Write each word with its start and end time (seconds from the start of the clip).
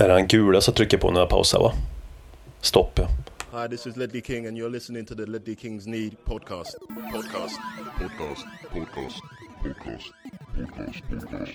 Är 0.00 0.08
det 0.08 0.14
han 0.14 0.26
gula 0.26 0.60
som 0.60 0.74
trycker 0.74 0.98
på 0.98 1.10
när 1.10 1.20
jag 1.20 1.28
pausar 1.28 1.58
va? 1.58 1.72
Stopp 2.60 2.98
ja. 2.98 3.08
Hi, 3.62 3.68
this 3.68 3.86
is 3.86 3.96
Ledley 3.96 4.22
King, 4.22 4.46
and 4.46 4.56
you're 4.56 4.70
listening 4.70 5.04
to 5.06 5.14
the 5.14 5.26
Ledley 5.26 5.56
Kings 5.56 5.86
Need 5.86 6.16
podcast. 6.24 6.76
Podcast. 7.12 7.58
Podcast. 7.98 8.46
Podcast. 8.72 9.16
Podcast. 9.62 10.12
Podcast. 10.56 11.02
Podcast. 11.10 11.52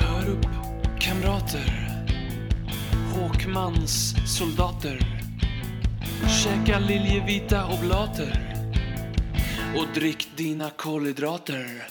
Hör 0.00 0.30
upp, 0.30 0.46
kamrater. 1.00 1.90
Håkmans 3.14 4.14
soldater. 4.38 4.98
Käka 6.44 6.78
liljevita 6.78 7.66
oblater. 7.66 8.53
Och 9.76 9.86
drick 9.94 10.28
dina 10.36 10.70
kolhydrater. 10.70 11.86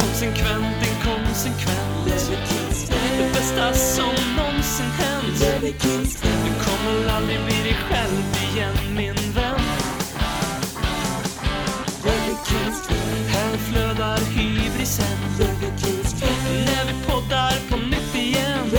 Konsekvent, 0.00 0.76
inkonsekvent. 0.88 2.06
Det 3.18 3.32
bästa 3.32 3.72
som 3.72 4.14
någonsin 4.36 4.86
hänt. 4.86 5.38
Du 5.62 6.64
kommer 6.64 7.08
aldrig 7.08 7.38
bli 7.44 7.56
dig 7.62 7.76
själv 7.88 8.22
igen, 8.52 8.74
min 8.96 9.32
vän. 9.34 9.60
Här 13.28 13.56
flödar 13.56 14.18
hybrisen. 14.18 15.18
När 16.66 16.84
vi 16.86 17.06
poddar 17.06 17.70
på 17.70 17.76
nytt 17.76 18.14
igen. 18.14 18.70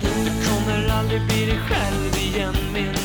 Du 0.00 0.48
kommer 0.48 0.88
aldrig 0.88 1.26
bli 1.26 1.46
dig 1.46 1.58
själv 1.68 2.16
igen, 2.16 2.54
min 2.72 2.95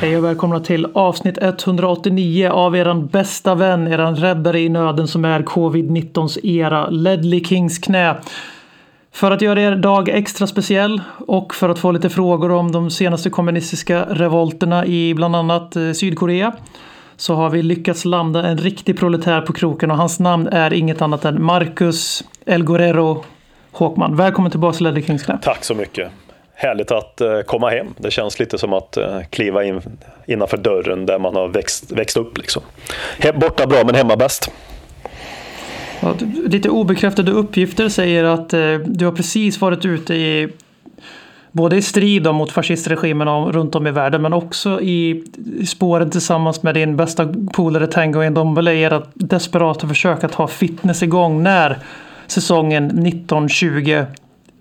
Hej 0.00 0.16
och 0.16 0.24
välkomna 0.24 0.60
till 0.60 0.86
avsnitt 0.94 1.38
189 1.40 2.50
av 2.50 2.76
eran 2.76 3.06
bästa 3.06 3.54
vän, 3.54 3.88
eran 3.88 4.16
räddare 4.16 4.60
i 4.60 4.68
nöden 4.68 5.08
som 5.08 5.24
är 5.24 5.40
covid-19s 5.40 6.46
era, 6.46 6.90
Ledley 6.90 7.44
Kings 7.44 7.78
knä. 7.78 8.16
För 9.12 9.30
att 9.30 9.42
göra 9.42 9.60
er 9.60 9.76
dag 9.76 10.08
extra 10.08 10.46
speciell 10.46 11.00
och 11.26 11.54
för 11.54 11.68
att 11.68 11.78
få 11.78 11.92
lite 11.92 12.10
frågor 12.10 12.50
om 12.50 12.72
de 12.72 12.90
senaste 12.90 13.30
kommunistiska 13.30 14.04
revolterna 14.10 14.86
i 14.86 15.14
bland 15.14 15.36
annat 15.36 15.76
eh, 15.76 15.92
Sydkorea 15.92 16.52
så 17.16 17.34
har 17.34 17.50
vi 17.50 17.62
lyckats 17.62 18.04
landa 18.04 18.46
en 18.46 18.58
riktig 18.58 18.98
proletär 18.98 19.40
på 19.40 19.52
kroken 19.52 19.90
och 19.90 19.96
hans 19.96 20.20
namn 20.20 20.46
är 20.46 20.72
inget 20.72 21.02
annat 21.02 21.24
än 21.24 21.42
Marcus 21.42 22.24
El 22.44 22.64
Guerrero 22.64 23.24
Håkman. 23.72 24.16
Välkommen 24.16 24.50
tillbaka 24.50 24.76
till 24.76 24.84
Ledley 24.84 25.02
Kings 25.02 25.22
knä. 25.22 25.38
Tack 25.42 25.64
så 25.64 25.74
mycket. 25.74 26.12
Härligt 26.62 26.90
att 26.90 27.20
eh, 27.20 27.40
komma 27.40 27.70
hem. 27.70 27.86
Det 27.96 28.10
känns 28.10 28.38
lite 28.38 28.58
som 28.58 28.72
att 28.72 28.96
eh, 28.96 29.20
kliva 29.30 29.64
in 29.64 29.80
innanför 30.26 30.56
dörren 30.56 31.06
där 31.06 31.18
man 31.18 31.36
har 31.36 31.48
växt, 31.48 31.92
växt 31.92 32.16
upp. 32.16 32.38
Liksom. 32.38 32.62
Borta 33.34 33.66
bra 33.66 33.84
men 33.84 33.94
hemma 33.94 34.16
bäst. 34.16 34.50
Ja, 36.00 36.14
lite 36.46 36.68
obekräftade 36.68 37.30
uppgifter 37.30 37.88
säger 37.88 38.24
att 38.24 38.52
eh, 38.52 38.74
du 38.84 39.04
har 39.04 39.12
precis 39.12 39.60
varit 39.60 39.84
ute 39.84 40.14
i 40.14 40.48
både 41.52 41.76
i 41.76 41.82
strid 41.82 42.34
mot 42.34 42.52
fascistregimen 42.52 43.28
runt 43.52 43.74
om 43.74 43.86
i 43.86 43.90
världen 43.90 44.22
men 44.22 44.32
också 44.32 44.80
i 44.80 45.24
i 45.60 45.66
spåren 45.66 46.10
tillsammans 46.10 46.62
med 46.62 46.74
din 46.74 46.96
bästa 46.96 47.34
polare 47.52 47.86
Tango 47.86 48.30
Ndombele 48.30 48.72
i 48.72 48.84
ert 48.84 49.02
desperata 49.14 49.88
försök 49.88 50.24
att 50.24 50.34
ha 50.34 50.48
fitness 50.48 51.02
igång 51.02 51.42
när 51.42 51.78
säsongen 52.26 52.84
1920 52.84 54.04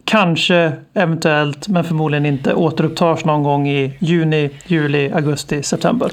kanske, 0.09 0.71
eventuellt, 0.93 1.67
men 1.67 1.83
förmodligen 1.83 2.25
inte 2.25 2.53
återupptas 2.53 3.25
någon 3.25 3.43
gång 3.43 3.67
i 3.67 3.93
juni, 3.99 4.49
juli, 4.67 5.11
augusti, 5.11 5.63
september. 5.63 6.11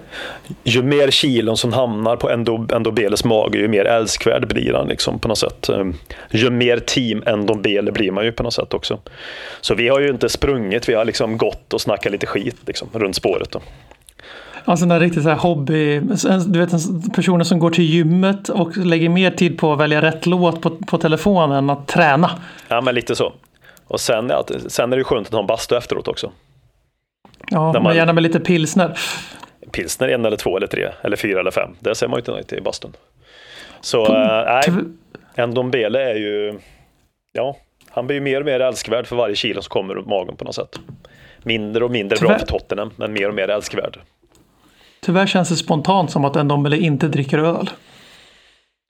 Ju 0.64 0.82
mer 0.82 1.10
kilon 1.10 1.56
som 1.56 1.72
hamnar 1.72 2.16
på 2.16 2.28
Endo- 2.30 2.74
Endobeles 2.76 3.24
mage, 3.24 3.58
ju 3.58 3.68
mer 3.68 3.84
älskvärd 3.84 4.48
blir 4.48 4.72
han 4.74 4.88
liksom, 4.88 5.18
på 5.18 5.28
något 5.28 5.38
sätt. 5.38 5.68
Eh, 5.68 5.84
Ju 6.30 6.50
mer 6.50 6.78
team 6.78 7.22
Endobele 7.26 7.92
blir 7.92 8.10
man 8.10 8.24
ju 8.24 8.32
på 8.32 8.42
något 8.42 8.54
sätt 8.54 8.74
också. 8.74 8.98
Så 9.60 9.74
vi 9.74 9.88
har 9.88 10.00
ju 10.00 10.08
inte 10.10 10.28
sprungit, 10.28 10.88
vi 10.88 10.94
har 10.94 11.04
liksom 11.04 11.38
gått 11.38 11.72
och 11.72 11.80
snackat 11.80 12.12
lite 12.12 12.26
skit 12.26 12.56
liksom, 12.66 12.88
runt 12.92 13.16
spåret. 13.16 13.50
Då. 13.50 13.60
Alltså 14.64 14.84
en 14.86 15.00
riktigt 15.00 15.22
så 15.22 15.28
här 15.28 15.36
hobby, 15.36 16.00
du 16.46 16.58
vet 16.58 16.70
personer 17.14 17.44
som 17.44 17.58
går 17.58 17.70
till 17.70 17.84
gymmet 17.84 18.48
och 18.48 18.76
lägger 18.76 19.08
mer 19.08 19.30
tid 19.30 19.58
på 19.58 19.72
att 19.72 19.78
välja 19.80 20.02
rätt 20.02 20.26
låt 20.26 20.60
på, 20.60 20.70
på 20.70 20.98
telefonen 20.98 21.56
än 21.56 21.70
att 21.70 21.86
träna. 21.88 22.30
Ja, 22.68 22.80
men 22.80 22.94
lite 22.94 23.14
så. 23.16 23.32
Och 23.88 24.00
sen, 24.00 24.28
ja, 24.30 24.44
sen 24.68 24.92
är 24.92 24.96
det 24.96 25.04
skönt 25.04 25.26
att 25.26 25.32
ha 25.32 25.40
en 25.40 25.46
bastu 25.46 25.76
efteråt 25.76 26.08
också. 26.08 26.32
Ja, 27.50 27.72
När 27.72 27.80
man- 27.80 27.96
gärna 27.96 28.12
med 28.12 28.22
lite 28.22 28.40
pilsner. 28.40 28.98
pilsner 29.70 30.08
en 30.08 30.24
eller 30.24 30.36
två 30.36 30.56
eller 30.56 30.66
tre 30.66 30.88
eller 31.02 31.16
fyra 31.16 31.40
eller 31.40 31.50
fem. 31.50 31.70
Det 31.80 31.94
ser 31.94 32.08
man 32.08 32.16
ju 32.16 32.20
inte 32.20 32.30
nöjt 32.32 32.52
i 32.52 32.60
bastun. 32.60 32.92
Så 33.80 34.06
äh, 34.06 34.44
nej, 34.46 34.62
Tyv- 34.64 35.46
Ndombele 35.46 36.10
är 36.10 36.14
ju, 36.14 36.58
ja, 37.32 37.56
han 37.90 38.06
blir 38.06 38.14
ju 38.16 38.20
mer 38.20 38.40
och 38.40 38.46
mer 38.46 38.60
älskvärd 38.60 39.06
för 39.06 39.16
varje 39.16 39.34
kilo 39.36 39.62
som 39.62 39.68
kommer 39.70 39.94
runt 39.94 40.06
magen 40.06 40.36
på 40.36 40.44
något 40.44 40.54
sätt. 40.54 40.78
Mindre 41.42 41.84
och 41.84 41.90
mindre 41.90 42.16
bra 42.20 42.28
Tyvärr- 42.28 42.38
för 42.38 42.46
Tottenham, 42.46 42.90
men 42.96 43.12
mer 43.12 43.28
och 43.28 43.34
mer 43.34 43.48
älskvärd. 43.50 43.98
Tyvärr 45.00 45.26
känns 45.26 45.48
det 45.48 45.56
spontant 45.56 46.10
som 46.10 46.24
att 46.24 46.44
Ndombele 46.44 46.76
inte 46.76 47.08
dricker 47.08 47.38
öl. 47.38 47.70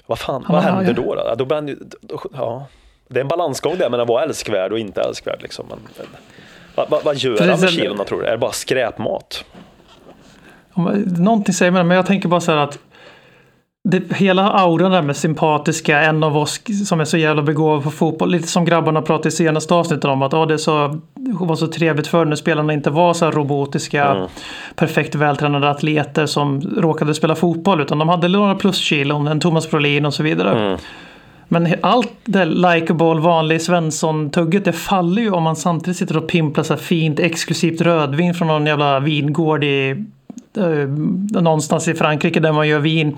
Vad 0.06 0.19
fan, 0.19 0.45
Han 0.47 0.55
vad 0.56 0.65
händer 0.65 0.93
då? 0.93 1.15
då? 1.15 1.35
Då 1.35 1.45
ju, 1.69 1.77
då, 2.01 2.21
ja. 2.35 2.67
Det 3.09 3.19
är 3.19 3.22
en 3.22 3.28
balansgång 3.28 3.78
där 3.78 3.91
mellan 3.91 4.05
att 4.05 4.09
vara 4.09 4.25
älskvärd 4.25 4.72
och 4.72 4.78
inte 4.78 5.00
älskvärd. 5.00 5.43
Liksom. 5.43 5.67
Men, 5.69 5.78
vad, 6.75 6.91
vad, 6.91 7.05
vad 7.05 7.17
gör 7.17 7.49
han 7.49 7.61
med 7.61 7.71
kilona 7.71 8.05
tror 8.05 8.21
du? 8.21 8.27
Är 8.27 8.33
det 8.33 8.39
bara 8.39 8.53
skräpmat? 8.53 9.44
Någonting 11.19 11.55
säger 11.55 11.72
det, 11.72 11.84
men 11.84 11.97
jag 11.97 12.06
tänker 12.06 12.28
bara 12.28 12.41
så 12.41 12.53
här 12.53 12.59
att 12.59 12.78
det, 13.89 14.12
hela 14.17 14.50
auran 14.50 14.91
där 14.91 15.03
med 15.03 15.17
sympatiska, 15.17 16.00
en 16.00 16.25
av 16.25 16.37
oss 16.37 16.61
som 16.87 17.00
är 17.00 17.05
så 17.05 17.17
jävla 17.17 17.43
begåvad 17.43 17.83
på 17.83 17.91
fotboll. 17.91 18.31
Lite 18.31 18.49
som 18.49 18.65
grabbarna 18.65 19.03
pratade 19.03 19.28
i 19.28 19.33
senaste 19.33 19.75
avsnittet 19.75 20.05
om 20.05 20.23
att 20.23 20.34
oh, 20.34 20.47
det, 20.47 20.59
så, 20.59 21.00
det 21.15 21.33
var 21.44 21.56
så 21.56 21.67
trevligt 21.67 22.06
förr 22.06 22.25
när 22.25 22.37
spelarna 22.37 22.73
inte 22.73 22.91
var 22.91 23.15
så 23.15 23.25
här 23.25 23.33
robotiska, 23.33 24.05
Mm. 24.05 24.28
perfekt 24.77 25.15
vältränade 25.15 25.71
atleter 25.71 26.27
som 26.27 26.61
råkade 26.61 27.15
spela 27.15 27.34
fotboll. 27.34 27.81
Utan 27.81 27.99
de 27.99 28.09
hade 28.09 28.28
några 28.28 28.55
pluskilon, 28.55 29.28
en 29.28 29.41
Thomas 29.41 29.71
Brolin 29.71 30.06
och 30.06 30.15
så 30.15 30.23
vidare. 30.23 30.50
Mm. 30.50 30.78
Men 31.49 31.75
allt 31.81 32.12
det 32.25 32.45
likeable, 32.45 33.21
vanlig 33.21 33.62
Svensson-tugget, 33.62 34.65
det 34.65 34.73
faller 34.73 35.23
ju 35.23 35.31
om 35.31 35.43
man 35.43 35.57
samtidigt 35.57 35.97
sitter 35.97 36.17
och 36.17 36.29
pimplar 36.29 36.65
så 36.65 36.75
här 36.75 36.81
fint 36.81 37.21
exklusivt 37.21 37.81
rödvin 37.81 38.34
från 38.34 38.49
någon 38.49 38.67
jävla 38.67 39.01
vingård 39.01 39.65
i 39.65 39.91
eh, 40.56 40.89
någonstans 41.41 41.89
i 41.89 41.95
Frankrike 41.95 42.41
där 42.41 42.53
man 42.53 42.69
gör 42.69 42.79
vin. 42.79 43.17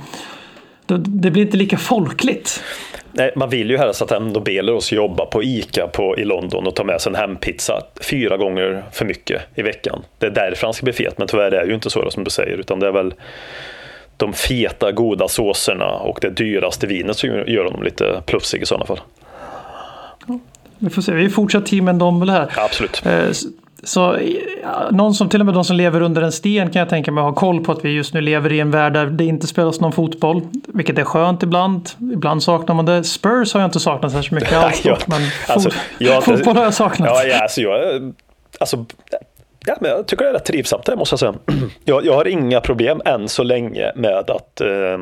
Det, 0.86 0.98
det 0.98 1.30
blir 1.30 1.42
inte 1.42 1.56
lika 1.56 1.78
folkligt. 1.78 2.62
Nej, 3.12 3.32
man 3.36 3.50
vill 3.50 3.70
ju 3.70 3.78
helst 3.78 4.02
att 4.02 4.12
en 4.12 4.28
Nobelros 4.28 4.92
jobbar 4.92 5.08
jobba 5.08 5.26
på 5.26 5.42
ICA 5.42 5.86
på, 5.86 6.18
i 6.18 6.24
London 6.24 6.66
och 6.66 6.76
ta 6.76 6.84
med 6.84 7.00
sig 7.00 7.10
en 7.10 7.16
hempizza 7.16 7.82
fyra 8.10 8.36
gånger 8.36 8.84
för 8.92 9.04
mycket 9.04 9.42
i 9.54 9.62
veckan. 9.62 10.02
Det 10.18 10.26
är 10.26 10.30
därför 10.30 10.66
han 10.66 10.74
ska 10.74 10.84
bli 10.84 10.92
fet, 10.92 11.18
men 11.18 11.28
tyvärr 11.28 11.52
är 11.52 11.60
det 11.60 11.66
ju 11.66 11.74
inte 11.74 11.90
så 11.90 12.10
som 12.10 12.24
du 12.24 12.30
säger, 12.30 12.56
utan 12.56 12.80
det 12.80 12.86
är 12.86 12.92
väl 12.92 13.14
de 14.18 14.32
feta 14.32 14.92
goda 14.92 15.28
såserna 15.28 15.86
och 15.86 16.18
det 16.22 16.30
dyraste 16.30 16.86
vinet 16.86 17.16
som 17.16 17.28
gör 17.30 17.64
honom 17.64 17.82
lite 17.82 18.22
plufsig 18.26 18.62
i 18.62 18.66
sådana 18.66 18.86
fall. 18.86 19.00
Vi 20.78 20.90
får 20.90 21.02
se, 21.02 21.12
vi 21.12 21.24
är 21.24 21.28
fortsatt 21.28 21.66
team 21.66 21.84
Ndombele 21.84 22.32
här. 22.32 22.52
Ja, 22.56 22.64
absolut. 22.64 23.02
Eh, 23.06 23.30
Så 23.82 24.18
ja, 24.62 24.88
någon 24.90 25.14
som, 25.14 25.28
till 25.28 25.40
och 25.40 25.46
med 25.46 25.54
de 25.54 25.64
som 25.64 25.76
lever 25.76 26.00
under 26.02 26.22
en 26.22 26.32
sten 26.32 26.70
kan 26.70 26.80
jag 26.80 26.88
tänka 26.88 27.12
mig 27.12 27.24
har 27.24 27.32
koll 27.32 27.64
på 27.64 27.72
att 27.72 27.84
vi 27.84 27.90
just 27.90 28.14
nu 28.14 28.20
lever 28.20 28.52
i 28.52 28.60
en 28.60 28.70
värld 28.70 28.92
där 28.92 29.06
det 29.06 29.24
inte 29.24 29.46
spelas 29.46 29.80
någon 29.80 29.92
fotboll. 29.92 30.40
Vilket 30.66 30.98
är 30.98 31.04
skönt 31.04 31.42
ibland. 31.42 31.88
Ibland 32.12 32.42
saknar 32.42 32.74
man 32.74 32.84
det. 32.84 33.04
Spurs 33.04 33.54
har 33.54 33.60
jag 33.60 33.68
inte 33.68 33.80
saknat 33.80 34.12
särskilt 34.12 34.32
mycket 34.42 34.52
alls. 34.64 34.82
Men 35.06 35.20
alltså, 35.48 35.70
fot- 35.70 35.78
jag 35.98 36.24
fotboll 36.24 36.56
har 36.56 36.64
jag 36.64 36.74
saknat. 36.74 37.08
Ja, 37.14 37.24
ja, 37.24 37.42
alltså 37.42 37.60
jag, 37.60 38.12
alltså, 38.60 38.84
ja, 39.68 39.76
men 39.80 39.90
jag 39.90 40.06
tycker 40.06 40.24
det 40.24 40.30
är 40.30 40.34
rätt 40.34 40.44
trivsamt 40.44 40.86
det 40.86 40.96
måste 40.96 41.12
jag 41.12 41.20
säga. 41.20 41.34
Jag, 41.84 42.06
jag 42.06 42.14
har 42.14 42.28
inga 42.28 42.60
problem 42.60 43.02
än 43.04 43.28
så 43.28 43.42
länge 43.42 43.92
med 43.94 44.30
att 44.30 44.60
eh, 44.60 44.98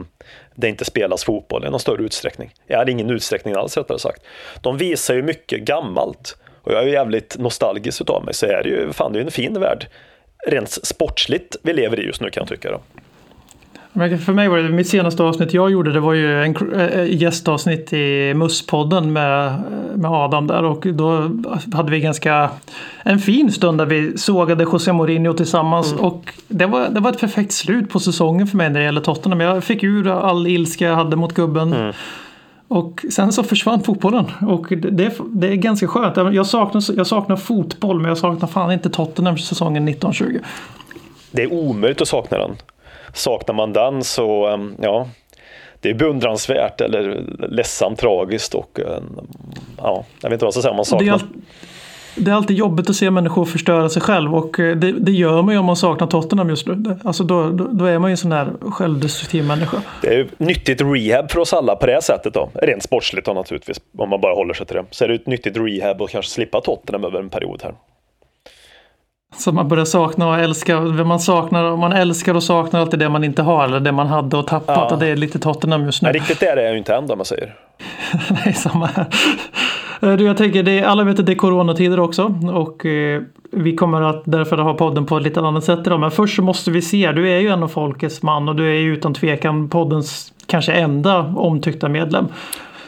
det 0.54 0.68
inte 0.68 0.84
spelas 0.84 1.24
fotboll 1.24 1.64
i 1.64 1.70
någon 1.70 1.80
större 1.80 2.02
utsträckning. 2.02 2.54
Jag 2.66 2.78
har 2.78 2.88
ingen 2.88 3.10
utsträckning 3.10 3.54
alls 3.54 3.76
rättare 3.76 3.98
sagt. 3.98 4.22
De 4.60 4.78
visar 4.78 5.14
ju 5.14 5.22
mycket 5.22 5.60
gammalt 5.60 6.36
och 6.62 6.72
jag 6.72 6.82
är 6.82 6.86
ju 6.86 6.92
jävligt 6.92 7.38
nostalgisk 7.38 8.00
utav 8.00 8.24
mig 8.24 8.34
så 8.34 8.46
är 8.46 8.62
det 8.62 8.68
ju, 8.68 8.92
fan 8.92 9.12
det 9.12 9.16
är 9.16 9.20
ju 9.20 9.24
en 9.24 9.30
fin 9.30 9.60
värld. 9.60 9.86
Rent 10.46 10.70
sportsligt 10.70 11.56
vi 11.62 11.72
lever 11.72 12.00
i 12.00 12.06
just 12.06 12.20
nu 12.20 12.30
kan 12.30 12.40
jag 12.40 12.48
tycka. 12.48 12.70
Då. 12.70 12.80
Men 13.96 14.18
för 14.18 14.32
mig 14.32 14.48
var 14.48 14.58
det 14.58 14.68
mitt 14.68 14.88
senaste 14.88 15.22
avsnitt 15.22 15.54
jag 15.54 15.70
gjorde. 15.70 15.92
Det 15.92 16.00
var 16.00 16.12
ju 16.12 16.42
en 16.42 16.80
äh, 16.80 17.22
gästavsnitt 17.22 17.92
i 17.92 18.34
Musspodden 18.34 19.12
med, 19.12 19.62
med 19.94 20.10
Adam 20.10 20.46
där. 20.46 20.64
Och 20.64 20.86
då 20.86 21.30
hade 21.72 21.90
vi 21.90 22.00
ganska 22.00 22.50
en 23.02 23.18
fin 23.18 23.52
stund 23.52 23.78
där 23.78 23.86
vi 23.86 24.18
sågade 24.18 24.64
José 24.64 24.92
Mourinho 24.92 25.32
tillsammans. 25.32 25.92
Och 25.92 26.32
det 26.48 26.66
var, 26.66 26.88
det 26.88 27.00
var 27.00 27.10
ett 27.10 27.20
perfekt 27.20 27.52
slut 27.52 27.88
på 27.88 28.00
säsongen 28.00 28.46
för 28.46 28.56
mig 28.56 28.70
när 28.70 28.80
det 28.80 28.84
gäller 28.84 29.00
Tottenham. 29.00 29.40
Jag 29.40 29.64
fick 29.64 29.82
ur 29.82 30.08
all 30.08 30.46
ilska 30.46 30.84
jag 30.84 30.96
hade 30.96 31.16
mot 31.16 31.34
gubben. 31.34 31.92
Och 32.68 33.04
sen 33.10 33.32
så 33.32 33.42
försvann 33.42 33.82
fotbollen. 33.82 34.24
Och 34.40 34.66
det, 34.68 35.18
det 35.26 35.48
är 35.48 35.54
ganska 35.54 35.86
skönt. 35.88 36.34
Jag 36.34 36.46
saknar, 36.46 36.82
jag 36.96 37.06
saknar 37.06 37.36
fotboll 37.36 38.00
men 38.00 38.08
jag 38.08 38.18
saknar 38.18 38.48
fan 38.48 38.72
inte 38.72 38.90
Tottenham 38.90 39.38
säsongen 39.38 39.88
1920. 39.88 40.38
Det 41.30 41.42
är 41.42 41.52
omöjligt 41.52 42.00
att 42.00 42.08
sakna 42.08 42.38
den. 42.38 42.56
Saknar 43.16 43.54
man 43.54 43.72
den 43.72 44.04
så, 44.04 44.48
um, 44.48 44.74
ja. 44.82 45.08
Det 45.80 45.90
är 45.90 45.94
beundransvärt 45.94 46.80
eller 46.80 47.22
ledsamt, 47.48 47.98
tragiskt 47.98 48.54
och 48.54 48.80
eh, 48.80 48.98
ja, 49.78 50.04
jag 50.22 50.30
vet 50.30 50.32
inte 50.32 50.44
vad 50.44 50.48
jag 50.48 50.52
ska 50.54 50.62
säga 50.62 50.74
man 50.74 50.84
Det 50.98 51.04
är, 51.04 51.08
saknar. 51.08 51.12
all, 51.12 51.42
det 52.16 52.30
är 52.30 52.34
alltid 52.34 52.56
jobbigt 52.56 52.90
att 52.90 52.96
se 52.96 53.10
människor 53.10 53.44
förstöra 53.44 53.88
sig 53.88 54.02
själv 54.02 54.34
och 54.36 54.60
eh, 54.60 54.76
det, 54.76 54.92
det 54.92 55.12
gör 55.12 55.42
man 55.42 55.54
ju 55.54 55.58
om 55.58 55.64
man 55.66 55.76
saknar 55.76 56.06
Tottenham 56.06 56.48
just 56.48 56.66
nu. 56.66 56.98
Alltså 57.04 57.24
då, 57.24 57.50
då, 57.50 57.64
då 57.72 57.84
är 57.84 57.98
man 57.98 58.10
ju 58.10 58.12
en 58.12 58.16
sån 58.16 58.32
här 58.32 58.52
självdestruktiv 58.60 59.44
människa. 59.44 59.82
Det 60.02 60.08
är 60.08 60.16
ju 60.16 60.28
nyttigt 60.38 60.80
rehab 60.80 61.30
för 61.30 61.38
oss 61.40 61.52
alla 61.52 61.76
på 61.76 61.86
det 61.86 62.02
sättet 62.02 62.34
då. 62.34 62.50
Rent 62.54 62.82
sportsligt 62.82 63.26
då 63.26 63.32
naturligtvis, 63.32 63.80
om 63.98 64.08
man 64.10 64.20
bara 64.20 64.34
håller 64.34 64.54
sig 64.54 64.66
till 64.66 64.76
det. 64.76 64.84
Så 64.90 65.04
är 65.04 65.08
det 65.08 65.14
ett 65.14 65.26
nyttigt 65.26 65.56
rehab 65.56 66.02
och 66.02 66.10
kanske 66.10 66.30
slippa 66.30 66.60
Tottenham 66.60 67.04
över 67.04 67.18
en 67.20 67.30
period 67.30 67.60
här. 67.62 67.74
Så 69.34 69.52
man 69.52 69.68
börjar 69.68 69.84
sakna 69.84 70.28
och 70.28 70.38
älska. 70.38 70.80
Man, 70.80 71.20
saknar, 71.20 71.76
man 71.76 71.92
älskar 71.92 72.34
och 72.34 72.42
saknar 72.42 72.80
alltid 72.80 72.98
det 72.98 73.08
man 73.08 73.24
inte 73.24 73.42
har 73.42 73.64
eller 73.64 73.80
det 73.80 73.92
man 73.92 74.06
hade 74.06 74.36
och 74.36 74.46
tappat. 74.46 74.76
Ja. 74.76 74.94
Och 74.94 74.98
det 74.98 75.06
är 75.06 75.16
lite 75.16 75.38
Tottenham 75.38 75.84
just 75.84 76.02
nu. 76.02 76.06
Men 76.06 76.12
riktigt 76.12 76.40
där 76.40 76.56
är 76.56 76.62
jag 76.62 76.72
ju 76.72 76.78
inte 76.78 76.94
än 76.94 77.10
om 77.10 77.18
man 77.18 77.24
säger. 77.24 77.54
Nej, 78.44 78.54
samma 78.54 78.86
här. 78.86 79.06
Eh, 80.00 80.12
Du, 80.12 80.24
jag 80.24 80.36
tänker, 80.36 80.62
det, 80.62 80.84
alla 80.84 81.04
vet 81.04 81.18
att 81.18 81.26
det 81.26 81.32
är 81.32 81.36
coronatider 81.36 82.00
också 82.00 82.34
och 82.52 82.86
eh, 82.86 83.22
vi 83.52 83.76
kommer 83.76 84.02
att 84.02 84.22
därför 84.24 84.58
ha 84.58 84.74
podden 84.74 85.06
på 85.06 85.16
ett 85.16 85.22
lite 85.22 85.40
annat 85.40 85.64
sätt 85.64 85.78
idag. 85.86 86.00
Men 86.00 86.10
först 86.10 86.36
så 86.36 86.42
måste 86.42 86.70
vi 86.70 86.82
se, 86.82 87.12
du 87.12 87.30
är 87.30 87.38
ju 87.38 87.48
en 87.48 87.62
av 87.62 87.68
folkets 87.68 88.22
man 88.22 88.48
och 88.48 88.56
du 88.56 88.68
är 88.68 88.80
ju 88.80 88.94
utan 88.94 89.14
tvekan 89.14 89.68
poddens 89.68 90.32
kanske 90.46 90.72
enda 90.72 91.18
omtyckta 91.36 91.88
medlem. 91.88 92.28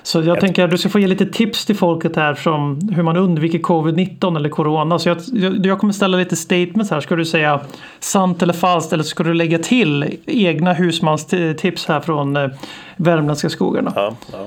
Så 0.08 0.22
jag 0.22 0.40
tänker 0.40 0.64
att 0.64 0.70
du 0.70 0.78
ska 0.78 0.88
få 0.88 0.98
ge 0.98 1.06
lite 1.06 1.26
tips 1.26 1.64
till 1.64 1.76
folket 1.76 2.16
här 2.16 2.34
som 2.34 2.88
hur 2.94 3.02
man 3.02 3.16
undviker 3.16 3.58
covid-19 3.58 4.36
eller 4.36 4.48
corona. 4.48 4.98
Så 4.98 5.08
jag, 5.08 5.18
jag, 5.32 5.66
jag 5.66 5.78
kommer 5.78 5.92
ställa 5.92 6.16
lite 6.16 6.36
statements 6.36 6.90
här. 6.90 7.00
Ska 7.00 7.16
du 7.16 7.24
säga 7.24 7.60
sant 8.00 8.42
eller 8.42 8.52
falskt 8.52 8.92
eller 8.92 9.04
ska 9.04 9.22
du 9.22 9.34
lägga 9.34 9.58
till 9.58 10.18
egna 10.26 10.72
husmanstips 10.72 11.86
här 11.86 12.00
från 12.00 12.36
eh, 12.36 12.50
värmländska 12.96 13.48
skogarna? 13.48 13.92
Ja, 13.96 14.14
ja. 14.32 14.46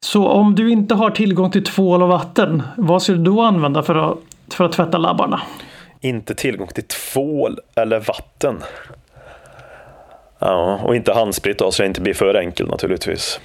Så 0.00 0.28
om 0.28 0.54
du 0.54 0.70
inte 0.70 0.94
har 0.94 1.10
tillgång 1.10 1.50
till 1.50 1.64
tvål 1.64 2.02
och 2.02 2.08
vatten, 2.08 2.62
vad 2.76 3.02
ska 3.02 3.12
du 3.12 3.24
då 3.24 3.40
använda 3.40 3.82
för 3.82 3.94
att, 3.94 4.54
för 4.54 4.64
att 4.64 4.72
tvätta 4.72 4.98
labbarna? 4.98 5.40
Inte 6.00 6.34
tillgång 6.34 6.68
till 6.68 6.84
tvål 6.84 7.58
eller 7.74 8.00
vatten. 8.00 8.62
Ja, 10.38 10.80
och 10.82 10.96
inte 10.96 11.12
handsprit 11.12 11.58
då, 11.58 11.70
så 11.70 11.82
det 11.82 11.86
inte 11.86 12.00
blir 12.00 12.14
för 12.14 12.34
enkel 12.34 12.68
naturligtvis. 12.68 13.40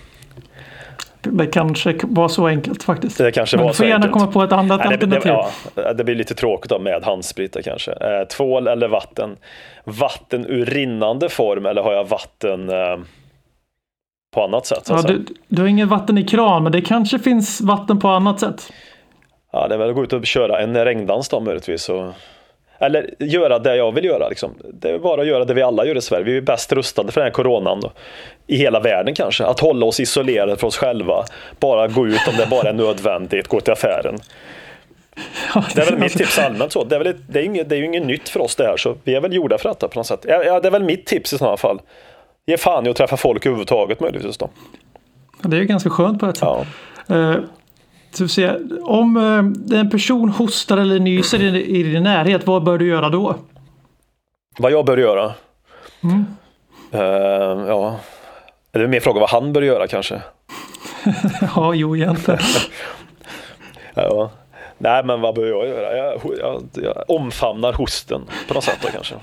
Det 1.24 1.48
kanske 1.48 1.96
var 2.02 2.28
så 2.28 2.48
enkelt 2.48 2.84
faktiskt. 2.84 3.18
Det 3.18 3.32
kanske 3.32 3.58
Men 3.58 3.64
var 3.64 3.70
du 3.70 3.74
så 3.74 3.78
får 3.78 3.86
gärna 3.88 4.06
enkelt. 4.06 4.14
komma 4.14 4.32
på 4.32 4.44
ett 4.44 4.52
annat 4.52 4.82
Nej, 4.86 4.98
det, 4.98 5.06
det, 5.06 5.16
alternativ. 5.16 5.52
ja, 5.76 5.94
det 5.94 6.04
blir 6.04 6.16
lite 6.16 6.36
tråkigt 6.36 6.70
då 6.70 6.80
med 6.80 7.04
handsprit 7.04 7.58
kanske. 7.64 7.92
Eh, 7.92 8.28
tvål 8.28 8.68
eller 8.68 8.88
vatten? 8.88 9.38
Vatten 9.84 10.46
ur 10.46 10.66
rinnande 10.66 11.30
form 11.30 11.66
eller 11.66 11.82
har 11.82 11.94
jag 11.94 12.04
vatten 12.10 12.70
eh, 12.70 12.98
på 14.36 14.44
annat 14.44 14.66
sätt? 14.66 14.86
Så 14.86 14.94
Ja, 14.94 15.02
du, 15.02 15.26
du 15.48 15.62
har 15.62 15.70
ingen 15.70 15.88
vatten 15.88 16.18
i 16.18 16.24
kran, 16.24 16.64
men 16.64 16.72
det 16.72 16.82
kanske 16.82 17.20
finns 17.20 17.62
vatten 17.62 18.00
på 18.00 18.08
annat 18.08 18.40
sätt. 18.40 18.74
Ja, 19.54 19.68
det 19.68 19.74
är 19.76 19.80
väl 19.80 19.90
att 19.90 19.96
gå 19.96 20.04
ut 20.04 20.14
och 20.14 20.26
köra 20.26 20.60
en 20.62 20.86
regndans 20.86 21.30
då 21.30 21.40
möjligtvis. 21.40 21.90
Och... 21.90 22.14
Eller 22.82 23.14
göra 23.20 23.60
det 23.60 23.76
jag 23.76 23.92
vill 23.92 24.06
göra. 24.06 24.30
Liksom. 24.30 24.56
Det 24.74 24.90
är 24.90 25.00
bara 25.00 25.22
att 25.22 25.28
göra 25.28 25.46
det 25.46 25.54
vi 25.54 25.62
alla 25.62 25.86
gör 25.86 25.98
i 25.98 26.02
Sverige. 26.02 26.24
Vi 26.24 26.38
är 26.38 26.42
bäst 26.42 26.72
rustade 26.72 27.12
för 27.12 27.22
den 27.22 27.26
här 27.26 27.34
coronan. 27.34 27.80
Då. 27.82 27.92
I 28.48 28.56
hela 28.58 28.80
världen 28.80 29.16
kanske. 29.16 29.46
Att 29.46 29.60
hålla 29.60 29.86
oss 29.86 30.00
isolerade 30.00 30.58
för 30.58 30.68
oss 30.68 30.78
själva. 30.78 31.24
Bara 31.60 31.88
gå 31.88 32.08
ut 32.08 32.28
om 32.28 32.34
det 32.38 32.48
bara 32.50 32.70
är 32.70 32.74
nödvändigt. 32.74 33.48
Gå 33.48 33.60
till 33.60 33.74
affären. 33.74 34.18
Ja, 35.56 35.64
Det 35.76 35.82
är 35.82 35.86
väl 35.86 36.00
mitt 36.00 36.18
tips 36.18 36.40
allmänt 36.40 36.72
så. 36.72 36.84
Det 36.84 36.96
är, 36.96 37.00
väl, 37.04 37.16
det 37.28 37.40
är, 37.40 37.44
inget, 37.44 37.70
det 37.70 37.76
är 37.76 37.80
ju 37.80 37.86
inget 37.86 38.06
nytt 38.06 38.30
för 38.30 38.40
oss 38.40 38.56
det 38.56 38.64
här. 38.64 38.78
Så 38.78 38.96
vi 39.04 39.16
är 39.16 39.22
väl 39.22 39.34
gjorda 39.34 39.58
för 39.58 39.70
detta 39.70 39.88
på 39.88 40.00
något 40.00 40.08
sätt. 40.08 40.26
Ja, 40.28 40.44
ja, 40.44 40.60
det 40.60 40.68
är 40.68 40.72
väl 40.72 40.84
mitt 40.84 41.06
tips 41.06 41.34
i 41.34 41.38
sådana 41.38 41.58
fall. 41.58 41.82
Ge 42.46 42.58
fan 42.58 42.88
i 42.88 42.90
att 42.90 42.96
träffa 42.96 43.18
folk 43.18 43.46
överhuvudtaget 43.46 44.00
möjligtvis 44.00 44.38
då. 44.38 44.50
Det 45.42 45.56
är 45.56 45.60
ju 45.60 45.66
ganska 45.66 45.90
skönt 45.90 46.20
på 46.20 46.26
ett 46.26 46.38
sätt. 46.38 46.48
Ja. 47.08 47.36
Så 48.12 48.28
ser, 48.28 48.60
om 48.84 49.18
eh, 49.18 49.80
en 49.80 49.90
person 49.90 50.30
hostar 50.30 50.78
eller 50.78 51.00
nyser 51.00 51.44
i, 51.44 51.80
i 51.80 51.84
din 51.84 52.04
närhet, 52.04 52.48
vad 52.48 52.64
bör 52.64 52.78
du 52.78 52.88
göra 52.88 53.10
då? 53.10 53.36
Vad 54.58 54.72
jag 54.72 54.86
bör 54.86 54.98
göra? 54.98 55.34
Mm. 56.04 56.26
Eh, 56.92 57.68
ja. 57.68 58.00
Det 58.72 58.80
är 58.80 58.88
mer 58.88 59.00
fråga 59.00 59.20
vad 59.20 59.30
han 59.30 59.54
bör 59.54 59.62
göra 59.62 59.88
kanske. 59.88 60.22
Ja, 61.56 61.74
jo 61.74 61.96
egentligen. 61.96 62.40
Ja. 63.94 64.32
Nej, 64.78 65.04
men 65.04 65.22
vad 65.22 65.36
bör 65.36 65.46
jag 65.46 65.68
göra? 65.68 65.98
Jag, 65.98 66.22
jag, 66.40 66.64
jag 66.74 67.04
omfamnar 67.08 67.74
hosten 67.74 68.22
på 68.48 68.54
något 68.54 68.64
sätt 68.64 68.78
då 68.82 68.88
kanske. 68.88 69.16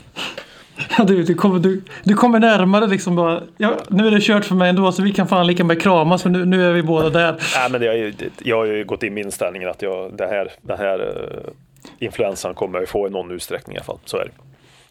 Ja, 0.99 1.05
du, 1.05 1.23
du, 1.23 1.35
kommer, 1.35 1.59
du, 1.59 1.83
du 2.05 2.15
kommer 2.15 2.39
närmare 2.41 2.87
liksom 2.87 3.17
bara. 3.17 3.43
Ja, 3.57 3.77
nu 3.89 4.07
är 4.07 4.11
det 4.11 4.21
kört 4.21 4.45
för 4.45 4.55
mig 4.55 4.69
ändå 4.71 4.93
så 4.93 5.03
vi 5.03 5.13
kan 5.13 5.29
fan 5.29 5.47
lika 5.47 5.65
med 5.65 5.83
kramas 5.83 6.23
för 6.23 6.31
nu, 6.31 6.45
nu 6.45 6.69
är 6.69 6.73
vi 6.73 6.83
båda 6.83 7.11
där. 7.11 7.37
Nej, 7.57 7.71
men 7.71 7.83
jag, 7.83 8.15
jag 8.43 8.57
har 8.57 8.65
ju 8.65 8.85
gått 8.85 9.03
in 9.03 9.15
med 9.15 9.25
inställningen 9.25 9.69
att 9.69 9.83
jag, 9.83 10.17
den 10.17 10.29
här, 10.29 10.53
den 10.63 10.79
här 10.79 11.01
uh, 11.01 11.51
influensan 11.99 12.55
kommer 12.55 12.75
jag 12.79 12.83
ju 12.83 12.87
få 12.87 13.07
i 13.07 13.11
någon 13.11 13.31
utsträckning 13.31 13.77
i 13.77 13.79
alla 13.79 13.85
fall. 13.85 13.99
Så 14.05 14.17
är 14.17 14.25
det. 14.25 14.31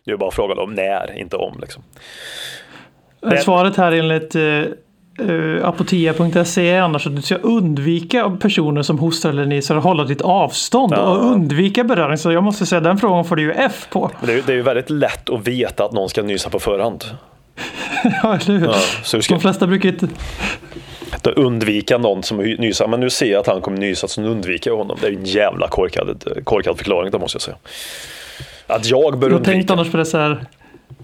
Det 0.06 0.12
är 0.12 0.18
bara 0.18 0.32
frågan 0.32 0.60
om 0.60 0.74
när, 0.74 1.18
inte 1.18 1.36
om. 1.36 1.58
Liksom. 1.62 1.84
Det- 3.22 3.38
Svaret 3.38 3.76
här 3.76 3.92
enligt 3.92 4.36
uh, 4.36 4.64
uh, 5.22 5.66
apotea.se 5.68 6.70
är 6.70 6.82
annars 6.82 7.08
att 7.08 7.16
du 7.16 7.22
ska 7.22 7.36
undvika 7.36 8.30
personer 8.42 8.82
som 8.82 9.00
hostar 9.00 9.30
eller 9.30 9.46
nyser 9.46 9.78
och 9.78 9.84
hålla 9.84 10.04
ditt 10.04 10.22
avstånd 10.22 10.94
Ja. 10.96 11.02
och 11.02 11.26
undvika 11.32 11.84
beröring. 11.84 12.18
Så 12.18 12.32
jag 12.32 12.44
måste 12.44 12.66
säga 12.66 12.82
den 12.82 12.98
frågan 12.98 13.26
får 13.26 13.36
du 13.36 13.42
ju 13.42 13.52
F 13.52 13.88
på. 13.92 14.12
Det, 14.22 14.32
är, 14.32 14.36
ju- 14.36 14.44
det 14.46 14.52
är 14.52 14.56
ju 14.56 14.62
väldigt 14.62 14.90
lätt 14.90 15.30
att 15.30 15.48
veta 15.48 15.86
att 15.86 15.92
någon 15.92 16.10
ska 16.10 16.22
nysa 16.22 16.50
på 16.50 16.60
förhand. 16.60 17.04
Ja, 18.24 18.36
eller 18.36 18.60
hur? 18.60 18.68
Ja, 18.68 18.76
så 19.04 19.22
ska 19.22 19.34
De 19.34 19.42
flesta 19.42 19.68
brukar 19.68 19.90
inte... 19.90 20.08
inte 21.14 21.32
undvika 21.32 21.98
någon 21.98 22.24
som 22.24 22.38
nyser. 22.38 22.88
Men 22.88 23.00
nu 23.00 23.10
ser 23.10 23.32
jag 23.32 23.40
att 23.40 23.48
han 23.48 23.62
kommer 23.62 23.78
nysa 23.78 24.08
så 24.08 24.22
nu 24.22 24.28
undviker 24.28 24.70
jag 24.72 24.78
honom. 24.78 24.98
Det 25.02 25.08
är 25.08 25.12
en 25.12 25.26
jävla 25.26 25.68
korkad, 25.68 26.24
korkad 26.44 26.78
förklaring 26.78 27.12
då 27.12 27.20
måste 27.20 27.36
jag 27.36 27.42
säga. 27.42 27.58
Att 28.68 28.86
jag 28.86 29.20
bör 29.20 29.30
Jag 29.30 29.36
tänkte 29.44 29.52
undvika. 29.52 29.74
annars 29.74 29.92
på 29.92 29.98
det 29.98 30.06
så 30.06 30.18
här. 30.18 30.46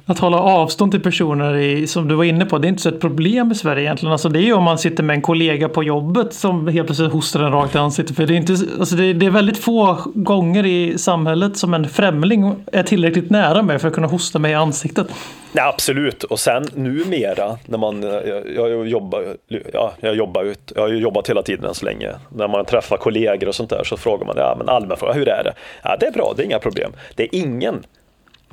Att 0.05 0.19
hålla 0.19 0.37
avstånd 0.39 0.91
till 0.91 1.01
personer 1.01 1.55
i, 1.55 1.87
som 1.87 2.07
du 2.07 2.15
var 2.15 2.23
inne 2.23 2.45
på, 2.45 2.57
det 2.57 2.67
är 2.67 2.69
inte 2.69 2.81
så 2.81 2.89
ett 2.89 3.01
problem 3.01 3.51
i 3.51 3.55
Sverige 3.55 3.83
egentligen. 3.83 4.11
Alltså 4.11 4.29
det 4.29 4.39
är 4.39 4.43
ju 4.43 4.53
om 4.53 4.63
man 4.63 4.77
sitter 4.77 5.03
med 5.03 5.13
en 5.13 5.21
kollega 5.21 5.69
på 5.69 5.83
jobbet 5.83 6.33
som 6.33 6.67
helt 6.67 6.87
plötsligt 6.87 7.11
hostar 7.11 7.43
en 7.43 7.51
rakt 7.51 7.75
i 7.75 7.77
ansiktet. 7.77 8.15
För 8.15 8.25
det 8.25 8.33
är, 8.33 8.37
inte, 8.37 8.57
alltså 8.79 8.95
det, 8.95 9.13
det 9.13 9.25
är 9.25 9.29
väldigt 9.29 9.57
få 9.57 9.97
gånger 10.15 10.65
i 10.65 10.97
samhället 10.97 11.57
som 11.57 11.73
en 11.73 11.89
främling 11.89 12.55
är 12.71 12.83
tillräckligt 12.83 13.29
nära 13.29 13.61
mig 13.61 13.79
för 13.79 13.87
att 13.87 13.93
kunna 13.93 14.07
hosta 14.07 14.39
mig 14.39 14.51
i 14.51 14.55
ansiktet. 14.55 15.07
Nej, 15.51 15.65
absolut. 15.65 16.23
Och 16.23 16.39
sen 16.39 16.67
numera 16.73 17.57
när 17.65 17.77
man, 17.77 18.03
jag, 18.03 18.55
jag, 18.55 18.87
jobbar, 18.87 19.25
ja, 19.73 19.93
jag, 19.99 20.15
jobbar 20.15 20.43
ut, 20.43 20.71
jag 20.75 20.81
har 20.81 20.89
ju 20.89 20.97
jobbat 20.97 21.29
hela 21.29 21.41
tiden 21.41 21.65
än 21.65 21.73
så 21.73 21.85
länge. 21.85 22.09
När 22.29 22.47
man 22.47 22.65
träffar 22.65 22.97
kollegor 22.97 23.47
och 23.47 23.55
sånt 23.55 23.69
där 23.69 23.83
så 23.83 23.97
frågar 23.97 24.25
man, 24.25 24.35
ja 24.37 24.55
men 24.57 24.69
allmän 24.69 24.97
fråga, 24.97 25.13
hur 25.13 25.29
är 25.29 25.43
det? 25.43 25.53
Ja, 25.83 25.97
det 25.99 26.05
är 26.05 26.11
bra, 26.11 26.33
det 26.37 26.43
är 26.43 26.45
inga 26.45 26.59
problem. 26.59 26.91
Det 27.15 27.23
är 27.23 27.29
ingen 27.31 27.83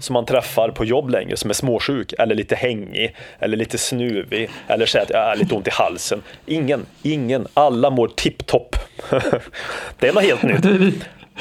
som 0.00 0.14
man 0.14 0.26
träffar 0.26 0.68
på 0.68 0.84
jobb 0.84 1.10
längre 1.10 1.36
som 1.36 1.50
är 1.50 1.54
småsjuk 1.54 2.12
eller 2.18 2.34
lite 2.34 2.54
hängig 2.56 3.16
eller 3.38 3.56
lite 3.56 3.78
snuvig 3.78 4.50
eller 4.68 4.86
säger 4.86 5.04
att 5.04 5.10
jag 5.10 5.28
har 5.28 5.36
lite 5.36 5.54
ont 5.54 5.66
i 5.66 5.70
halsen. 5.70 6.22
Ingen, 6.46 6.86
ingen. 7.02 7.46
Alla 7.54 7.90
mår 7.90 8.08
tipptopp. 8.08 8.76
det 9.98 10.08
är 10.08 10.12
något 10.12 10.22
helt 10.22 10.42
nytt. 10.42 10.64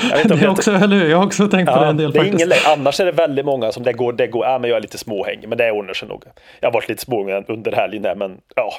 Jag 0.09 0.17
vet 0.17 0.31
inte 0.31 0.45
jag- 0.45 0.51
också, 0.51 0.71
eller 0.71 0.97
hur? 0.97 1.09
Jag 1.09 1.17
har 1.17 1.25
också 1.25 1.47
tänkt 1.47 1.69
på 1.71 1.75
det 1.75 1.83
Ja, 1.83 1.89
en 1.89 1.97
del 1.97 2.11
det 2.11 2.19
är 2.19 2.23
ingen, 2.23 2.51
annars 2.65 2.99
är 2.99 3.05
det 3.05 3.11
väldigt 3.11 3.45
många 3.45 3.71
som 3.71 3.83
det 3.83 3.93
går, 3.93 4.13
det 4.13 4.27
går, 4.27 4.45
ja 4.45 4.59
men 4.59 4.69
jag 4.69 4.77
är 4.77 4.81
lite 4.81 4.97
småhängig, 4.97 5.49
men 5.49 5.57
det 5.57 5.71
ordnar 5.71 5.93
sig 5.93 6.07
nog. 6.07 6.23
Jag 6.59 6.67
har 6.67 6.73
varit 6.73 6.89
lite 6.89 7.01
småhängig 7.01 7.45
under 7.47 7.71
helgen 7.71 8.01
där, 8.01 8.15
men 8.15 8.37
ja, 8.55 8.73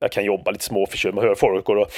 jag 0.00 0.12
kan 0.12 0.24
jobba 0.24 0.50
lite 0.50 0.64
småförkyld. 0.64 1.14
Man 1.14 1.24
hör 1.24 1.34
folk 1.34 1.64
går 1.64 1.76
och 1.76 1.90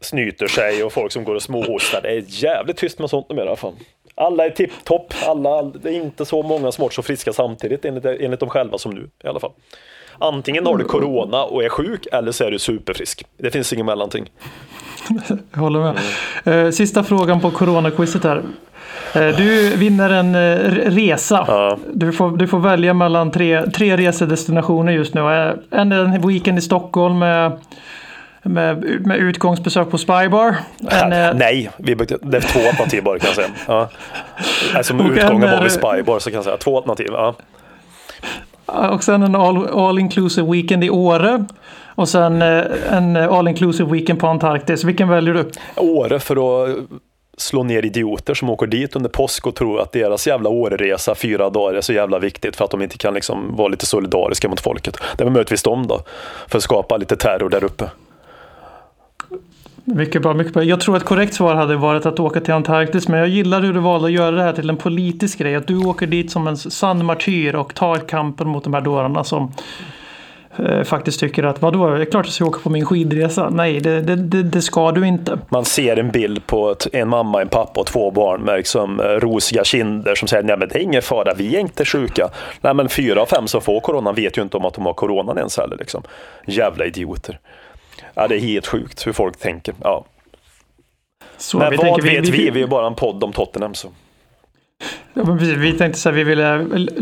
snyter 0.00 0.46
sig 0.46 0.84
och 0.84 0.92
folk 0.92 1.12
som 1.12 1.24
går 1.24 1.34
och 1.34 1.42
småhostar. 1.42 2.02
Det 2.02 2.08
är 2.08 2.24
jävligt 2.26 2.76
tyst 2.76 2.98
med 2.98 3.10
sånt 3.10 3.28
numera. 3.28 3.56
Fan. 3.56 3.74
Alla 4.14 4.46
är 4.46 4.50
tipptopp, 4.50 5.14
alla, 5.26 5.62
det 5.62 5.88
är 5.88 5.92
inte 6.02 6.24
så 6.24 6.42
många 6.42 6.72
som 6.72 6.82
varit 6.82 6.92
så 6.92 7.02
friska 7.02 7.32
samtidigt 7.32 7.84
enligt, 7.84 8.04
enligt 8.04 8.40
dem 8.40 8.48
själva 8.50 8.78
som 8.78 8.92
nu 8.94 9.08
i 9.24 9.26
alla 9.28 9.40
fall. 9.40 9.50
Antingen 10.18 10.66
har 10.66 10.76
du 10.76 10.84
corona 10.84 11.42
och 11.44 11.64
är 11.64 11.68
sjuk 11.68 12.06
eller 12.12 12.32
så 12.32 12.44
är 12.44 12.50
du 12.50 12.58
superfrisk. 12.58 13.24
Det 13.38 13.50
finns 13.50 13.72
ingen 13.72 13.86
mellanting. 13.86 14.30
Jag 15.52 15.60
håller 15.60 15.80
med. 15.80 15.98
Mm. 16.44 16.66
Eh, 16.66 16.70
Sista 16.70 17.04
frågan 17.04 17.40
på 17.40 17.50
coronaquizet 17.50 18.24
här. 18.24 18.42
Eh, 19.14 19.36
Du 19.36 19.76
vinner 19.76 20.10
en 20.10 20.34
eh, 20.34 20.38
re- 20.38 20.90
resa. 20.90 21.44
Ja. 21.48 21.78
Du, 21.92 22.12
får, 22.12 22.30
du 22.36 22.46
får 22.48 22.58
välja 22.58 22.94
mellan 22.94 23.30
tre, 23.30 23.70
tre 23.70 23.96
resedestinationer 23.96 24.92
just 24.92 25.14
nu. 25.14 25.20
En 25.70 25.92
är 25.92 25.98
en 26.04 26.28
weekend 26.28 26.58
i 26.58 26.62
Stockholm 26.62 27.18
med, 27.18 27.58
med, 28.44 29.06
med 29.06 29.18
utgångsbesök 29.18 29.90
på 29.90 29.98
Spybar. 29.98 30.56
En, 30.90 31.12
är- 31.12 31.34
Nej, 31.34 31.70
vi 31.76 31.96
byggde, 31.96 32.18
det 32.22 32.36
är 32.36 32.40
två 32.40 32.60
alternativ 32.68 33.02
bara 33.04 33.18
kan 33.18 33.26
jag 33.26 33.34
säga. 33.36 33.48
Ja. 33.68 33.88
Alltså 34.74 34.94
med 34.94 35.06
utgången 35.06 35.50
var 35.50 35.58
är- 35.58 35.62
vid 35.62 35.72
Spybar 35.72 36.18
så 36.18 36.30
kan 36.30 36.34
jag 36.34 36.44
säga 36.44 36.56
två 36.56 36.76
alternativ. 36.76 37.08
Ja. 37.12 37.34
och 38.66 39.04
sen 39.04 39.22
en 39.22 39.34
all, 39.34 39.66
all 39.78 39.98
inclusive 39.98 40.50
weekend 40.52 40.84
i 40.84 40.90
Åre. 40.90 41.44
Och 41.96 42.08
sen 42.08 42.42
eh, 42.42 42.64
en 42.90 43.16
all 43.16 43.48
inclusive 43.48 43.92
weekend 43.92 44.20
på 44.20 44.26
Antarktis. 44.26 44.84
Vilken 44.84 45.08
väljer 45.08 45.34
du? 45.34 45.50
Åre 45.76 46.18
för 46.20 46.64
att 46.64 46.76
slå 47.36 47.62
ner 47.62 47.84
idioter 47.84 48.34
som 48.34 48.50
åker 48.50 48.66
dit 48.66 48.96
under 48.96 49.10
påsk 49.10 49.46
och 49.46 49.54
tror 49.54 49.80
att 49.80 49.92
deras 49.92 50.26
jävla 50.26 50.48
årresa 50.48 51.14
fyra 51.14 51.50
dagar 51.50 51.74
är 51.74 51.80
så 51.80 51.92
jävla 51.92 52.18
viktigt 52.18 52.56
för 52.56 52.64
att 52.64 52.70
de 52.70 52.82
inte 52.82 52.98
kan 52.98 53.14
liksom 53.14 53.56
vara 53.56 53.68
lite 53.68 53.86
solidariska 53.86 54.48
mot 54.48 54.60
folket. 54.60 54.96
Det 55.16 55.22
är 55.22 55.24
väl 55.24 55.32
möjligtvis 55.32 55.62
de 55.62 55.86
då, 55.86 56.00
för 56.48 56.58
att 56.58 56.64
skapa 56.64 56.96
lite 56.96 57.16
terror 57.16 57.48
där 57.48 57.64
uppe. 57.64 57.84
Mycket 59.86 60.22
bra, 60.22 60.34
mycket 60.34 60.52
bra. 60.52 60.62
Jag 60.62 60.80
tror 60.80 60.96
att 60.96 61.04
korrekt 61.04 61.34
svar 61.34 61.54
hade 61.54 61.76
varit 61.76 62.06
att 62.06 62.20
åka 62.20 62.40
till 62.40 62.54
Antarktis. 62.54 63.08
Men 63.08 63.20
jag 63.20 63.28
gillar 63.28 63.60
hur 63.60 63.72
du 63.72 63.80
valde 63.80 64.06
att 64.06 64.12
göra 64.12 64.30
det 64.30 64.42
här 64.42 64.52
till 64.52 64.70
en 64.70 64.76
politisk 64.76 65.38
grej. 65.38 65.56
Att 65.56 65.66
du 65.66 65.76
åker 65.76 66.06
dit 66.06 66.30
som 66.30 66.46
en 66.46 66.56
sann 66.56 67.04
martyr 67.04 67.54
och 67.54 67.74
tar 67.74 67.96
kampen 67.96 68.48
mot 68.48 68.64
de 68.64 68.74
här 68.74 68.80
dårarna 68.80 69.24
som 69.24 69.52
eh, 70.56 70.82
faktiskt 70.82 71.20
tycker 71.20 71.42
att 71.42 71.62
vadå, 71.62 71.90
det 71.90 72.00
är 72.00 72.04
klart 72.04 72.26
jag 72.26 72.32
ska 72.32 72.44
åka 72.44 72.58
på 72.60 72.70
min 72.70 72.86
skidresa. 72.86 73.50
Nej, 73.50 73.80
det, 73.80 74.00
det, 74.00 74.16
det, 74.16 74.42
det 74.42 74.62
ska 74.62 74.92
du 74.92 75.06
inte. 75.06 75.38
Man 75.48 75.64
ser 75.64 75.96
en 75.96 76.10
bild 76.10 76.46
på 76.46 76.70
ett, 76.70 76.86
en 76.92 77.08
mamma, 77.08 77.42
en 77.42 77.48
pappa 77.48 77.80
och 77.80 77.86
två 77.86 78.10
barn 78.10 78.40
med 78.40 78.56
liksom, 78.56 79.00
eh, 79.00 79.04
rosiga 79.04 79.64
kinder 79.64 80.14
som 80.14 80.28
säger 80.28 80.42
nej 80.42 80.56
men 80.58 80.68
det 80.68 80.74
är 80.74 80.82
ingen 80.82 81.02
fara, 81.02 81.34
vi 81.34 81.56
är 81.56 81.60
inte 81.60 81.84
sjuka. 81.84 82.28
Nej 82.60 82.74
men 82.74 82.88
fyra 82.88 83.22
av 83.22 83.26
fem 83.26 83.48
som 83.48 83.60
får 83.60 83.80
corona 83.80 84.12
vet 84.12 84.38
ju 84.38 84.42
inte 84.42 84.56
om 84.56 84.64
att 84.64 84.74
de 84.74 84.86
har 84.86 84.92
coronan 84.92 85.38
ens 85.38 85.58
heller. 85.58 85.76
Liksom. 85.76 86.02
Jävla 86.46 86.84
idioter. 86.84 87.38
Ja, 88.14 88.28
det 88.28 88.36
är 88.36 88.40
helt 88.40 88.66
sjukt 88.66 89.06
hur 89.06 89.12
folk 89.12 89.36
tänker. 89.38 89.74
Ja. 89.80 90.04
Så 91.36 91.58
Men 91.58 91.70
vi 91.70 91.76
vad 91.76 91.86
tänker- 91.86 92.02
vet 92.02 92.28
vi? 92.28 92.50
Vi 92.50 92.62
är 92.62 92.66
bara 92.66 92.86
en 92.86 92.94
podd 92.94 93.24
om 93.24 93.32
Tottenham. 93.32 93.74
Så. 93.74 93.88
Ja, 95.14 95.24
men 95.24 95.38
precis. 95.38 95.56
Vi 95.56 95.72
tänkte 95.78 96.00
så 96.00 96.08
här, 96.08 96.16
vi 96.16 96.24
ville, 96.24 96.58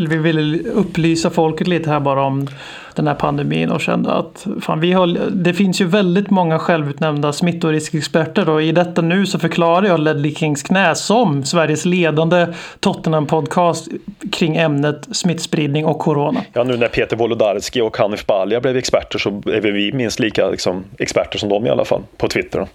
vi 0.09 0.17
ville 0.17 0.69
upplysa 0.71 1.31
folket 1.31 1.67
lite 1.69 1.91
här 1.91 2.01
bara 2.01 2.23
om 2.23 2.49
den 2.97 3.07
här 3.07 3.15
pandemin 3.15 3.71
och 3.71 3.81
kände 3.81 4.13
att 4.13 4.47
fan, 4.61 4.81
vi 4.81 4.93
har, 4.93 5.07
det 5.31 5.55
finns 5.55 5.81
ju 5.81 5.85
väldigt 5.85 6.31
många 6.31 6.59
självutnämnda 6.59 7.33
smittoriskexperter 7.33 8.49
och 8.49 8.63
i 8.63 8.73
detta 8.73 9.03
nu 9.03 9.27
så 9.27 9.39
förklarar 9.39 9.87
jag 9.87 10.01
Ledley 10.01 10.35
Kings 10.35 10.63
knä 10.63 10.95
som 10.95 11.45
Sveriges 11.45 11.85
ledande 11.85 12.47
Tottenham-podcast 12.81 13.89
kring 14.33 14.57
ämnet 14.57 15.09
smittspridning 15.13 15.87
och 15.87 15.99
corona. 15.99 16.41
Ja, 16.53 16.65
nu 16.65 16.77
när 16.77 16.89
Peter 16.89 17.17
Wolodarski 17.17 17.81
och 17.81 17.97
Hanif 17.97 18.27
Bali 18.27 18.61
blev 18.61 18.77
experter 18.77 19.19
så 19.19 19.29
är 19.29 19.61
vi 19.61 19.93
minst 19.93 20.21
lika 20.21 20.51
liksom, 20.51 20.85
experter 20.99 21.39
som 21.39 21.49
de 21.49 21.67
i 21.67 21.71
alla 21.71 21.85
fall 21.85 22.03
på 22.17 22.29
Twitter. 22.29 22.59
Då. 22.59 22.67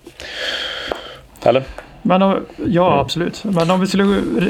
Eller? 1.50 1.64
Men 2.02 2.22
om, 2.22 2.36
ja, 2.66 3.00
absolut. 3.00 3.44
Men 3.44 3.72
om 3.72 3.80
vi 3.80 3.88
skulle 3.88 4.04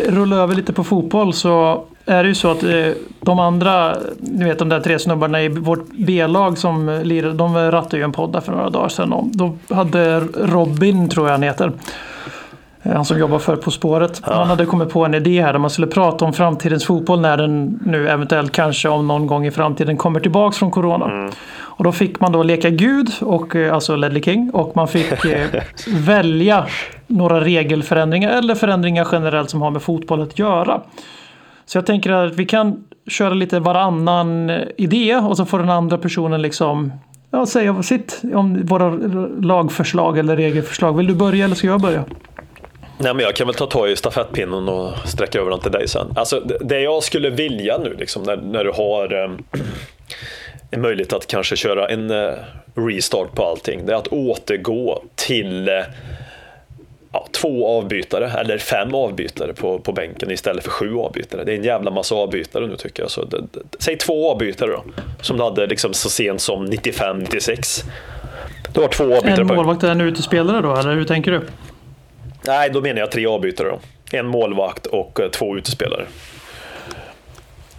rulla 0.08 0.36
över 0.36 0.56
lite 0.56 0.74
på 0.74 0.84
fotboll 0.84 1.34
så 1.34 1.84
är 2.08 2.24
det 2.24 2.30
ju 2.30 2.36
så 2.36 2.52
att 2.52 2.64
eh, 2.64 2.92
de 3.20 3.40
andra, 3.40 3.96
ni 4.20 4.46
vet 4.46 4.60
de 4.60 4.70
där 4.70 4.80
tre 4.80 5.00
snubbarna 5.00 5.42
i 5.42 5.50
vårt 5.50 5.86
B-lag 5.92 6.58
som 6.58 7.02
lirade, 7.04 7.34
de 7.34 7.72
rattade 7.72 7.98
ju 7.98 8.04
en 8.04 8.12
podd 8.12 8.34
där 8.34 8.42
för 8.42 8.52
några 8.52 8.70
dagar 8.70 8.90
sedan. 8.90 9.32
Då 9.34 9.58
hade 9.76 10.20
Robin, 10.36 11.10
tror 11.10 11.28
jag 11.28 11.32
han 11.32 11.44
heter, 11.44 11.72
eh, 12.84 12.94
han 12.94 13.06
som 13.06 13.20
jobbar 13.20 13.40
för 13.40 13.56
På 13.56 13.72
spåret. 13.72 14.22
Han 14.24 14.48
hade 14.48 14.66
kommit 14.66 14.90
på 14.90 15.06
en 15.06 15.14
idé 15.14 15.42
här 15.42 15.54
där 15.54 15.60
man 15.60 15.70
skulle 15.70 15.88
prata 15.88 16.26
om 16.26 16.34
framtidens 16.34 16.86
fotboll 16.86 17.22
när 17.22 17.38
den 17.38 17.80
nu 17.86 18.10
eventuellt 18.10 18.52
kanske 18.52 18.90
om 18.90 19.08
någon 19.08 19.28
gång 19.28 19.46
i 19.46 19.52
framtiden 19.52 19.98
kommer 19.98 20.20
tillbaks 20.20 20.58
från 20.58 20.72
corona. 20.72 21.30
Och 21.78 21.84
då 21.84 21.92
fick 21.92 22.20
man 22.20 22.32
då 22.32 22.44
leka 22.44 22.70
gud, 22.70 23.10
och, 23.22 23.56
eh, 23.56 23.74
alltså 23.74 23.96
Ledley 23.96 24.24
King, 24.24 24.50
och 24.54 24.76
man 24.76 24.88
fick 24.88 25.26
eh, 25.26 25.48
välja 25.88 26.66
några 27.08 27.42
regelförändringar 27.42 28.30
eller 28.30 28.56
förändringar 28.56 29.08
generellt 29.12 29.50
som 29.50 29.62
har 29.62 29.72
med 29.72 29.82
fotboll 29.82 30.22
att 30.22 30.40
göra. 30.40 30.82
Så 31.68 31.78
jag 31.78 31.86
tänker 31.86 32.12
att 32.12 32.36
vi 32.36 32.46
kan 32.46 32.84
köra 33.08 33.34
lite 33.34 33.60
varannan 33.60 34.50
eh, 34.50 34.62
idé 34.78 35.16
och 35.16 35.38
så 35.38 35.46
får 35.46 35.60
den 35.60 35.70
andra 35.70 35.98
personen 35.98 36.42
liksom 36.42 36.92
ja, 37.32 37.46
säga 37.46 37.84
sitt 37.84 38.22
om 38.34 38.66
våra 38.66 38.90
lagförslag 39.42 40.18
eller 40.18 40.36
regelförslag. 40.36 40.98
Vill 40.98 41.08
du 41.08 41.14
börja 41.16 41.46
eller 41.46 41.56
ska 41.56 41.68
jag 41.68 41.82
börja? 41.82 42.04
Nej, 43.00 43.14
men 43.14 43.24
jag 43.26 43.36
kan 43.36 43.48
väl 43.48 43.54
ta 43.56 43.66
tag 43.66 43.90
i 43.90 43.96
stafettpinnen 43.96 44.70
och 44.70 44.92
sträcka 45.06 45.40
över 45.40 45.52
den 45.52 45.60
till 45.60 45.72
dig 45.72 45.88
sen. 45.88 46.08
Alltså, 46.16 46.40
det- 46.40 46.58
det 46.62 46.80
jag 46.82 47.04
skulle 47.04 47.30
vilja 47.30 47.78
nu, 47.78 47.96
liksom, 48.00 48.24
när, 48.24 48.38
när 48.38 48.64
du 48.64 48.72
har 48.72 49.24
eh, 49.24 49.32
en 50.72 50.82
möjlighet 50.82 51.14
att 51.14 51.28
kanske 51.28 51.56
köra 51.56 51.88
en 51.88 52.12
eh, 52.12 52.34
restart 52.76 53.36
på 53.36 53.44
allting, 53.46 53.86
det 53.86 53.94
är 53.94 53.98
att 53.98 54.08
återgå 54.08 55.02
till 55.16 55.68
eh, 55.70 55.74
ja, 57.12 57.28
två 57.32 57.68
avbytare 57.68 58.32
eller 58.32 58.58
fem 58.58 58.96
avbytare 58.96 59.54
på, 59.54 59.80
på 59.80 59.92
bänken 59.92 60.32
istället 60.32 60.64
för 60.64 60.72
sju 60.72 60.96
avbytare. 60.96 61.44
Det 61.44 61.54
är 61.54 61.56
en 61.56 61.64
jävla 61.64 61.92
massa 61.92 62.16
avbytare 62.16 62.68
nu 62.68 62.76
tycker 62.76 63.04
jag. 63.04 63.12
Så 63.12 63.26
det, 63.26 63.38
det, 63.38 63.60
säg 63.80 63.98
två 63.98 64.32
avbytare 64.32 64.72
då, 64.72 64.84
som 65.22 65.38
du 65.38 65.44
hade 65.44 65.68
liksom 65.68 65.94
så 65.94 66.10
sent 66.10 66.42
som 66.42 66.68
95-96. 66.68 67.84
Du 68.74 68.82
har 68.82 68.88
två 68.88 69.04
avbytare 69.04 69.42
En 69.42 69.48
målvakt 69.48 69.84
och 69.84 69.90
en 69.90 70.02
utespelare 70.02 70.62
då, 70.62 70.76
eller 70.76 70.96
hur 70.96 71.04
tänker 71.04 71.32
du? 71.32 71.42
Nej, 72.46 72.70
då 72.70 72.82
menar 72.82 73.00
jag 73.00 73.12
tre 73.12 73.26
avbytare 73.26 73.68
då. 73.70 73.80
En 74.18 74.28
målvakt 74.28 74.86
och 74.86 75.20
eh, 75.20 75.30
två 75.30 75.58
utespelare. 75.58 76.06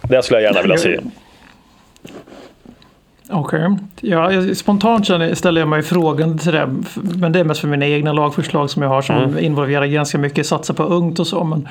Det 0.01 0.23
skulle 0.23 0.41
jag 0.41 0.53
gärna 0.53 0.61
vilja 0.61 0.77
se. 0.77 0.99
Okej. 3.31 3.77
Ja, 4.01 4.31
jag- 4.33 4.57
spontant 4.57 5.05
ställer 5.33 5.61
jag 5.61 5.67
mig 5.67 5.81
frågan 5.83 6.37
till 6.37 6.51
det. 6.51 6.69
Men 7.15 7.31
det 7.31 7.39
är 7.39 7.43
mest 7.43 7.61
för 7.61 7.67
mina 7.67 7.85
egna 7.87 8.13
lagförslag 8.13 8.69
som 8.69 8.81
jag 8.81 8.89
har 8.89 9.01
som 9.01 9.15
Mm. 9.17 9.39
involverar 9.39 9.85
ganska 9.85 10.17
mycket 10.17 10.45
satsa 10.47 10.73
på 10.73 10.83
ungt 10.83 11.19
och 11.19 11.27
så. 11.27 11.43
Men 11.43 11.67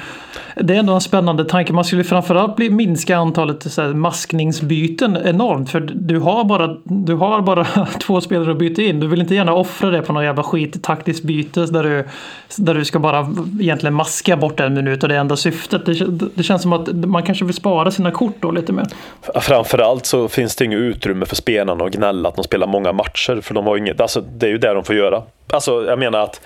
det 0.57 0.75
är 0.75 0.79
ändå 0.79 0.93
en 0.95 1.01
spännande 1.01 1.45
tanke. 1.45 1.73
Man 1.73 1.85
skulle 1.85 2.05
framförallt 2.05 2.57
bli, 2.57 2.71
minska 2.71 3.17
antalet 3.17 3.63
så 3.73 3.83
här, 3.83 3.89
maskningsbyten 3.95 5.17
enormt. 5.25 5.71
För 5.71 5.81
du 5.95 6.19
har, 6.19 6.45
bara, 6.45 6.77
du 6.85 7.15
har 7.15 7.41
bara 7.41 7.65
två 8.03 8.21
spelare 8.21 8.51
att 8.51 8.59
byta 8.59 8.83
in. 8.83 9.01
Du 9.01 9.07
vill 9.07 9.21
inte 9.21 9.35
gärna 9.35 9.55
offra 9.55 9.91
det 9.91 10.03
på 10.03 10.13
någon 10.13 10.25
jävla 10.25 10.43
skit 10.43 10.83
taktiskt 10.83 11.23
byte 11.25 11.67
där 11.67 11.83
du, 11.83 12.05
där 12.57 12.75
du 12.75 12.85
ska 12.85 12.99
bara 12.99 13.29
egentligen 13.61 13.95
maska 13.95 14.37
bort 14.37 14.61
en 14.61 14.75
minut 14.75 15.03
och 15.03 15.09
det 15.09 15.15
är 15.15 15.21
enda 15.21 15.37
syftet. 15.37 15.87
Det, 15.87 16.29
det 16.35 16.43
känns 16.43 16.63
som 16.63 16.73
att 16.73 16.93
man 16.95 17.23
kanske 17.23 17.45
vill 17.45 17.55
spara 17.55 17.91
sina 17.91 18.11
kort 18.11 18.37
då 18.41 18.51
lite 18.51 18.73
mer. 18.73 18.87
Framförallt 19.41 20.07
så 20.07 20.29
finns 20.29 20.57
det 20.57 20.65
inget 20.65 20.79
utrymme 20.79 21.27
för 21.27 21.37
spelarna 21.49 21.85
att 21.85 21.93
gnälla 21.93 22.29
att 22.29 22.35
de 22.35 22.45
spelar 22.45 22.67
många 22.67 22.93
matcher. 22.93 23.41
För 23.41 23.55
de 23.55 23.67
har 23.67 23.77
inget, 23.77 24.01
alltså, 24.01 24.21
det 24.21 24.47
är 24.47 24.51
ju 24.51 24.59
det 24.59 24.75
de 24.75 24.85
får 24.85 24.95
göra. 24.97 25.23
Alltså, 25.51 25.85
jag 25.87 25.99
menar 25.99 26.19
att 26.21 26.41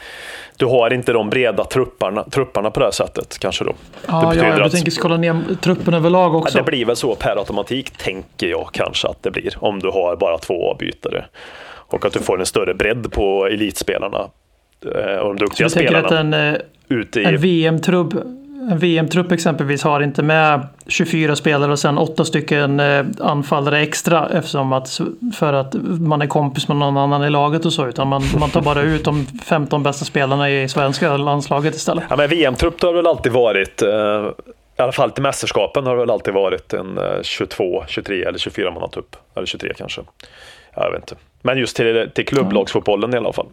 du 0.57 0.67
har 0.67 0.93
inte 0.93 1.13
de 1.13 1.31
breda 1.31 1.65
trupparna, 1.65 2.25
trupparna 2.25 2.71
på 2.71 2.81
det 2.81 2.87
här 2.87 2.91
sättet 2.91 3.39
kanske 3.39 3.65
då. 3.65 3.73
Ja, 4.09 4.35
ja, 4.35 4.57
du 4.57 4.63
att 4.65 4.73
tänker 4.73 4.91
skala 4.91 5.17
ner 5.17 5.37
truppen 5.61 5.95
överlag 5.95 6.35
Ja, 6.35 6.39
också. 6.39 6.59
det 6.59 6.65
blir 6.65 6.85
väl 6.85 6.97
så 6.97 7.15
per 7.15 7.37
automatik, 7.37 7.91
tänker 7.91 8.47
jag 8.47 8.69
kanske 8.73 9.09
att 9.09 9.23
det 9.23 9.31
blir. 9.31 9.55
Om 9.59 9.79
du 9.81 9.89
har 9.89 10.17
bara 10.17 10.39
två 10.39 10.71
avbytare. 10.71 11.25
Och 11.65 12.05
att 12.07 12.13
du 12.13 12.19
får 12.19 12.41
en 12.41 12.47
större 12.47 12.75
bredd 12.75 13.13
på 13.13 13.47
elitspelarna. 13.47 14.19
eh, 14.95 15.17
Och 15.17 15.29
de 15.35 15.37
duktiga 15.37 15.65
Jag 15.65 15.71
spelarna. 15.71 16.07
att 16.07 16.13
en, 16.13 16.35
eh, 16.35 17.27
en 17.27 17.37
VM-trupp 17.39 18.15
en 18.71 18.79
VM-trupp 18.79 19.33
exempelvis 19.33 19.83
har 19.83 20.01
inte 20.01 20.23
med 20.23 20.67
24 20.87 21.37
spelare 21.37 21.73
och 21.73 21.79
sen 21.79 21.99
åtta 21.99 22.25
stycken 22.25 22.81
eh, 22.81 23.05
anfallare 23.21 23.81
extra 23.81 24.29
eftersom 24.29 24.73
att 24.73 25.01
för 25.35 25.53
att 25.53 25.75
man 26.01 26.23
är 26.23 26.27
kompis 26.27 26.69
med 26.69 26.77
någon 26.77 26.97
annan 26.97 27.25
i 27.25 27.31
laget 27.31 27.65
och 27.65 27.73
så 27.73 27.87
utan 27.87 28.09
man, 28.09 28.23
man 28.41 28.51
tar 28.51 28.61
bara 28.61 28.83
ut 28.83 29.05
de 29.05 29.27
15 29.27 29.83
bästa 29.83 30.05
spelarna 30.05 30.51
i 30.51 30.69
svenska 30.69 31.17
landslaget 31.17 31.75
istället. 31.75 32.05
Ja, 32.11 32.17
men 32.17 32.29
VM-trupp 32.29 32.83
har 32.83 32.93
väl 32.93 33.07
alltid 33.07 33.33
varit, 33.33 33.83
eh, 33.83 33.89
i 34.79 34.83
alla 34.83 34.93
fall 34.93 35.11
till 35.11 35.23
mästerskapen 35.23 35.87
har 35.87 35.95
det 35.95 36.01
väl 36.01 36.11
alltid 36.11 36.35
varit 36.35 36.73
en 36.73 36.99
eh, 36.99 37.23
22, 37.23 37.85
23 37.89 38.23
eller 38.23 38.39
24 38.39 38.71
mannatrupp. 38.71 39.17
Eller 39.37 39.47
23 39.47 39.73
kanske. 39.77 40.01
Jag 40.75 40.91
vet 40.91 41.01
inte. 41.01 41.15
Men 41.43 41.59
just 41.59 41.77
till, 41.77 42.11
till 42.15 42.27
klubblagsfotbollen 42.27 43.15
i 43.15 43.17
alla 43.17 43.33
fall. 43.33 43.47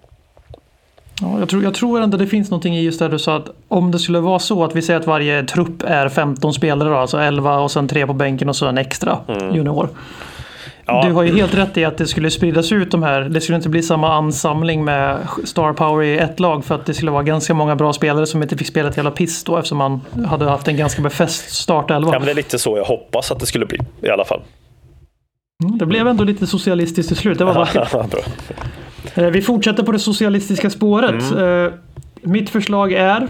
Ja, 1.21 1.39
jag, 1.39 1.49
tror, 1.49 1.63
jag 1.63 1.73
tror 1.73 2.01
ändå 2.01 2.17
det 2.17 2.27
finns 2.27 2.49
någonting 2.49 2.75
i 2.77 2.81
just 2.81 2.99
det 2.99 3.07
du 3.07 3.19
sa 3.19 3.35
att 3.35 3.49
om 3.67 3.91
det 3.91 3.99
skulle 3.99 4.19
vara 4.19 4.39
så 4.39 4.63
att 4.63 4.75
vi 4.75 4.81
säger 4.81 4.99
att 4.99 5.07
varje 5.07 5.43
trupp 5.43 5.83
är 5.83 6.09
15 6.09 6.53
spelare 6.53 6.89
då, 6.89 6.95
alltså 6.95 7.17
11 7.17 7.59
och 7.59 7.71
sen 7.71 7.87
tre 7.87 8.07
på 8.07 8.13
bänken 8.13 8.49
och 8.49 8.55
så 8.55 8.67
en 8.67 8.77
extra 8.77 9.17
junior. 9.53 9.83
Mm. 9.83 9.95
Ja. 10.85 11.03
Du 11.07 11.13
har 11.13 11.23
ju 11.23 11.35
helt 11.35 11.53
rätt 11.53 11.77
i 11.77 11.85
att 11.85 11.97
det 11.97 12.07
skulle 12.07 12.31
spridas 12.31 12.71
ut 12.71 12.91
de 12.91 13.03
här. 13.03 13.21
Det 13.21 13.41
skulle 13.41 13.55
inte 13.55 13.69
bli 13.69 13.83
samma 13.83 14.13
ansamling 14.13 14.85
med 14.85 15.17
star 15.43 15.73
power 15.73 16.03
i 16.03 16.17
ett 16.17 16.39
lag 16.39 16.65
för 16.65 16.75
att 16.75 16.85
det 16.85 16.93
skulle 16.93 17.11
vara 17.11 17.23
ganska 17.23 17.53
många 17.53 17.75
bra 17.75 17.93
spelare 17.93 18.25
som 18.27 18.43
inte 18.43 18.57
fick 18.57 18.67
spela 18.67 18.89
ett 18.89 18.97
jävla 18.97 19.11
piss 19.11 19.43
då 19.43 19.57
eftersom 19.57 19.77
man 19.77 20.01
hade 20.27 20.45
haft 20.45 20.67
en 20.67 20.77
ganska 20.77 21.01
befäst 21.01 21.55
startelva. 21.55 22.13
Ja, 22.13 22.19
men 22.19 22.25
det 22.25 22.31
är 22.31 22.35
lite 22.35 22.59
så 22.59 22.77
jag 22.77 22.85
hoppas 22.85 23.31
att 23.31 23.39
det 23.39 23.45
skulle 23.45 23.65
bli 23.65 23.79
i 24.01 24.09
alla 24.09 24.25
fall. 24.25 24.41
Mm, 25.63 25.77
Det 25.77 25.85
blev 25.85 26.07
ändå 26.07 26.23
lite 26.23 26.47
socialistiskt 26.47 27.07
till 27.07 27.17
slut. 27.17 27.37
Det 27.37 27.45
var 27.45 27.53
vackert. 27.75 28.15
Eh, 29.15 29.25
Vi 29.25 29.41
fortsätter 29.41 29.83
på 29.83 29.91
det 29.91 29.99
socialistiska 29.99 30.69
spåret. 30.69 31.23
Eh, 31.37 31.73
Mitt 32.21 32.49
förslag 32.49 32.93
är 32.93 33.27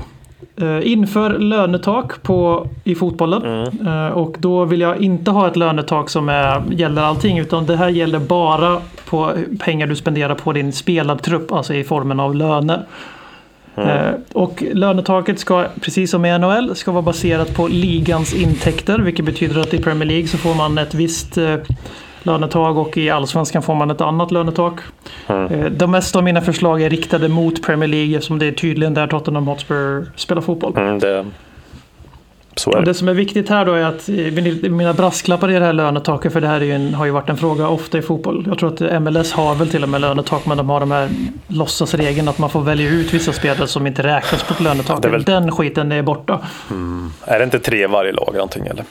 eh, 0.61 0.91
inför 0.91 1.39
lönetak 1.39 2.23
på, 2.23 2.67
i 2.83 2.95
fotbollen. 2.95 3.67
Eh, 3.87 4.07
Och 4.07 4.35
då 4.39 4.65
vill 4.65 4.81
jag 4.81 4.97
inte 5.01 5.31
ha 5.31 5.47
ett 5.47 5.55
lönetak 5.55 6.09
som 6.09 6.29
är, 6.29 6.61
gäller 6.71 7.01
allting 7.01 7.37
utan 7.39 7.65
det 7.65 7.75
här 7.77 7.89
gäller 7.89 8.19
bara 8.19 8.81
på 9.09 9.31
pengar 9.59 9.87
du 9.87 9.95
spenderar 9.95 10.35
på 10.35 10.53
din 10.53 10.73
spelartrupp, 10.73 11.51
alltså 11.51 11.73
i 11.73 11.83
formen 11.83 12.19
av 12.19 12.35
löner. 12.35 12.85
Eh, 13.75 14.11
Och 14.33 14.63
lönetaket 14.73 15.39
ska, 15.39 15.65
precis 15.81 16.11
som 16.11 16.25
i 16.25 16.39
NHL, 16.39 16.75
ska 16.75 16.91
vara 16.91 17.01
baserat 17.01 17.55
på 17.55 17.67
ligans 17.67 18.33
intäkter. 18.33 18.99
Vilket 18.99 19.25
betyder 19.25 19.61
att 19.61 19.73
i 19.73 19.77
Premier 19.83 20.05
League 20.05 20.27
så 20.27 20.37
får 20.37 20.55
man 20.55 20.77
ett 20.77 20.93
visst 20.93 21.37
lönetak 22.23 22.77
och 22.77 22.97
i 22.97 23.09
allsvenskan 23.09 23.61
får 23.61 23.75
man 23.75 23.91
ett 23.91 24.01
annat 24.01 24.31
lönetak. 24.31 24.79
Eh, 25.27 25.65
De 25.71 25.91
mesta 25.91 26.17
av 26.19 26.23
mina 26.23 26.41
förslag 26.41 26.81
är 26.81 26.89
riktade 26.89 27.29
mot 27.29 27.63
Premier 27.63 27.87
League 27.87 28.15
eftersom 28.15 28.39
det 28.39 28.45
är 28.45 28.51
tydligen 28.51 28.93
där 28.93 29.07
Tottenham 29.07 29.47
Hotspur 29.47 30.11
spelar 30.15 30.41
fotboll. 30.41 30.77
Mm, 30.77 30.99
det, 30.99 31.25
det. 32.65 32.81
det 32.85 32.93
som 32.93 33.07
är 33.07 33.13
viktigt 33.13 33.49
här 33.49 33.65
då 33.65 33.73
är 33.73 33.83
att 33.85 34.09
eh, 34.09 34.69
mina 34.71 34.93
brasklappar 34.93 35.51
i 35.51 35.59
det 35.59 35.65
här 35.65 35.73
lönetaket, 35.73 36.33
för 36.33 36.41
det 36.41 36.47
här 36.47 36.61
är 36.61 36.65
ju 36.65 36.71
en, 36.73 36.93
har 36.93 37.05
ju 37.05 37.11
varit 37.11 37.29
en 37.29 37.37
fråga 37.37 37.67
ofta 37.67 37.97
i 37.97 38.01
fotboll. 38.01 38.43
Jag 38.47 38.57
tror 38.57 38.73
att 38.93 39.01
MLS 39.01 39.31
har 39.31 39.55
väl 39.55 39.69
till 39.69 39.83
och 39.83 39.89
med 39.89 40.01
lönetak, 40.01 40.45
men 40.45 40.57
de 40.57 40.69
har 40.69 40.79
de 40.79 40.91
här 40.91 41.09
låtsasregeln 41.47 42.27
att 42.27 42.37
man 42.37 42.49
får 42.49 42.61
välja 42.61 42.89
ut 42.89 43.13
vissa 43.13 43.31
spelare 43.33 43.67
som 43.67 43.87
inte 43.87 44.03
räknas 44.03 44.43
på 44.43 44.53
ett 44.53 44.59
lönetak. 44.59 45.01
det 45.01 45.07
är 45.07 45.11
väl- 45.11 45.23
Den 45.23 45.51
skiten 45.51 45.91
är 45.91 46.01
borta. 46.01 46.39
Är 47.25 47.37
det 47.39 47.43
inte 47.43 47.59
tre 47.59 47.87
varje 47.87 48.11
lag 48.11 48.29
någonting 48.33 48.67
eller? 48.67 48.83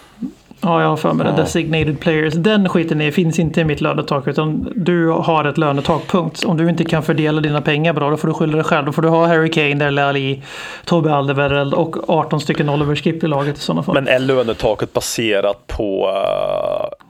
Ja, 0.69 0.83
jag 0.83 0.89
har 0.89 0.97
för 0.97 1.13
mig 1.13 1.27
det. 1.27 1.43
Designated 1.43 2.01
players. 2.01 2.35
Den 2.35 2.69
skiten 2.69 3.01
är, 3.01 3.11
finns 3.11 3.39
inte 3.39 3.61
i 3.61 3.65
mitt 3.65 3.81
lönetak, 3.81 4.27
utan 4.27 4.73
du 4.77 5.09
har 5.09 5.45
ett 5.45 5.59
lönetak, 5.59 6.07
punkt. 6.07 6.45
Om 6.45 6.57
du 6.57 6.69
inte 6.69 6.85
kan 6.85 7.03
fördela 7.03 7.41
dina 7.41 7.61
pengar 7.61 7.93
bra, 7.93 8.11
då 8.11 8.17
får 8.17 8.29
du 8.29 8.35
skylla 8.35 8.57
dig 8.57 8.65
själv. 8.65 8.87
Då 8.87 8.93
får 8.93 9.03
du 9.03 9.09
ha 9.09 9.27
Harry 9.27 9.51
Kane, 9.51 9.75
Dele 9.75 10.05
Alli, 10.05 10.43
Tobbe 10.85 11.15
Alderweireld 11.15 11.75
och 11.75 12.11
18 12.11 12.41
stycken 12.41 12.69
Oliver 12.69 12.95
Skip 12.95 13.25
i 13.25 13.27
laget 13.27 13.57
i 13.57 13.61
sådana 13.61 13.83
fall. 13.83 13.95
Men 13.95 14.09
är 14.09 14.19
lönetaket 14.19 14.93
baserat 14.93 15.67
på 15.67 16.09
eh, 16.09 17.07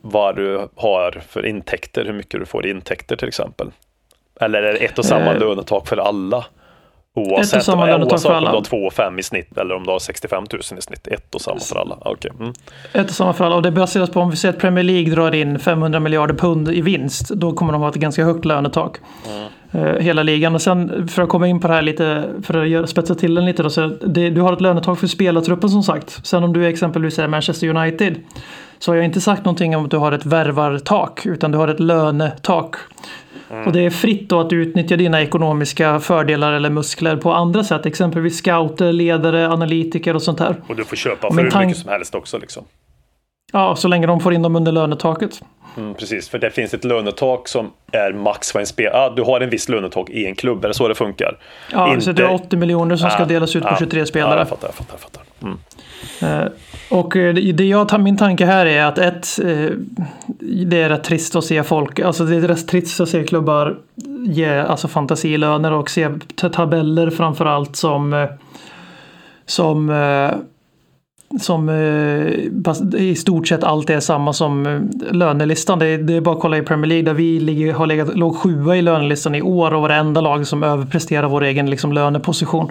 vad 0.00 0.36
du 0.36 0.68
har 0.76 1.22
för 1.28 1.46
intäkter, 1.46 2.04
hur 2.04 2.12
mycket 2.12 2.40
du 2.40 2.46
får 2.46 2.66
i 2.66 2.70
intäkter 2.70 3.16
till 3.16 3.28
exempel? 3.28 3.70
Eller 4.40 4.62
är 4.62 4.72
det 4.72 4.78
ett 4.78 4.98
och 4.98 5.04
samma 5.04 5.32
Eh, 5.32 5.38
lönetak 5.38 5.88
för 5.88 5.96
alla? 5.96 6.44
Oavsett, 7.14 7.64
samma 7.64 7.86
lönetak 7.86 8.12
oavsett 8.12 8.22
för 8.28 8.36
om 8.36 8.42
du 8.42 8.48
alla. 8.48 8.58
har 8.58 8.64
2 8.64 8.90
5 8.90 9.18
i 9.18 9.22
snitt 9.22 9.58
eller 9.58 9.74
om 9.74 9.84
du 9.84 9.90
har 9.90 9.98
65 9.98 10.44
000 10.52 10.60
i 10.78 10.82
snitt. 10.82 11.06
Ett 11.06 11.34
och 11.34 11.40
samma 11.40 11.60
för 11.60 11.76
alla. 11.76 11.98
Okej. 12.00 12.30
Mm. 12.40 12.52
Ett 12.92 13.08
och 13.08 13.14
samma 13.14 13.32
fall. 13.32 13.52
Och 13.52 13.62
det 13.62 13.70
baseras 13.70 14.10
på 14.10 14.20
om 14.20 14.30
vi 14.30 14.36
säger 14.36 14.54
att 14.54 14.60
Premier 14.60 14.84
League 14.84 15.14
drar 15.14 15.34
in 15.34 15.58
500 15.58 16.00
miljarder 16.00 16.34
pund 16.34 16.68
i 16.68 16.80
vinst. 16.80 17.28
Då 17.28 17.52
kommer 17.52 17.72
de 17.72 17.82
ha 17.82 17.88
ett 17.88 17.94
ganska 17.94 18.24
högt 18.24 18.44
lönetak. 18.44 18.96
Eh, 19.26 19.46
hela 20.00 20.22
ligan. 20.22 20.54
Och 20.54 20.62
sen 20.62 21.08
för 21.08 21.22
att 21.22 21.28
komma 21.28 21.48
in 21.48 21.60
på 21.60 21.68
det 21.68 21.74
här 21.74 21.82
lite, 21.82 22.24
för 22.42 22.82
att 22.82 22.90
spetsa 22.90 23.14
till 23.14 23.34
den 23.34 23.44
lite 23.44 23.62
då. 23.62 23.70
Så 23.70 23.86
det, 23.86 24.30
du 24.30 24.40
har 24.40 24.52
ett 24.52 24.60
lönetak 24.60 24.98
för 24.98 25.06
spelartruppen 25.06 25.70
som 25.70 25.82
sagt. 25.82 26.26
Sen 26.26 26.44
om 26.44 26.52
du 26.52 26.66
exempelvis 26.66 27.18
är 27.18 27.28
Manchester 27.28 27.68
United. 27.68 28.16
Så 28.78 28.90
har 28.90 28.96
jag 28.96 29.04
inte 29.04 29.20
sagt 29.20 29.44
någonting 29.44 29.76
om 29.76 29.84
att 29.84 29.90
du 29.90 29.96
har 29.96 30.12
ett 30.12 30.26
värvartak. 30.26 31.26
Utan 31.26 31.52
du 31.52 31.58
har 31.58 31.68
ett 31.68 31.80
lönetak. 31.80 32.76
Och 33.66 33.72
det 33.72 33.80
är 33.80 33.90
fritt 33.90 34.28
då 34.28 34.40
att 34.40 34.52
utnyttja 34.52 34.96
dina 34.96 35.22
ekonomiska 35.22 36.00
fördelar 36.00 36.52
eller 36.52 36.70
muskler 36.70 37.16
på 37.16 37.32
andra 37.32 37.64
sätt. 37.64 37.86
Exempelvis 37.86 38.38
scouter, 38.38 38.92
ledare, 38.92 39.48
analytiker 39.48 40.14
och 40.14 40.22
sånt 40.22 40.38
där. 40.38 40.56
Och 40.68 40.76
du 40.76 40.84
får 40.84 40.96
köpa 40.96 41.30
för 41.30 41.36
hur 41.36 41.66
mycket 41.66 41.82
som 41.82 41.90
helst 41.90 42.14
också. 42.14 42.38
Liksom. 42.38 42.64
Ja, 43.52 43.76
så 43.76 43.88
länge 43.88 44.06
de 44.06 44.20
får 44.20 44.34
in 44.34 44.42
dem 44.42 44.56
under 44.56 44.72
lönetaket. 44.72 45.42
Mm, 45.76 45.94
precis, 45.94 46.28
för 46.28 46.38
det 46.38 46.50
finns 46.50 46.74
ett 46.74 46.84
lönetak 46.84 47.48
som 47.48 47.70
är 47.92 48.12
max 48.12 48.54
vad 48.54 48.60
en 48.60 48.66
spel... 48.66 48.90
Ah, 48.94 49.10
du 49.10 49.22
har 49.22 49.40
en 49.40 49.50
viss 49.50 49.68
lönetak 49.68 50.10
i 50.10 50.26
en 50.26 50.34
klubb, 50.34 50.64
är 50.64 50.68
det 50.68 50.74
så 50.74 50.88
det 50.88 50.94
funkar? 50.94 51.38
Ja, 51.72 51.88
Inte- 51.88 52.00
så 52.00 52.12
det 52.12 52.22
är 52.22 52.34
80 52.34 52.56
miljoner 52.56 52.96
som 52.96 53.10
ska 53.10 53.22
Ah, 53.22 53.26
delas 53.26 53.56
ut 53.56 53.62
på 53.62 53.68
ah, 53.68 53.76
23 53.78 54.00
Ja, 54.00 54.06
spelare. 54.06 54.38
jag 54.38 54.48
fattar, 54.48 54.68
jag 54.68 54.74
fattar. 54.74 54.94
Jag 54.94 55.00
fattar. 55.00 55.22
Mm. 55.42 56.44
Eh, 56.44 56.52
Och 56.90 57.16
eh, 57.16 57.34
det 57.34 57.64
jag 57.64 58.00
min 58.00 58.16
tanke 58.16 58.44
här 58.46 58.66
är 58.66 58.84
att 58.84 58.98
ett, 58.98 59.38
eh, 59.44 59.70
det 60.38 60.82
är 60.82 60.88
rätt 60.88 61.04
trist 61.04 61.36
att 61.36 61.44
se 61.44 61.62
folk, 61.62 62.00
alltså 62.00 62.24
det 62.24 62.36
är 62.36 62.40
rätt 62.40 62.68
trist 62.68 63.00
att 63.00 63.08
se 63.08 63.24
klubbar 63.24 63.78
ge 64.26 64.58
alltså 64.60 64.88
fantasilöner 64.88 65.72
och 65.72 65.90
se 65.90 66.08
tabeller 66.52 67.10
framför 67.10 67.44
allt 67.46 67.76
som 67.76 68.28
som 69.46 69.90
eh, 69.90 70.30
som 71.38 71.68
eh, 71.68 73.00
i 73.00 73.14
stort 73.16 73.48
sett 73.48 73.64
alltid 73.64 73.96
är 73.96 74.00
samma 74.00 74.32
som 74.32 74.66
eh, 74.66 74.80
lönelistan. 75.12 75.78
Det 75.78 75.86
är, 75.86 75.98
det 75.98 76.14
är 76.14 76.20
bara 76.20 76.34
att 76.34 76.40
kolla 76.40 76.58
i 76.58 76.62
Premier 76.62 76.86
League 76.86 77.04
där 77.04 77.14
vi 77.14 77.40
ligger, 77.40 77.72
har 77.72 77.86
legat, 77.86 78.16
låg 78.16 78.36
sjua 78.36 78.76
i 78.76 78.82
lönelistan 78.82 79.34
i 79.34 79.42
år 79.42 79.74
och 79.74 79.82
var 79.82 79.88
det 79.88 79.94
enda 79.94 80.20
lag 80.20 80.46
som 80.46 80.62
överpresterar 80.62 81.28
vår 81.28 81.44
egen 81.44 81.70
liksom, 81.70 81.92
löneposition. 81.92 82.70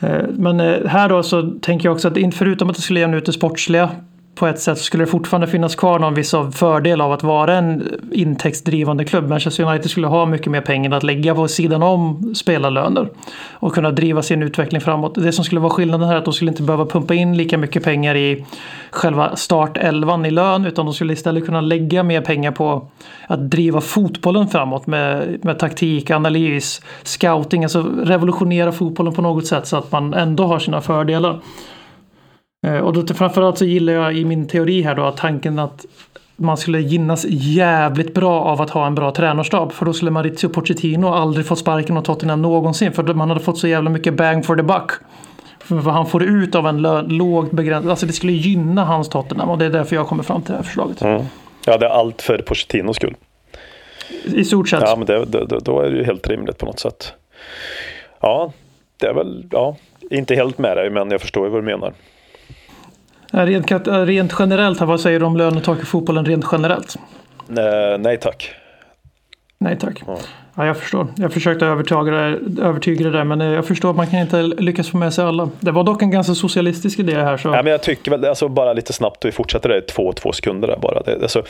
Eh, 0.00 0.24
men 0.32 0.60
eh, 0.60 0.86
här 0.86 1.08
då 1.08 1.22
så 1.22 1.50
tänker 1.62 1.88
jag 1.88 1.94
också 1.94 2.08
att 2.08 2.34
förutom 2.34 2.70
att 2.70 2.76
det 2.76 2.82
skulle 2.82 3.00
jämna 3.00 3.16
ut 3.16 3.26
det 3.26 3.32
sportsliga 3.32 3.90
på 4.38 4.46
ett 4.46 4.60
sätt 4.60 4.78
skulle 4.78 5.04
det 5.04 5.10
fortfarande 5.10 5.46
finnas 5.46 5.76
kvar 5.76 5.98
någon 5.98 6.14
viss 6.14 6.34
av 6.34 6.50
fördel 6.50 7.00
av 7.00 7.12
att 7.12 7.22
vara 7.22 7.54
en 7.54 8.00
intäktsdrivande 8.12 9.04
klubb. 9.04 9.28
Manchester 9.28 9.64
United 9.64 9.90
skulle 9.90 10.06
ha 10.06 10.26
mycket 10.26 10.52
mer 10.52 10.60
pengar 10.60 10.90
att 10.90 11.02
lägga 11.02 11.34
på 11.34 11.48
sidan 11.48 11.82
om 11.82 12.34
spelarlöner 12.34 13.08
och 13.52 13.74
kunna 13.74 13.90
driva 13.90 14.22
sin 14.22 14.42
utveckling 14.42 14.80
framåt. 14.80 15.14
Det 15.14 15.32
som 15.32 15.44
skulle 15.44 15.60
vara 15.60 15.70
skillnaden 15.70 16.08
här 16.08 16.14
är 16.14 16.18
att 16.18 16.24
de 16.24 16.34
skulle 16.34 16.50
inte 16.50 16.62
behöva 16.62 16.86
pumpa 16.86 17.14
in 17.14 17.36
lika 17.36 17.58
mycket 17.58 17.84
pengar 17.84 18.14
i 18.14 18.46
själva 18.90 19.36
startelvan 19.36 20.26
i 20.26 20.30
lön 20.30 20.66
utan 20.66 20.86
de 20.86 20.94
skulle 20.94 21.12
istället 21.12 21.46
kunna 21.46 21.60
lägga 21.60 22.02
mer 22.02 22.20
pengar 22.20 22.52
på 22.52 22.88
att 23.26 23.50
driva 23.50 23.80
fotbollen 23.80 24.48
framåt 24.48 24.86
med, 24.86 25.38
med 25.44 25.58
taktik, 25.58 26.10
analys, 26.10 26.82
scouting, 27.02 27.64
alltså 27.64 27.86
revolutionera 28.02 28.72
fotbollen 28.72 29.14
på 29.14 29.22
något 29.22 29.46
sätt 29.46 29.66
så 29.66 29.76
att 29.76 29.92
man 29.92 30.14
ändå 30.14 30.46
har 30.46 30.58
sina 30.58 30.80
fördelar. 30.80 31.40
Eh, 32.66 32.78
Och 32.78 32.92
då 32.92 33.14
framförallt 33.14 33.58
så 33.58 33.64
gillar 33.64 33.92
jag 33.92 34.16
i 34.16 34.24
min 34.24 34.48
teori 34.48 34.82
här 34.82 34.94
då 34.94 35.04
att 35.04 35.16
tanken 35.16 35.58
att 35.58 35.86
man 36.36 36.56
skulle 36.56 36.80
gynnas 36.80 37.26
jävligt 37.28 38.14
bra 38.14 38.40
av 38.40 38.60
att 38.60 38.70
ha 38.70 38.86
en 38.86 38.94
bra 38.94 39.10
tränarstab. 39.10 39.72
För 39.72 39.86
då 39.86 39.92
skulle 39.92 40.10
Maurizio 40.10 40.48
Pochettino 40.48 41.06
aldrig 41.06 41.46
fått 41.46 41.58
sparken 41.58 41.96
av 41.96 42.02
Tottenham 42.02 42.42
någonsin. 42.42 42.92
För 42.92 43.02
man 43.14 43.28
hade 43.28 43.40
fått 43.40 43.58
så 43.58 43.68
jävla 43.68 43.90
mycket 43.90 44.14
bang 44.14 44.46
for 44.46 44.56
the 44.56 44.62
buck. 44.62 44.92
För 45.60 45.74
vad 45.74 45.94
han 45.94 46.06
får 46.06 46.22
ut 46.22 46.54
av 46.54 46.66
en 46.66 46.82
lågt 47.08 47.50
begränsad... 47.50 47.90
Alltså 47.90 48.06
det 48.06 48.12
skulle 48.12 48.32
gynna 48.32 48.84
hans 48.84 49.08
Tottenham. 49.08 49.50
Och 49.50 49.58
det 49.58 49.64
är 49.64 49.70
därför 49.70 49.96
jag 49.96 50.06
kommer 50.06 50.22
fram 50.22 50.42
till 50.42 50.50
det 50.50 50.56
här 50.56 50.64
förslaget. 50.64 51.02
Mm. 51.02 51.22
Ja, 51.66 51.78
det 51.78 51.86
är 51.86 51.90
allt 51.90 52.22
för 52.22 52.38
Pochettinos 52.38 52.96
skull. 52.96 53.14
I 54.24 54.44
stort 54.44 54.68
sett. 54.68 54.82
Ja, 54.86 54.96
men 54.96 55.06
det, 55.06 55.24
det, 55.24 55.58
då 55.60 55.80
är 55.80 55.90
det 55.90 55.96
ju 55.96 56.04
helt 56.04 56.28
rimligt 56.28 56.58
på 56.58 56.66
något 56.66 56.80
sätt. 56.80 57.12
Ja, 58.20 58.52
det 58.96 59.06
är 59.06 59.14
väl, 59.14 59.46
ja, 59.50 59.76
inte 60.10 60.34
helt 60.34 60.58
med 60.58 60.76
dig, 60.76 60.90
men 60.90 61.10
jag 61.10 61.20
förstår 61.20 61.44
ju 61.44 61.50
vad 61.50 61.62
du 61.62 61.66
menar. 61.66 61.92
Eh, 63.32 63.46
Rent, 63.46 63.70
eh, 63.70 63.94
rent 63.94 64.32
generellt, 64.38 64.80
här, 64.80 64.86
vad 64.86 65.00
säger 65.00 65.20
du 65.20 65.26
om 65.26 65.36
lönetak 65.36 65.82
i 65.82 65.86
fotbollen 65.86 66.24
rent 66.24 66.44
generellt? 66.52 66.96
Eh, 67.48 67.98
nej 67.98 68.16
tack. 68.16 68.54
Nej 69.58 69.78
tack. 69.78 70.02
Ja. 70.06 70.18
Ja, 70.58 70.66
jag 70.66 70.76
förstår. 70.76 71.06
Jag 71.16 71.32
försökte 71.32 71.66
övertyga 71.66 72.00
övertyga 72.62 73.04
det 73.04 73.10
där 73.10 73.24
men 73.24 73.40
jag 73.40 73.66
förstår 73.66 73.90
att 73.90 73.96
man 73.96 74.06
kan 74.06 74.18
inte 74.18 74.42
lyckas 74.42 74.90
få 74.90 74.96
med 74.96 75.14
sig 75.14 75.24
alla. 75.24 75.50
Det 75.60 75.70
var 75.70 75.84
dock 75.84 76.02
en 76.02 76.10
ganska 76.10 76.34
socialistisk 76.34 76.98
idé 76.98 77.14
här. 77.14 77.36
Så. 77.36 77.48
Ja, 77.48 77.62
men 77.62 77.72
jag 77.72 77.82
tycker 77.82 78.10
väl, 78.10 78.24
alltså 78.24 78.48
bara 78.48 78.72
lite 78.72 78.92
snabbt, 78.92 79.24
vi 79.24 79.32
fortsätter 79.32 79.68
det 79.68 79.78
i 79.78 79.80
två, 79.80 80.12
två 80.12 80.32
sekunder 80.32 80.68
där 80.68 80.76
bara. 80.76 81.02
Det, 81.02 81.22
alltså, 81.22 81.42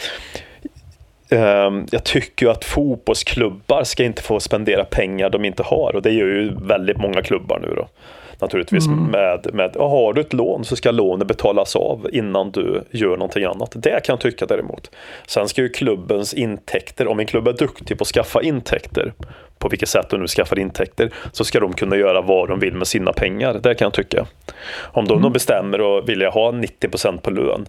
ehm, 1.29 1.87
jag 1.91 2.05
tycker 2.05 2.47
ju 2.47 2.53
att 2.53 2.65
fotbollsklubbar 2.65 3.85
ska 3.85 4.05
inte 4.05 4.23
få 4.23 4.41
spendera 4.41 4.85
pengar 4.85 5.31
de 5.31 5.45
inte 5.45 5.63
har 5.63 5.97
och 5.97 6.03
det 6.03 6.11
gör 6.11 6.27
ju 6.27 6.55
väldigt 6.55 6.99
många 6.99 7.23
klubbar 7.23 7.59
nu 7.63 7.75
då. 7.77 7.89
Naturligtvis 8.41 8.89
med, 8.89 9.47
med 9.53 9.71
ja, 9.75 9.89
har 9.89 10.13
du 10.13 10.21
ett 10.21 10.33
lån 10.33 10.65
så 10.65 10.77
ska 10.77 10.91
lånet 10.91 11.29
betalas 11.29 11.77
av 11.77 12.09
innan 12.13 12.51
du 12.51 12.83
gör 12.91 13.17
någonting 13.17 13.45
annat. 13.45 13.73
Det 13.77 14.01
kan 14.05 14.13
jag 14.13 14.21
tycka 14.21 14.47
däremot. 14.47 14.91
Sen 15.27 15.49
ska 15.49 15.63
ju 15.63 15.69
klubbens 15.69 16.35
intäkter, 16.35 17.09
om 17.09 17.21
en 17.21 17.27
klubb 17.27 17.49
är 17.49 17.53
duktig 17.53 17.99
på 17.99 18.03
att 18.03 18.09
skaffa 18.09 18.43
intäkter, 18.43 19.13
på 19.59 19.69
vilket 19.69 19.89
sätt 19.89 20.11
de 20.11 20.21
nu 20.21 20.27
skaffar 20.27 20.59
intäkter, 20.59 21.11
så 21.33 21.45
ska 21.45 21.61
de 21.61 21.73
kunna 21.73 21.97
göra 21.97 22.21
vad 22.21 22.49
de 22.49 22.61
vill 22.61 22.75
med 22.75 22.87
sina 22.87 23.13
pengar. 23.13 23.61
Det 23.63 23.75
kan 23.75 23.87
jag 23.87 23.93
tycka. 23.93 24.27
Om 24.81 25.05
de 25.05 25.33
bestämmer 25.33 25.81
och 25.81 26.09
vill 26.09 26.21
jag 26.21 26.31
ha 26.31 26.51
90% 26.53 27.21
på 27.21 27.31
lön 27.31 27.67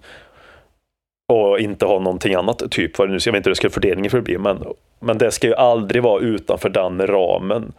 och 1.29 1.59
inte 1.59 1.85
ha 1.85 1.99
någonting 1.99 2.33
annat, 2.33 2.71
typ 2.71 2.97
vad 2.97 3.07
det 3.07 3.11
nu 3.11 3.19
ska, 3.19 3.27
jag 3.27 3.33
vet 3.33 3.39
inte 3.39 3.49
hur 3.49 3.55
ska 3.55 3.69
fördelningen 3.69 4.11
för 4.11 4.21
bli, 4.21 4.37
men, 4.37 4.63
men 4.99 5.17
det 5.17 5.31
ska 5.31 5.47
ju 5.47 5.55
aldrig 5.55 6.03
vara 6.03 6.21
utanför 6.21 6.69
den 6.69 7.07
ramen 7.07 7.71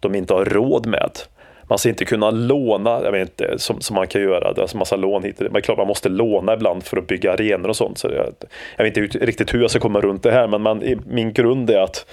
de 0.00 0.14
inte 0.14 0.34
har 0.34 0.44
råd 0.44 0.86
med. 0.86 1.10
Man 1.68 1.78
ska 1.78 1.88
inte 1.88 2.04
kunna 2.04 2.30
låna, 2.30 3.00
jag 3.04 3.12
vet 3.12 3.20
inte, 3.20 3.58
som, 3.58 3.80
som 3.80 3.94
man 3.94 4.06
kan 4.06 4.22
göra, 4.22 4.52
det 4.52 4.60
är 4.60 4.74
en 4.74 4.78
massa 4.78 4.96
lån 4.96 5.22
hit. 5.22 5.42
Men 5.50 5.62
klart 5.62 5.78
man 5.78 5.86
måste 5.86 6.08
låna 6.08 6.54
ibland 6.54 6.84
för 6.84 6.96
att 6.96 7.06
bygga 7.06 7.32
arenor 7.32 7.68
och 7.68 7.76
sånt. 7.76 7.98
Så 7.98 8.08
jag, 8.08 8.26
jag 8.76 8.84
vet 8.84 8.96
inte 8.96 9.18
riktigt 9.18 9.54
hur 9.54 9.60
jag 9.60 9.70
ska 9.70 9.80
komma 9.80 10.00
runt 10.00 10.22
det 10.22 10.30
här, 10.30 10.48
men 10.48 10.62
man, 10.62 10.82
min 11.06 11.32
grund 11.32 11.70
är 11.70 11.80
att 11.80 12.06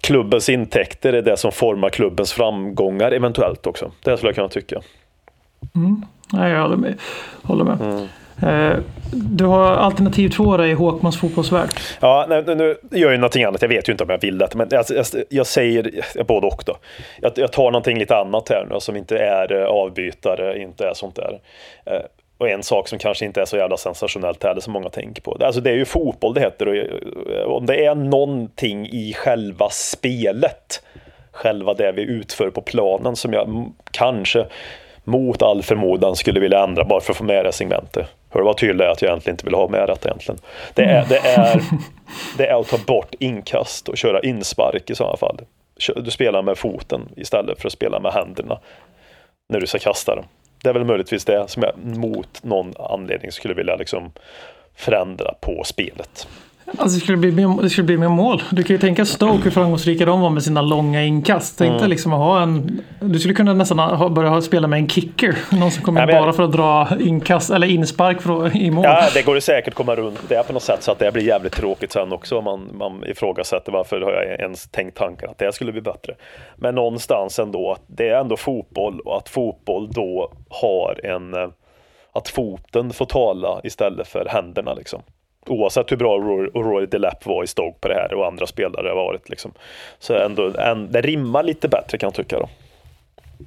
klubbens 0.00 0.48
intäkter 0.48 1.12
är 1.12 1.22
det 1.22 1.36
som 1.36 1.52
formar 1.52 1.90
klubbens 1.90 2.32
framgångar 2.32 3.12
eventuellt 3.12 3.66
också. 3.66 3.90
Det 4.02 4.16
skulle 4.16 4.28
jag 4.28 4.36
kunna 4.36 4.48
tycka. 4.48 4.80
Nej, 6.32 6.52
jag 6.52 6.62
håller 6.62 6.76
med. 6.76 6.94
Håller 7.42 7.64
med. 7.64 7.80
Eh, 7.80 8.02
Eh, 8.42 8.76
du 9.12 9.44
har 9.44 9.64
alternativ 9.64 10.28
två 10.28 10.56
där 10.56 10.64
i 10.64 10.72
Håkmans 10.72 11.20
fotbollsvärld. 11.20 11.68
Ja, 12.00 12.26
nu, 12.28 12.44
nu 12.46 12.54
nu 12.54 12.98
gör 12.98 13.06
jag 13.06 13.12
ju 13.12 13.18
någonting 13.18 13.44
annat. 13.44 13.62
Jag 13.62 13.68
vet 13.68 13.88
ju 13.88 13.92
inte 13.92 14.04
om 14.04 14.10
jag 14.10 14.20
vill 14.20 14.38
det, 14.38 14.54
men 14.54 14.68
jag, 14.70 14.84
jag, 14.88 15.06
jag 15.28 15.46
säger 15.46 15.90
både 16.24 16.46
och 16.46 16.62
då. 16.66 16.76
Jag, 17.20 17.32
jag 17.36 17.52
tar 17.52 17.70
någonting 17.70 17.98
lite 17.98 18.16
annat 18.16 18.48
här 18.48 18.66
nu 18.70 18.80
som 18.80 18.96
inte 18.96 19.18
är 19.18 19.52
eh, 19.52 19.66
avbytare, 19.66 20.62
inte 20.62 20.88
är 20.88 20.94
sånt 20.94 21.16
där. 21.16 21.38
Eh, 21.84 22.02
och 22.38 22.48
en 22.48 22.62
sak 22.62 22.88
som 22.88 22.98
kanske 22.98 23.24
inte 23.24 23.40
är 23.40 23.44
så 23.44 23.56
jävla 23.56 23.76
sensationellt 23.76 24.44
heller 24.44 24.60
som 24.60 24.72
många 24.72 24.88
tänker 24.88 25.22
på. 25.22 25.36
Alltså 25.40 25.60
det 25.60 25.70
är 25.70 25.74
ju 25.74 25.84
fotboll 25.84 26.34
det 26.34 26.40
heter 26.40 26.90
och 27.46 27.56
om 27.56 27.66
det 27.66 27.84
är 27.84 27.94
någonting 27.94 28.86
i 28.86 29.14
själva 29.14 29.68
spelet, 29.70 30.82
själva 31.32 31.74
det 31.74 31.92
vi 31.92 32.02
utför 32.02 32.50
på 32.50 32.60
planen 32.60 33.16
som 33.16 33.32
jag 33.32 33.72
kanske 33.90 34.46
mot 35.06 35.42
all 35.42 35.62
förmodan 35.62 36.16
skulle 36.16 36.40
vilja 36.40 36.64
ändra 36.64 36.84
bara 36.84 37.00
för 37.00 37.12
att 37.12 37.16
få 37.16 37.24
med 37.24 37.44
det 37.44 37.52
segmentet. 37.52 38.06
Hör 38.30 38.40
du 38.40 38.44
vad 38.44 38.56
tydligt 38.56 38.86
att 38.86 39.02
jag 39.02 39.08
egentligen 39.08 39.34
inte 39.34 39.44
vill 39.44 39.54
ha 39.54 39.68
med 39.68 39.88
detta 39.88 40.08
egentligen. 40.08 40.40
Det 40.74 40.82
är, 40.82 41.06
det 41.08 41.18
är, 41.18 41.62
det 42.36 42.46
är 42.46 42.60
att 42.60 42.68
ta 42.68 42.78
bort 42.86 43.14
inkast 43.18 43.88
och 43.88 43.96
köra 43.96 44.20
inspark 44.20 44.90
i 44.90 44.94
sådana 44.94 45.16
fall. 45.16 45.40
Du 45.96 46.10
spelar 46.10 46.42
med 46.42 46.58
foten 46.58 47.08
istället 47.16 47.60
för 47.60 47.68
att 47.68 47.72
spela 47.72 48.00
med 48.00 48.12
händerna 48.12 48.58
när 49.48 49.60
du 49.60 49.66
ska 49.66 49.78
kasta 49.78 50.14
den. 50.14 50.24
Det 50.62 50.68
är 50.68 50.74
väl 50.74 50.84
möjligtvis 50.84 51.24
det 51.24 51.48
som 51.48 51.62
jag 51.62 51.96
mot 51.96 52.42
någon 52.44 52.72
anledning 52.76 53.32
skulle 53.32 53.54
vilja 53.54 53.76
liksom 53.76 54.12
förändra 54.74 55.34
på 55.40 55.64
spelet. 55.64 56.28
Alltså 56.66 56.98
det 56.98 57.00
skulle, 57.00 57.16
bli, 57.16 57.46
det 57.62 57.70
skulle 57.70 57.84
bli 57.84 57.96
mer 57.96 58.08
mål. 58.08 58.42
Du 58.50 58.62
kan 58.62 58.74
ju 58.74 58.80
tänka 58.80 59.04
Stoke 59.04 59.44
hur 59.44 59.50
framgångsrika 59.50 60.04
de 60.04 60.20
var 60.20 60.30
med 60.30 60.42
sina 60.42 60.62
långa 60.62 61.02
inkast. 61.02 61.58
Tänk 61.58 61.70
dig 61.70 61.78
mm. 61.78 61.90
liksom 61.90 62.12
att 62.12 62.18
ha 62.18 62.42
en... 62.42 62.82
Du 63.00 63.18
skulle 63.18 63.34
kunna 63.34 63.54
nästan 63.54 63.78
ha, 63.78 64.08
börja 64.08 64.40
spela 64.40 64.68
med 64.68 64.78
en 64.78 64.88
kicker. 64.88 65.38
Någon 65.50 65.70
som 65.70 65.82
kommer 65.82 66.08
ja, 66.08 66.20
bara 66.20 66.32
för 66.32 66.42
att 66.42 66.52
dra 66.52 66.88
inkast 67.00 67.50
eller 67.50 67.66
inspark 67.66 68.22
för, 68.22 68.56
i 68.56 68.70
mål. 68.70 68.84
Ja, 68.84 69.08
det 69.14 69.22
går 69.22 69.34
ju 69.34 69.40
säkert 69.40 69.74
komma 69.74 69.94
runt 69.94 70.28
det 70.28 70.46
på 70.46 70.52
något 70.52 70.62
sätt 70.62 70.82
så 70.82 70.92
att 70.92 70.98
det 70.98 71.12
blir 71.12 71.22
jävligt 71.22 71.52
tråkigt 71.52 71.92
sen 71.92 72.12
också. 72.12 72.40
Man, 72.40 72.70
man 72.72 73.04
ifrågasätter 73.04 73.72
varför 73.72 74.00
har 74.00 74.12
jag 74.12 74.40
ens 74.40 74.68
tänkt 74.68 74.96
tanken 74.96 75.30
att 75.30 75.38
det 75.38 75.54
skulle 75.54 75.72
bli 75.72 75.80
bättre. 75.80 76.14
Men 76.56 76.74
någonstans 76.74 77.38
ändå, 77.38 77.72
att 77.72 77.82
det 77.86 78.08
är 78.08 78.20
ändå 78.20 78.36
fotboll 78.36 79.00
och 79.00 79.16
att 79.16 79.28
fotboll 79.28 79.92
då 79.92 80.32
har 80.48 81.00
en... 81.04 81.52
Att 82.12 82.28
foten 82.28 82.92
får 82.92 83.06
tala 83.06 83.60
istället 83.64 84.08
för 84.08 84.26
händerna 84.30 84.74
liksom 84.74 85.02
oavsett 85.48 85.92
hur 85.92 85.96
bra 85.96 86.18
Rory, 86.18 86.86
Delap 86.86 87.26
var 87.26 87.44
i 87.44 87.46
Stoke 87.46 87.78
på 87.80 87.88
det 87.88 87.94
här 87.94 88.14
och 88.14 88.26
andra 88.26 88.46
spelare 88.46 88.88
har 88.88 88.96
varit. 88.96 89.28
Liksom. 89.28 89.52
Så 89.98 90.14
ändå, 90.14 90.52
en, 90.58 90.92
det 90.92 91.00
rimmar 91.00 91.42
lite 91.42 91.68
bättre 91.68 91.98
kan 91.98 92.06
jag 92.06 92.14
tycka. 92.14 92.38
Då. 92.38 92.48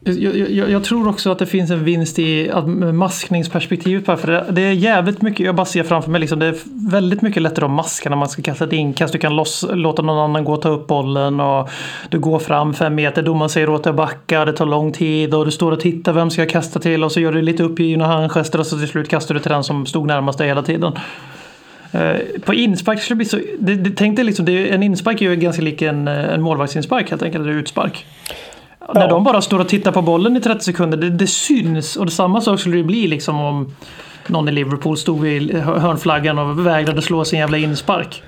Jag, 0.03 0.35
jag, 0.35 0.69
jag, 0.69 0.83
tror 0.83 1.07
också 1.07 1.31
att 1.31 1.39
det 1.39 1.45
finns 1.45 1.71
en 1.71 1.83
vinst 1.83 2.19
i 2.19 2.51
maskningsperspektivet. 2.93 4.05
För 4.05 4.27
det, 4.27 4.45
det 4.51 4.61
är 4.61 4.71
jävligt 4.71 5.21
mycket, 5.21 5.45
jag 5.45 5.55
bara 5.55 5.65
ser 5.65 5.83
framför 5.83 6.11
mig, 6.11 6.21
liksom, 6.21 6.39
det 6.39 6.45
är 6.45 6.55
väldigt 6.91 7.21
mycket 7.21 7.41
lättare 7.41 7.65
att 7.65 7.71
maska 7.71 8.09
när 8.09 8.17
man 8.17 8.29
ska 8.29 8.41
kasta 8.41 8.65
ett 8.65 8.73
inkast. 8.73 9.13
Du 9.13 9.19
kan 9.19 9.35
loss, 9.35 9.65
låta 9.69 10.01
någon 10.01 10.17
annan 10.17 10.43
gå 10.43 10.53
och 10.53 10.61
ta 10.61 10.69
upp 10.69 10.87
bollen 10.87 11.39
och 11.39 11.69
du 12.09 12.19
går 12.19 12.39
fram 12.39 12.73
fem 12.73 12.95
meter, 12.95 13.21
domaren 13.21 13.49
säger 13.49 13.69
åt 13.69 13.83
dig 13.83 13.89
att 13.89 13.95
backa, 13.95 14.45
det 14.45 14.53
tar 14.53 14.65
lång 14.65 14.91
tid 14.91 15.33
och 15.33 15.45
du 15.45 15.51
står 15.51 15.71
och 15.71 15.79
tittar 15.79 16.13
vem 16.13 16.29
ska 16.29 16.41
jag 16.41 16.49
kasta 16.49 16.79
till 16.79 17.03
och 17.03 17.11
så 17.11 17.19
gör 17.19 17.31
du 17.31 17.41
lite 17.41 17.63
uppgivna 17.63 18.05
handgester 18.05 18.59
och 18.59 18.67
så 18.67 18.77
till 18.77 18.87
slut 18.87 19.09
kastar 19.09 19.33
du 19.33 19.39
till 19.39 19.51
den 19.51 19.63
som 19.63 19.85
stod 19.85 20.07
närmast 20.07 20.37
dig 20.37 20.47
hela 20.47 20.63
tiden. 20.63 20.93
Eh, 21.91 22.41
på 22.45 22.53
inspark 22.53 23.01
skulle 23.01 23.13
det 23.13 23.17
bli 23.17 23.25
så... 23.25 23.39
Det, 23.59 23.75
det, 23.75 23.89
tänk 23.89 24.15
dig 24.15 24.25
liksom, 24.25 24.45
det, 24.45 24.69
en 24.69 24.83
inspark 24.83 25.21
är 25.21 25.29
ju 25.29 25.35
ganska 25.35 25.61
lik 25.61 25.81
en, 25.81 26.07
eh, 26.07 26.33
en 26.33 26.41
målvaktsinspark 26.41 27.09
helt 27.09 27.23
enkelt, 27.23 27.43
eller 27.45 27.53
utspark. 27.53 28.05
Ja. 28.79 28.87
När 28.93 29.07
de 29.07 29.23
bara 29.23 29.41
står 29.41 29.59
och 29.59 29.69
tittar 29.69 29.91
på 29.91 30.01
bollen 30.01 30.37
i 30.37 30.41
30 30.41 30.65
sekunder, 30.65 30.97
det, 30.97 31.09
det 31.09 31.27
syns. 31.27 31.95
Och 31.95 32.05
det 32.05 32.11
samma 32.11 32.41
sak 32.41 32.59
skulle 32.59 32.77
det 32.77 32.83
bli 32.83 33.07
liksom 33.07 33.41
om 33.41 33.75
någon 34.27 34.49
i 34.49 34.51
Liverpool 34.51 34.97
stod 34.97 35.21
vid 35.21 35.55
hörnflaggan 35.55 36.39
och 36.39 36.67
vägrade 36.67 37.01
slå 37.01 37.25
sin 37.25 37.39
jävla 37.39 37.57
inspark. 37.57 38.23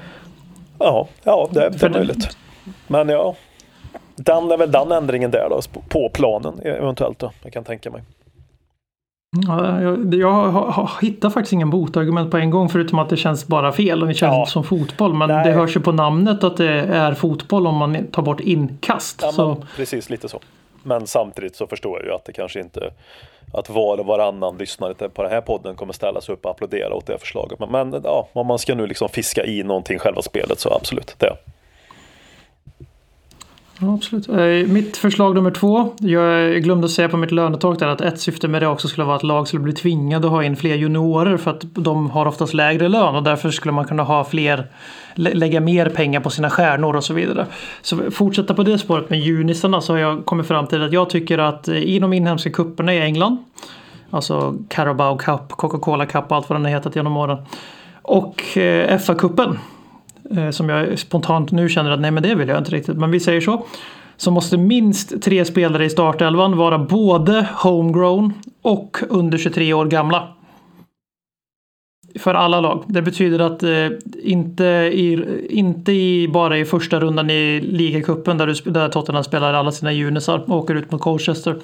Ja, 0.80 1.08
ja 1.24 1.50
det, 1.52 1.70
det 1.70 1.86
är 1.86 1.90
möjligt. 1.90 2.38
Men 2.88 3.10
ja, 3.10 3.36
den 4.16 4.52
är 4.52 4.58
väl 4.58 4.72
den 4.72 4.92
ändringen 4.92 5.32
där 5.32 5.48
då, 5.50 5.62
på 5.90 6.10
planen 6.10 6.60
eventuellt 6.64 7.20
då, 7.20 7.32
jag 7.44 7.54
kan 7.54 7.64
tänka 7.64 7.92
mig. 7.92 8.02
Ja, 9.38 9.82
jag, 9.82 10.14
jag 10.14 10.90
hittar 11.02 11.30
faktiskt 11.30 11.54
ingen 11.54 11.70
botargument 11.70 12.32
på 12.32 12.38
en 12.38 12.50
gång 12.50 12.70
förutom 12.70 13.00
att 13.00 13.10
det 13.10 13.18
känns 13.18 13.48
bara 13.48 13.72
fel 13.72 14.02
och 14.02 14.08
det 14.08 14.14
känns 14.14 14.34
ja. 14.34 14.46
som 14.46 14.64
fotboll. 14.64 15.14
Men 15.14 15.30
Nej. 15.30 15.46
det 15.46 15.52
hörs 15.52 15.76
ju 15.76 15.80
på 15.80 15.92
namnet 15.92 16.44
att 16.44 16.58
det 16.58 16.72
är 16.72 17.14
fotboll 17.14 17.68
om 17.68 17.76
man 17.76 18.08
tar 18.08 18.22
bort 18.22 18.40
inkast. 18.40 19.20
Ja, 19.22 19.32
så. 19.32 19.64
Precis, 19.76 20.10
lite 20.10 20.30
så. 20.30 20.40
Men 20.84 21.08
samtidigt 21.08 21.56
så 21.56 21.68
förstår 21.68 22.00
jag 22.00 22.06
ju 22.06 22.14
att 22.14 22.26
det 22.26 22.34
kanske 22.34 22.60
inte 22.60 22.94
att 23.54 23.70
var 23.70 23.98
och 23.98 24.06
varannan 24.06 24.58
lyssnare 24.58 24.94
på 24.94 25.24
den 25.24 25.32
här 25.32 25.42
podden 25.42 25.76
kommer 25.76 25.94
ställa 25.94 26.22
sig 26.22 26.34
upp 26.34 26.46
och 26.46 26.52
applådera 26.52 26.94
åt 26.94 27.06
det 27.06 27.18
förslaget. 27.18 27.60
Men, 27.60 27.72
men 27.72 28.02
ja, 28.04 28.28
om 28.34 28.48
man 28.48 28.60
ska 28.60 28.76
nu 28.76 28.88
liksom 28.88 29.10
fiska 29.10 29.46
i 29.46 29.64
någonting 29.64 30.00
själva 30.00 30.22
spelet 30.22 30.60
så 30.60 30.74
absolut, 30.74 31.16
det. 31.18 31.34
Ja, 33.82 33.94
absolut. 33.94 34.30
Eh, 34.30 34.72
mitt 34.74 34.98
förslag 34.98 35.36
nummer 35.36 35.52
två. 35.52 35.94
Jag 36.00 36.64
glömde 36.64 36.90
säga 36.90 37.10
på 37.10 37.18
mitt 37.18 37.32
lönetak 37.32 37.80
där 37.80 37.88
att 37.88 38.02
ett 38.02 38.20
syfte 38.20 38.48
med 38.48 38.62
det 38.62 38.68
också 38.68 38.88
skulle 38.88 39.06
vara 39.06 39.16
att 39.16 39.24
lag 39.24 39.48
skulle 39.48 39.64
bli 39.64 39.74
tvingade 39.74 40.28
att 40.28 40.32
ha 40.32 40.44
in 40.44 40.56
fler 40.56 40.76
juniorer 40.76 41.38
för 41.38 41.52
att 41.52 41.62
de 41.74 42.10
har 42.10 42.26
oftast 42.26 42.54
lägre 42.54 42.90
lön 42.90 43.16
och 43.16 43.24
därför 43.24 43.52
skulle 43.52 43.72
man 43.72 43.86
kunna 43.86 44.04
ha 44.04 44.24
fler, 44.24 44.68
lägga 45.16 45.60
mer 45.60 45.90
pengar 45.90 46.20
på 46.20 46.30
sina 46.30 46.50
stjärnor 46.50 46.96
och 46.96 47.04
så 47.04 47.14
vidare. 47.14 47.46
Så 47.82 48.12
fortsätta 48.12 48.54
på 48.54 48.64
det 48.64 48.78
spåret 48.78 49.10
med 49.10 49.20
junisarna 49.20 49.82
så 49.82 49.94
har 49.94 50.00
jag 50.00 50.26
kommit 50.26 50.48
fram 50.48 50.68
till 50.68 50.84
att 50.84 50.94
jag 50.94 51.10
tycker 51.10 51.38
att 51.38 51.68
i 51.68 52.00
de 52.00 52.14
inhemska 52.14 52.50
kupperna 52.50 52.94
i 52.94 53.02
England, 53.02 53.38
alltså 54.10 54.56
Carabao 54.70 55.18
Cup, 55.18 55.50
Coca-Cola 55.50 56.06
Cup 56.06 56.26
och 56.28 56.36
allt 56.36 56.50
vad 56.50 56.60
den 56.60 56.66
har 56.66 56.72
hetat 56.72 56.96
genom 56.96 57.18
åren, 57.18 57.38
och 58.02 58.58
eh, 58.58 58.98
FA-cupen 59.00 59.58
Eh, 60.38 60.50
som 60.50 60.70
jag 60.70 61.00
spontant 61.00 61.52
nu 61.52 61.70
känner 61.70 61.92
att 61.92 62.00
nej 62.00 62.12
men 62.12 62.24
det 62.24 62.36
vill 62.36 62.48
jag 62.48 62.58
inte 62.58 62.72
riktigt, 62.72 62.98
men 62.98 63.12
vi 63.12 63.20
säger 63.20 63.42
så. 63.42 63.66
Så 64.18 64.32
måste 64.32 64.58
minst 64.58 65.22
tre 65.22 65.46
spelare 65.46 65.86
i 65.86 65.90
startelvan 65.90 66.58
vara 66.58 66.78
både 66.78 67.48
homegrown 67.54 68.34
och 68.62 68.98
under 69.10 69.38
23 69.38 69.74
år 69.74 69.86
gamla 69.86 70.28
för 72.20 72.34
alla 72.34 72.62
lag. 72.62 72.84
Det 72.88 73.02
betyder 73.02 73.40
att 73.40 73.64
eh, 73.64 73.88
inte, 74.24 74.64
i, 74.94 75.26
inte 75.50 75.92
i, 75.92 76.28
bara 76.28 76.58
i 76.58 76.66
första 76.66 77.00
rundan 77.00 77.30
i 77.30 77.60
ligacupen 77.62 78.38
där, 78.38 78.48
du, 78.48 78.72
där 78.72 78.90
Tottenham 78.90 79.24
spelar 79.24 79.54
alla 79.54 79.72
sina 79.72 79.92
junisar 79.92 80.44
och 80.48 80.58
åker 80.58 80.76
ut 80.76 80.92
mot 80.92 81.02
Colchester. 81.02 81.56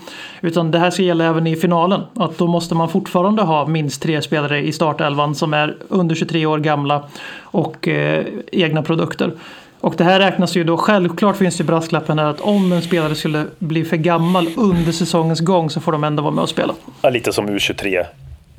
Utan 0.41 0.71
det 0.71 0.79
här 0.79 0.91
ska 0.91 1.03
gälla 1.03 1.25
även 1.25 1.47
i 1.47 1.55
finalen. 1.55 2.01
Att 2.15 2.37
då 2.37 2.47
måste 2.47 2.75
man 2.75 2.89
fortfarande 2.89 3.41
ha 3.41 3.67
minst 3.67 4.01
tre 4.01 4.21
spelare 4.21 4.61
i 4.61 4.71
startelvan 4.71 5.35
som 5.35 5.53
är 5.53 5.75
under 5.89 6.15
23 6.15 6.45
år 6.45 6.57
gamla 6.57 7.07
och 7.41 7.87
eh, 7.87 8.25
egna 8.51 8.83
produkter. 8.83 9.31
Och 9.79 9.93
det 9.97 10.03
här 10.03 10.19
räknas 10.19 10.57
ju 10.57 10.63
då, 10.63 10.77
självklart 10.77 11.37
finns 11.37 11.57
det 11.57 11.63
brasklappen 11.63 12.19
här 12.19 12.25
att 12.25 12.41
om 12.41 12.71
en 12.71 12.81
spelare 12.81 13.15
skulle 13.15 13.45
bli 13.59 13.85
för 13.85 13.97
gammal 13.97 14.49
under 14.57 14.91
säsongens 14.91 15.39
gång 15.39 15.69
så 15.69 15.81
får 15.81 15.91
de 15.91 16.03
ändå 16.03 16.23
vara 16.23 16.33
med 16.33 16.41
och 16.41 16.49
spela. 16.49 16.73
Ja, 17.01 17.09
lite 17.09 17.33
som 17.33 17.49
U23 17.49 18.05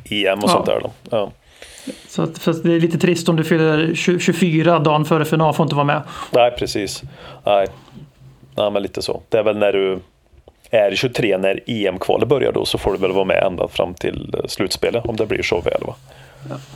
EM 0.04 0.38
och 0.38 0.44
ja. 0.44 0.48
sånt 0.48 0.66
där 0.66 0.80
då. 0.82 0.90
Ja. 1.10 1.30
Så 2.08 2.22
att, 2.22 2.38
för 2.38 2.52
det 2.52 2.72
är 2.74 2.80
lite 2.80 2.98
trist 2.98 3.28
om 3.28 3.36
du 3.36 3.44
fyller 3.44 3.94
24 3.94 4.78
dagen 4.78 5.04
före 5.04 5.24
final 5.24 5.54
får 5.54 5.64
inte 5.64 5.74
vara 5.74 5.84
med. 5.84 6.02
Nej, 6.30 6.50
precis. 6.58 7.02
Nej. 7.44 7.66
Nej, 8.56 8.70
men 8.70 8.82
lite 8.82 9.02
så. 9.02 9.22
Det 9.28 9.38
är 9.38 9.42
väl 9.42 9.58
när 9.58 9.72
du 9.72 9.98
är 10.70 10.94
23 10.94 11.38
när 11.38 11.60
EM-kvalet 11.66 12.28
börjar 12.28 12.52
då 12.52 12.64
så 12.64 12.78
får 12.78 12.92
du 12.92 12.98
väl 12.98 13.12
vara 13.12 13.24
med 13.24 13.42
ända 13.42 13.68
fram 13.68 13.94
till 13.94 14.34
eh, 14.34 14.46
slutspelet 14.48 15.06
om 15.06 15.16
det 15.16 15.26
blir 15.26 15.42
så 15.42 15.60
väl 15.60 15.82
va? 15.86 15.94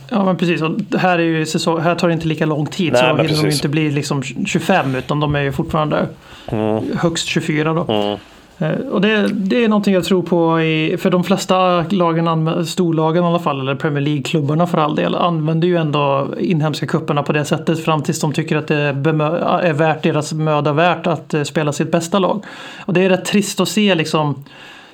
Ja 0.09 0.25
men 0.25 0.37
precis, 0.37 0.61
och 0.61 0.99
här, 0.99 1.19
är 1.19 1.23
ju 1.23 1.45
säsong, 1.45 1.79
här 1.79 1.95
tar 1.95 2.07
det 2.07 2.13
inte 2.13 2.27
lika 2.27 2.45
lång 2.45 2.65
tid 2.65 2.93
Nej, 2.93 3.01
så 3.01 3.07
hinner 3.07 3.43
de 3.43 3.49
inte 3.49 3.69
bli 3.69 3.91
liksom 3.91 4.23
25 4.23 4.95
utan 4.95 5.19
de 5.19 5.35
är 5.35 5.41
ju 5.41 5.51
fortfarande 5.51 6.07
mm. 6.47 6.97
högst 6.97 7.27
24 7.27 7.73
då. 7.73 7.93
Mm. 7.93 8.17
Eh, 8.63 8.87
och 8.91 9.01
det, 9.01 9.27
det, 9.27 9.63
är 9.63 9.67
någonting 9.67 9.93
jag 9.93 10.03
tror 10.03 10.21
på 10.21 10.61
i, 10.61 10.97
för 10.97 11.09
de 11.09 11.23
flesta 11.23 11.85
lagen, 11.89 12.65
storlagen 12.65 13.23
i 13.23 13.27
alla 13.27 13.39
fall, 13.39 13.61
eller 13.61 13.75
Premier 13.75 14.01
League-klubbarna 14.01 14.67
för 14.67 14.77
all 14.77 14.95
del, 14.95 15.15
använder 15.15 15.67
ju 15.67 15.77
ändå 15.77 16.27
inhemska 16.39 16.87
kupperna 16.87 17.23
på 17.23 17.33
det 17.33 17.45
sättet 17.45 17.83
fram 17.83 18.03
tills 18.03 18.19
de 18.19 18.33
tycker 18.33 18.57
att 18.57 18.67
det 18.67 18.75
är 18.75 19.73
värt 19.73 20.03
deras 20.03 20.33
möda 20.33 20.73
värt 20.73 21.07
att 21.07 21.33
eh, 21.33 21.43
spela 21.43 21.71
sitt 21.71 21.91
bästa 21.91 22.19
lag. 22.19 22.45
Och 22.85 22.93
det 22.93 23.01
är 23.01 23.09
rätt 23.09 23.25
trist 23.25 23.59
att 23.59 23.69
se 23.69 23.95
liksom 23.95 24.43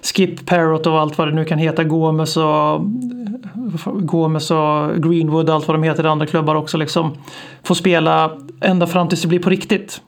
Skip 0.02 0.46
Parrot 0.46 0.88
och 0.88 1.00
allt 1.00 1.18
vad 1.18 1.28
det 1.28 1.34
nu 1.34 1.46
kan 1.46 1.58
heta, 1.58 1.84
Gomes 1.84 2.38
och, 2.38 2.82
Gomes 3.86 4.52
och 4.52 5.04
Greenwood 5.04 5.50
och 5.50 5.56
allt 5.56 5.68
vad 5.68 5.76
de 5.76 5.84
heter 5.84 6.04
i 6.06 6.08
andra 6.08 6.26
klubbar 6.26 6.56
också 6.56 6.78
liksom 6.78 7.12
få 7.64 7.76
spela 7.76 8.32
ända 8.62 8.88
fram 8.88 9.08
tills 9.08 9.22
det 9.22 9.28
blir 9.28 9.40
på 9.40 9.50
riktigt. 9.50 10.02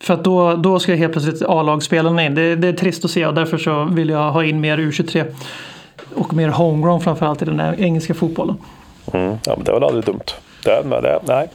För 0.00 0.14
att 0.14 0.24
då, 0.24 0.56
då 0.56 0.78
ska 0.78 0.94
helt 0.94 1.12
plötsligt 1.12 1.42
A-lagsspelarna 1.42 2.24
in. 2.24 2.34
Det, 2.34 2.56
det, 2.56 2.68
är 2.68 2.72
trist 2.72 3.04
att 3.04 3.10
se 3.10 3.26
och 3.26 3.34
därför 3.34 3.58
så 3.58 3.84
vill 3.84 4.08
jag 4.08 4.30
ha 4.30 4.44
in 4.44 4.60
mer 4.60 4.78
U23. 4.78 5.34
Och 6.14 6.34
mer 6.34 6.48
homegrown 6.48 7.00
framförallt 7.00 7.42
i 7.42 7.44
den 7.44 7.60
här 7.60 7.80
engelska 7.80 8.14
fotbollen. 8.14 8.56
Mm, 9.12 9.38
ja, 9.46 9.54
men 9.56 9.64
det 9.64 9.72
var 9.72 9.80
aldrig 9.80 10.04
dumt. 10.04 10.24
Det, 10.64 10.82
det, 10.82 11.20
nej. 11.26 11.48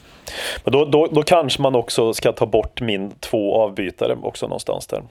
Men 0.64 0.72
då, 0.72 0.86
då, 0.86 1.08
då 1.12 1.24
kanske 1.24 1.62
man 1.62 1.76
också 1.76 2.14
ska 2.14 2.32
ta 2.32 2.46
bort 2.46 2.82
min 2.82 3.12
två 3.20 3.56
avbytare 3.56 4.18
också 4.24 4.48
någonstans 4.48 4.88
där. 4.88 5.04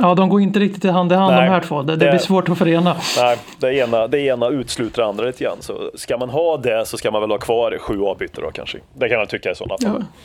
Ja, 0.00 0.14
de 0.14 0.28
går 0.28 0.40
inte 0.40 0.58
riktigt 0.58 0.90
hand 0.90 1.12
i 1.12 1.14
hand 1.14 1.34
nej, 1.34 1.44
de 1.44 1.50
här 1.50 1.60
två. 1.60 1.82
Det, 1.82 1.96
det, 1.96 2.04
det, 2.04 2.10
blir 2.10 2.20
svårt 2.20 2.48
att 2.48 2.58
förena. 2.58 2.96
Nej, 3.16 3.36
det 3.60 3.74
ena, 3.74 4.06
det 4.06 4.20
ena 4.20 4.48
utesluter 4.48 5.02
det 5.02 5.08
andra 5.08 5.24
lite 5.24 5.44
grann. 5.44 5.56
Så 5.60 5.90
ska 5.94 6.18
man 6.18 6.30
ha 6.30 6.56
det 6.56 6.86
så 6.86 6.98
ska 6.98 7.10
man 7.10 7.20
väl 7.20 7.30
ha 7.30 7.38
kvar 7.38 7.78
sju 7.80 8.02
avbytare 8.02 8.44
då 8.44 8.50
kanske. 8.50 8.78
Det 8.94 9.08
kan 9.08 9.18
jag 9.18 9.28
tycka 9.28 9.50
i 9.50 9.54
sådana 9.54 9.78
fall. 9.78 10.00
Ja. 10.00 10.20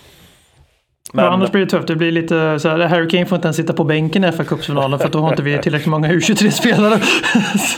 Men... 1.15 1.25
Ja, 1.25 1.31
annars 1.31 1.51
blir 1.51 1.61
det 1.61 1.69
tufft. 1.69 1.87
Det 1.87 1.95
blir 1.95 2.11
lite 2.11 2.59
så 2.59 2.69
här, 2.69 2.79
Harry 2.79 3.07
Kane 3.07 3.25
får 3.25 3.35
inte 3.35 3.45
ens 3.45 3.57
sitta 3.57 3.73
på 3.73 3.83
bänken 3.83 4.23
i 4.23 4.31
fa 4.31 4.43
Cup-finalen 4.43 4.99
för 4.99 5.09
då 5.09 5.19
har 5.19 5.29
inte 5.29 5.43
vi 5.43 5.57
tillräckligt 5.57 5.89
många 5.89 6.07
U23-spelare. 6.07 6.99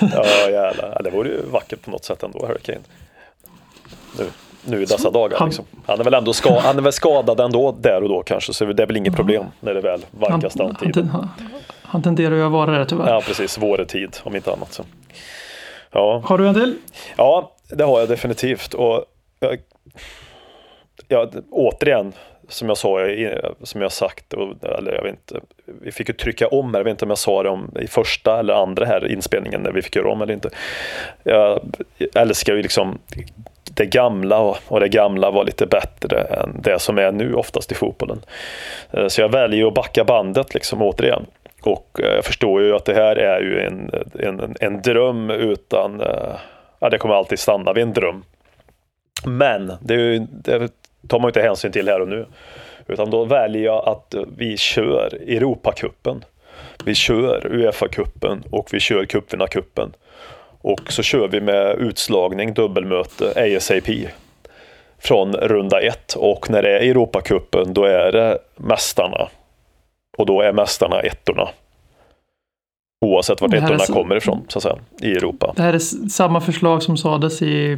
ja, 0.01 0.49
jävlar. 0.49 1.01
Det 1.03 1.09
vore 1.09 1.29
ju 1.29 1.41
vackert 1.51 1.81
på 1.81 1.91
något 1.91 2.05
sätt 2.05 2.23
ändå, 2.23 2.45
Harry 2.45 2.59
Kane. 2.59 2.79
Nu. 4.19 4.25
nu 4.65 4.81
i 4.81 4.85
dessa 4.85 5.11
dagar. 5.11 5.37
han- 5.39 5.47
liksom. 5.47 5.65
han, 5.85 5.99
är 5.99 6.03
väl 6.03 6.13
ändå 6.13 6.33
ska, 6.33 6.59
han 6.59 6.77
är 6.77 6.81
väl 6.81 6.93
skadad 6.93 7.39
ändå 7.39 7.77
där 7.81 8.03
och 8.03 8.09
då 8.09 8.23
kanske, 8.23 8.53
så 8.53 8.65
det 8.65 8.83
är 8.83 8.87
väl 8.87 8.97
inget 8.97 9.15
problem 9.15 9.45
när 9.59 9.73
det 9.73 9.81
väl 9.81 10.05
vankas 10.11 10.53
den 10.53 10.75
tiden. 10.75 11.09
han, 11.09 11.29
han 11.81 12.03
tenderar 12.03 12.35
ju 12.35 12.45
att 12.45 12.51
vara 12.51 12.71
det 12.79 12.85
tyvärr. 12.85 13.13
Ja, 13.13 13.21
precis. 13.25 13.57
Våretid 13.57 14.17
om 14.23 14.35
inte 14.35 14.51
annat. 14.53 14.73
Så. 14.73 14.83
Ja. 15.91 16.21
Har 16.25 16.37
du 16.37 16.47
en 16.47 16.53
till? 16.53 16.75
ja, 17.15 17.51
det 17.69 17.83
har 17.83 17.99
jag 17.99 18.09
definitivt. 18.09 18.73
Och 18.73 19.05
jag, 19.39 19.57
ja, 21.07 21.29
återigen, 21.51 22.13
som 22.49 22.67
jag 22.67 22.77
sa, 22.77 22.99
som 23.63 23.81
jag 23.81 23.91
sagt, 23.91 24.33
eller 24.33 24.93
jag 24.93 25.03
vet 25.03 25.11
inte, 25.11 25.39
vi 25.65 25.91
fick 25.91 26.09
ju 26.09 26.15
trycka 26.15 26.47
om 26.47 26.73
här, 26.73 26.79
jag 26.79 26.83
vet 26.83 26.91
inte 26.91 27.05
om 27.05 27.09
jag 27.09 27.17
sa 27.17 27.43
det 27.43 27.49
om, 27.49 27.71
i 27.81 27.87
första 27.87 28.39
eller 28.39 28.53
andra 28.53 28.85
här 28.85 29.11
inspelningen 29.11 29.61
när 29.61 29.71
vi 29.71 29.81
fick 29.81 29.95
göra 29.95 30.11
om 30.11 30.21
eller 30.21 30.33
inte. 30.33 30.49
Jag 31.23 31.59
älskar 32.15 32.55
ju 32.55 32.61
liksom 32.61 32.99
det 33.75 33.85
gamla 33.85 34.39
och, 34.39 34.79
det 34.79 34.89
gamla 34.89 35.31
var 35.31 35.43
lite 35.43 35.65
bättre 35.65 36.21
än 36.21 36.61
det 36.61 36.79
som 36.79 36.97
är 36.97 37.11
nu 37.11 37.33
oftast 37.33 37.71
i 37.71 37.75
fotbollen. 37.75 38.21
Eh, 38.91 39.07
så 39.07 39.21
jag 39.21 39.29
väljer 39.29 39.59
ju 39.59 39.67
att 39.67 39.73
backa 39.73 40.03
bandet 40.03 40.53
liksom 40.53 40.81
återigen. 40.81 41.25
Och 41.61 41.99
eh, 42.03 42.15
jag 42.15 42.25
förstår 42.25 42.61
ju 42.61 42.75
att 42.75 42.85
det 42.85 42.93
här 42.93 43.15
är 43.15 43.41
ju 43.41 43.59
en, 43.59 43.91
en, 44.19 44.55
en 44.59 44.81
dröm 44.81 45.29
utan, 45.29 46.01
eh, 46.01 46.35
ja 46.79 46.89
det 46.89 46.97
kommer 46.97 47.15
alltid 47.15 47.39
stanna 47.39 47.73
vid 47.73 47.83
en 47.83 47.93
dröm. 47.93 48.23
Men 49.25 49.71
det, 49.81 49.93
är 49.93 49.97
ju, 49.97 50.19
det 50.19 50.71
tar 51.07 51.19
man 51.19 51.27
ju 51.27 51.29
inte 51.29 51.41
hänsyn 51.41 51.71
till 51.71 51.87
här 51.87 52.01
och 52.01 52.07
nu. 52.07 52.25
Utan 52.87 53.09
då 53.09 53.25
väljer 53.25 53.63
jag 53.63 53.87
att 53.89 54.15
vi 54.37 54.57
kör 54.57 55.13
Europacupen. 55.27 56.23
Vi 56.85 56.95
kör 56.95 57.47
Uefa-cupen 57.51 58.43
och 58.51 58.73
vi 58.73 58.79
kör 58.79 59.05
cupvinnarcupen. 59.05 59.93
Och 60.61 60.91
så 60.91 61.03
kör 61.03 61.27
vi 61.27 61.41
med 61.41 61.75
utslagning, 61.77 62.53
dubbelmöte, 62.53 63.55
ASAP. 63.55 63.89
Från 64.99 65.33
runda 65.33 65.81
ett. 65.81 66.13
Och 66.13 66.49
när 66.49 66.61
det 66.61 66.79
är 66.79 66.89
Europacupen 66.89 67.73
då 67.73 67.83
är 67.83 68.11
det 68.11 68.37
mästarna. 68.55 69.29
Och 70.17 70.25
då 70.25 70.41
är 70.41 70.53
mästarna 70.53 70.99
ettorna. 70.99 71.49
Oavsett 73.05 73.41
vart 73.41 73.53
är 73.53 73.57
ettorna 73.57 73.85
kommer 73.85 74.15
ifrån, 74.15 74.41
så 74.47 74.59
att 74.59 74.63
säga, 74.63 74.75
i 75.01 75.11
Europa. 75.11 75.53
Det 75.55 75.61
här 75.61 75.73
är 75.73 76.09
samma 76.09 76.41
förslag 76.41 76.83
som 76.83 76.97
sades 76.97 77.41
i, 77.41 77.77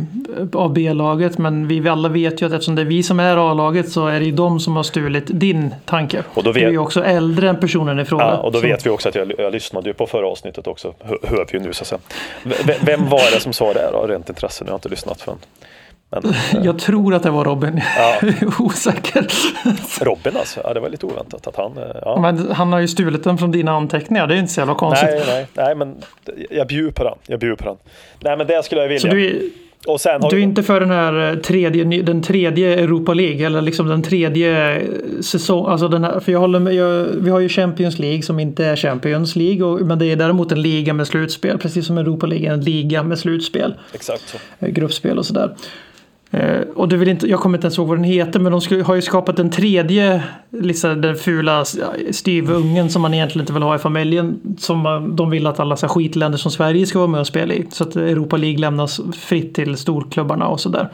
av 0.53 0.73
B-laget 0.73 1.37
men 1.37 1.67
vi 1.67 1.89
alla 1.89 2.09
vet 2.09 2.41
ju 2.41 2.45
att 2.45 2.51
eftersom 2.51 2.75
det 2.75 2.81
är 2.81 2.85
vi 2.85 3.03
som 3.03 3.19
är 3.19 3.51
A-laget 3.51 3.89
så 3.91 4.07
är 4.07 4.19
det 4.19 4.25
ju 4.25 4.31
de 4.31 4.59
som 4.59 4.75
har 4.75 4.83
stulit 4.83 5.23
din 5.27 5.73
tanke. 5.85 6.23
Och 6.33 6.43
då 6.43 6.51
Du 6.51 6.59
är 6.59 6.63
vet- 6.65 6.73
ju 6.73 6.77
också 6.77 7.03
äldre 7.03 7.49
än 7.49 7.59
personen 7.59 7.99
i 7.99 8.05
fråga. 8.05 8.23
Ja, 8.25 8.37
och 8.37 8.51
då 8.51 8.59
så- 8.59 8.67
vet 8.67 8.85
vi 8.85 8.89
också 8.89 9.09
att 9.09 9.15
jag, 9.15 9.31
jag 9.37 9.53
lyssnade 9.53 9.89
ju 9.89 9.93
på 9.93 10.07
förra 10.07 10.27
avsnittet 10.27 10.67
också, 10.67 10.93
hör 11.03 11.17
hör 11.23 11.45
vi 11.51 11.57
ju 11.57 11.63
nu 11.63 11.73
så 11.73 11.81
att 11.83 11.87
säga. 11.87 11.99
V- 12.65 12.73
Vem 12.81 13.09
var 13.09 13.31
det 13.35 13.39
som 13.39 13.53
sa 13.53 13.73
det 13.73 13.79
här 13.79 13.91
då, 13.91 14.07
rent 14.07 14.29
intresse? 14.29 14.63
Nu 14.63 14.69
har 14.69 14.73
jag 14.73 14.77
inte 14.77 14.89
lyssnat 14.89 15.21
förrän. 15.21 15.37
Men 16.09 16.25
eh, 16.25 16.65
Jag 16.65 16.79
tror 16.79 17.13
att 17.13 17.23
det 17.23 17.29
var 17.29 17.45
Robin. 17.45 17.81
Ja. 17.97 18.19
Osäker. 18.59 19.27
Robin 20.05 20.37
alltså, 20.37 20.59
ja, 20.63 20.73
det 20.73 20.79
var 20.79 20.89
lite 20.89 21.05
oväntat 21.05 21.47
att 21.47 21.55
han... 21.55 21.77
eh, 21.77 21.83
Ja. 22.01 22.19
Men 22.21 22.51
han 22.51 22.73
har 22.73 22.79
ju 22.79 22.87
stulit 22.87 23.23
den 23.23 23.37
från 23.37 23.51
dina 23.51 23.71
anteckningar. 23.71 24.27
Det 24.27 24.35
är 24.35 24.39
inte 24.39 24.53
så 24.53 24.61
jävla 24.61 24.75
konstigt. 24.75 25.09
Nej, 25.09 25.23
nej, 25.27 25.47
nej, 25.53 25.75
men 25.75 25.95
jag 26.51 26.67
bjuder 26.67 26.91
på 26.91 27.03
den. 27.03 27.13
Jag 27.27 27.39
bjuder 27.39 27.55
på 27.55 27.63
den. 27.65 27.75
Nej, 28.19 28.37
men 28.37 28.47
det 28.47 28.65
skulle 28.65 28.81
jag 28.81 28.87
vilja. 28.87 28.99
Så 29.01 29.07
du 29.07 29.25
är, 29.25 29.35
och 29.87 30.01
sen 30.01 30.21
har 30.21 30.29
du 30.29 30.37
är 30.37 30.41
inte 30.41 30.63
för 30.63 30.79
den 30.79 30.89
här 30.91 31.29
eh, 31.33 31.35
tredje, 31.39 32.01
den 32.01 32.21
tredje 32.21 32.73
Europa 32.83 33.13
League 33.13 33.45
eller 33.45 33.61
liksom 33.61 33.87
den 33.87 34.01
tredje 34.01 34.75
eh, 34.77 34.81
säsong. 35.21 35.65
Alltså 35.67 35.87
den 35.87 36.03
här, 36.03 36.19
för 36.19 36.31
jag 36.31 36.39
håller 36.39 36.59
med, 36.59 36.73
jag, 36.73 37.03
vi 37.05 37.29
har 37.29 37.39
ju 37.39 37.49
Champions 37.49 37.99
League 37.99 38.21
som 38.21 38.39
inte 38.39 38.65
är 38.65 38.75
Champions 38.75 39.35
League. 39.35 39.63
Och, 39.63 39.81
men 39.81 39.99
det 39.99 40.05
är 40.05 40.15
däremot 40.15 40.51
en 40.51 40.61
liga 40.61 40.93
med 40.93 41.07
slutspel. 41.07 41.57
Precis 41.57 41.87
som 41.87 41.97
Europa 41.97 42.25
League 42.25 42.49
är 42.49 42.53
en 42.53 42.61
liga 42.63 43.03
med 43.03 43.19
slutspel. 43.19 43.73
Exakt 43.93 44.29
så. 44.29 44.37
eh, 44.65 44.69
gruppspel 44.69 45.17
och 45.17 45.25
sådär. 45.25 45.55
Eh, 46.31 46.59
och 46.75 46.87
du 46.87 46.97
vill 46.97 47.09
inte, 47.09 47.27
jag 47.27 47.39
kommer 47.39 47.57
inte 47.57 47.65
ens 47.65 47.77
ihåg 47.77 47.87
vad 47.87 47.97
den 47.97 48.03
heter 48.03 48.39
men 48.39 48.51
de 48.51 48.61
skulle, 48.61 48.83
har 48.83 48.95
ju 48.95 49.01
skapat 49.01 49.37
den 49.37 49.49
tredje, 49.49 50.23
liksom 50.49 51.01
den 51.01 51.15
fula 51.15 51.65
styvungen 52.11 52.89
som 52.89 53.01
man 53.01 53.13
egentligen 53.13 53.43
inte 53.43 53.53
vill 53.53 53.63
ha 53.63 53.75
i 53.75 53.79
familjen. 53.79 54.39
Som 54.59 54.79
man, 54.79 55.15
de 55.15 55.29
vill 55.29 55.47
att 55.47 55.59
alla 55.59 55.75
så 55.75 55.87
skitländer 55.87 56.37
som 56.37 56.51
Sverige 56.51 56.85
ska 56.85 56.99
vara 56.99 57.09
med 57.09 57.19
och 57.19 57.27
spela 57.27 57.53
i. 57.53 57.65
Så 57.71 57.83
att 57.83 57.95
Europa 57.95 58.37
League 58.37 58.59
lämnas 58.59 58.99
fritt 59.17 59.55
till 59.55 59.77
storklubbarna 59.77 60.47
och 60.47 60.59
sådär. 60.59 60.89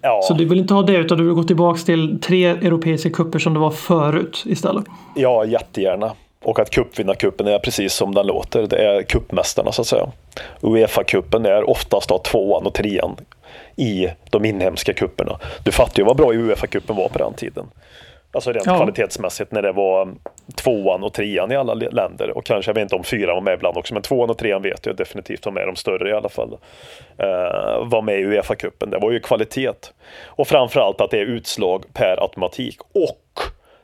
Ja, 0.00 0.20
Så 0.22 0.34
du 0.34 0.44
vill 0.44 0.58
inte 0.58 0.74
ha 0.74 0.82
det 0.82 0.96
utan 0.96 1.18
du 1.18 1.24
vill 1.24 1.34
gå 1.34 1.42
tillbaka 1.42 1.78
till 1.78 2.20
tre 2.20 2.46
europeiska 2.46 3.10
kupper 3.10 3.38
som 3.38 3.54
det 3.54 3.60
var 3.60 3.70
förut 3.70 4.42
istället. 4.46 4.84
ja, 5.14 5.44
jättegärna. 5.44 6.12
Och 6.44 6.58
att 6.58 6.70
cupvinnarcupen 6.70 7.46
är 7.46 7.58
precis 7.58 7.94
som 7.94 8.14
den 8.14 8.26
låter. 8.26 8.66
Det 8.66 8.76
är 8.76 9.02
cupmästarna 9.02 9.72
så 9.72 9.82
att 9.82 9.86
säga. 9.86 10.06
Uefa-cupen 10.60 11.46
är 11.46 11.70
oftast 11.70 12.08
då 12.08 12.18
tvåan 12.18 12.66
och 12.66 12.74
trean 12.74 13.16
i 13.76 14.08
de 14.30 14.44
inhemska 14.44 14.92
kupperna. 14.92 15.38
Du 15.64 15.72
fattar 15.72 15.98
ju 15.98 16.04
vad 16.04 16.16
bra 16.16 16.32
Uefa-cupen 16.32 16.96
var 16.96 17.08
på 17.08 17.18
den 17.18 17.34
tiden. 17.34 17.66
Alltså 18.32 18.52
rent 18.52 18.66
Ja. 18.66 18.76
kvalitetsmässigt 18.76 19.52
när 19.52 19.62
det 19.62 19.72
var 19.72 20.08
tvåan 20.54 21.04
och 21.04 21.12
trean 21.12 21.52
i 21.52 21.56
alla 21.56 21.74
länder. 21.74 22.36
Och 22.36 22.44
kanske, 22.44 22.68
jag 22.68 22.74
vet 22.74 22.82
inte 22.82 22.94
om 22.94 23.04
fyran 23.04 23.34
var 23.34 23.42
med 23.42 23.54
ibland 23.54 23.76
också, 23.76 23.94
men 23.94 24.02
tvåan 24.02 24.30
och 24.30 24.38
trean 24.38 24.62
vet 24.62 24.86
jag 24.86 24.96
definitivt 24.96 25.44
var 25.44 25.52
med, 25.52 25.66
de 25.66 25.76
större 25.76 26.10
i 26.10 26.12
alla 26.12 26.28
fall. 26.28 26.52
Uh, 27.22 27.88
var 27.88 28.02
med 28.02 28.20
i 28.20 28.24
Uefa-cupen. 28.24 28.90
Det 28.90 28.98
var 28.98 29.10
ju 29.10 29.20
kvalitet. 29.20 29.72
Och 30.24 30.48
framförallt 30.48 31.00
att 31.00 31.10
det 31.10 31.18
är 31.18 31.26
utslag 31.26 31.84
per 31.92 32.22
automatik. 32.22 32.80
Och 32.80 33.40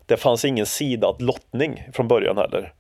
det 0.06 0.16
fanns 0.16 0.44
ingen 0.44 0.66
sidad 0.66 1.22
lottning 1.22 1.88
från 1.92 2.08
början 2.08 2.38
heller. 2.38 2.72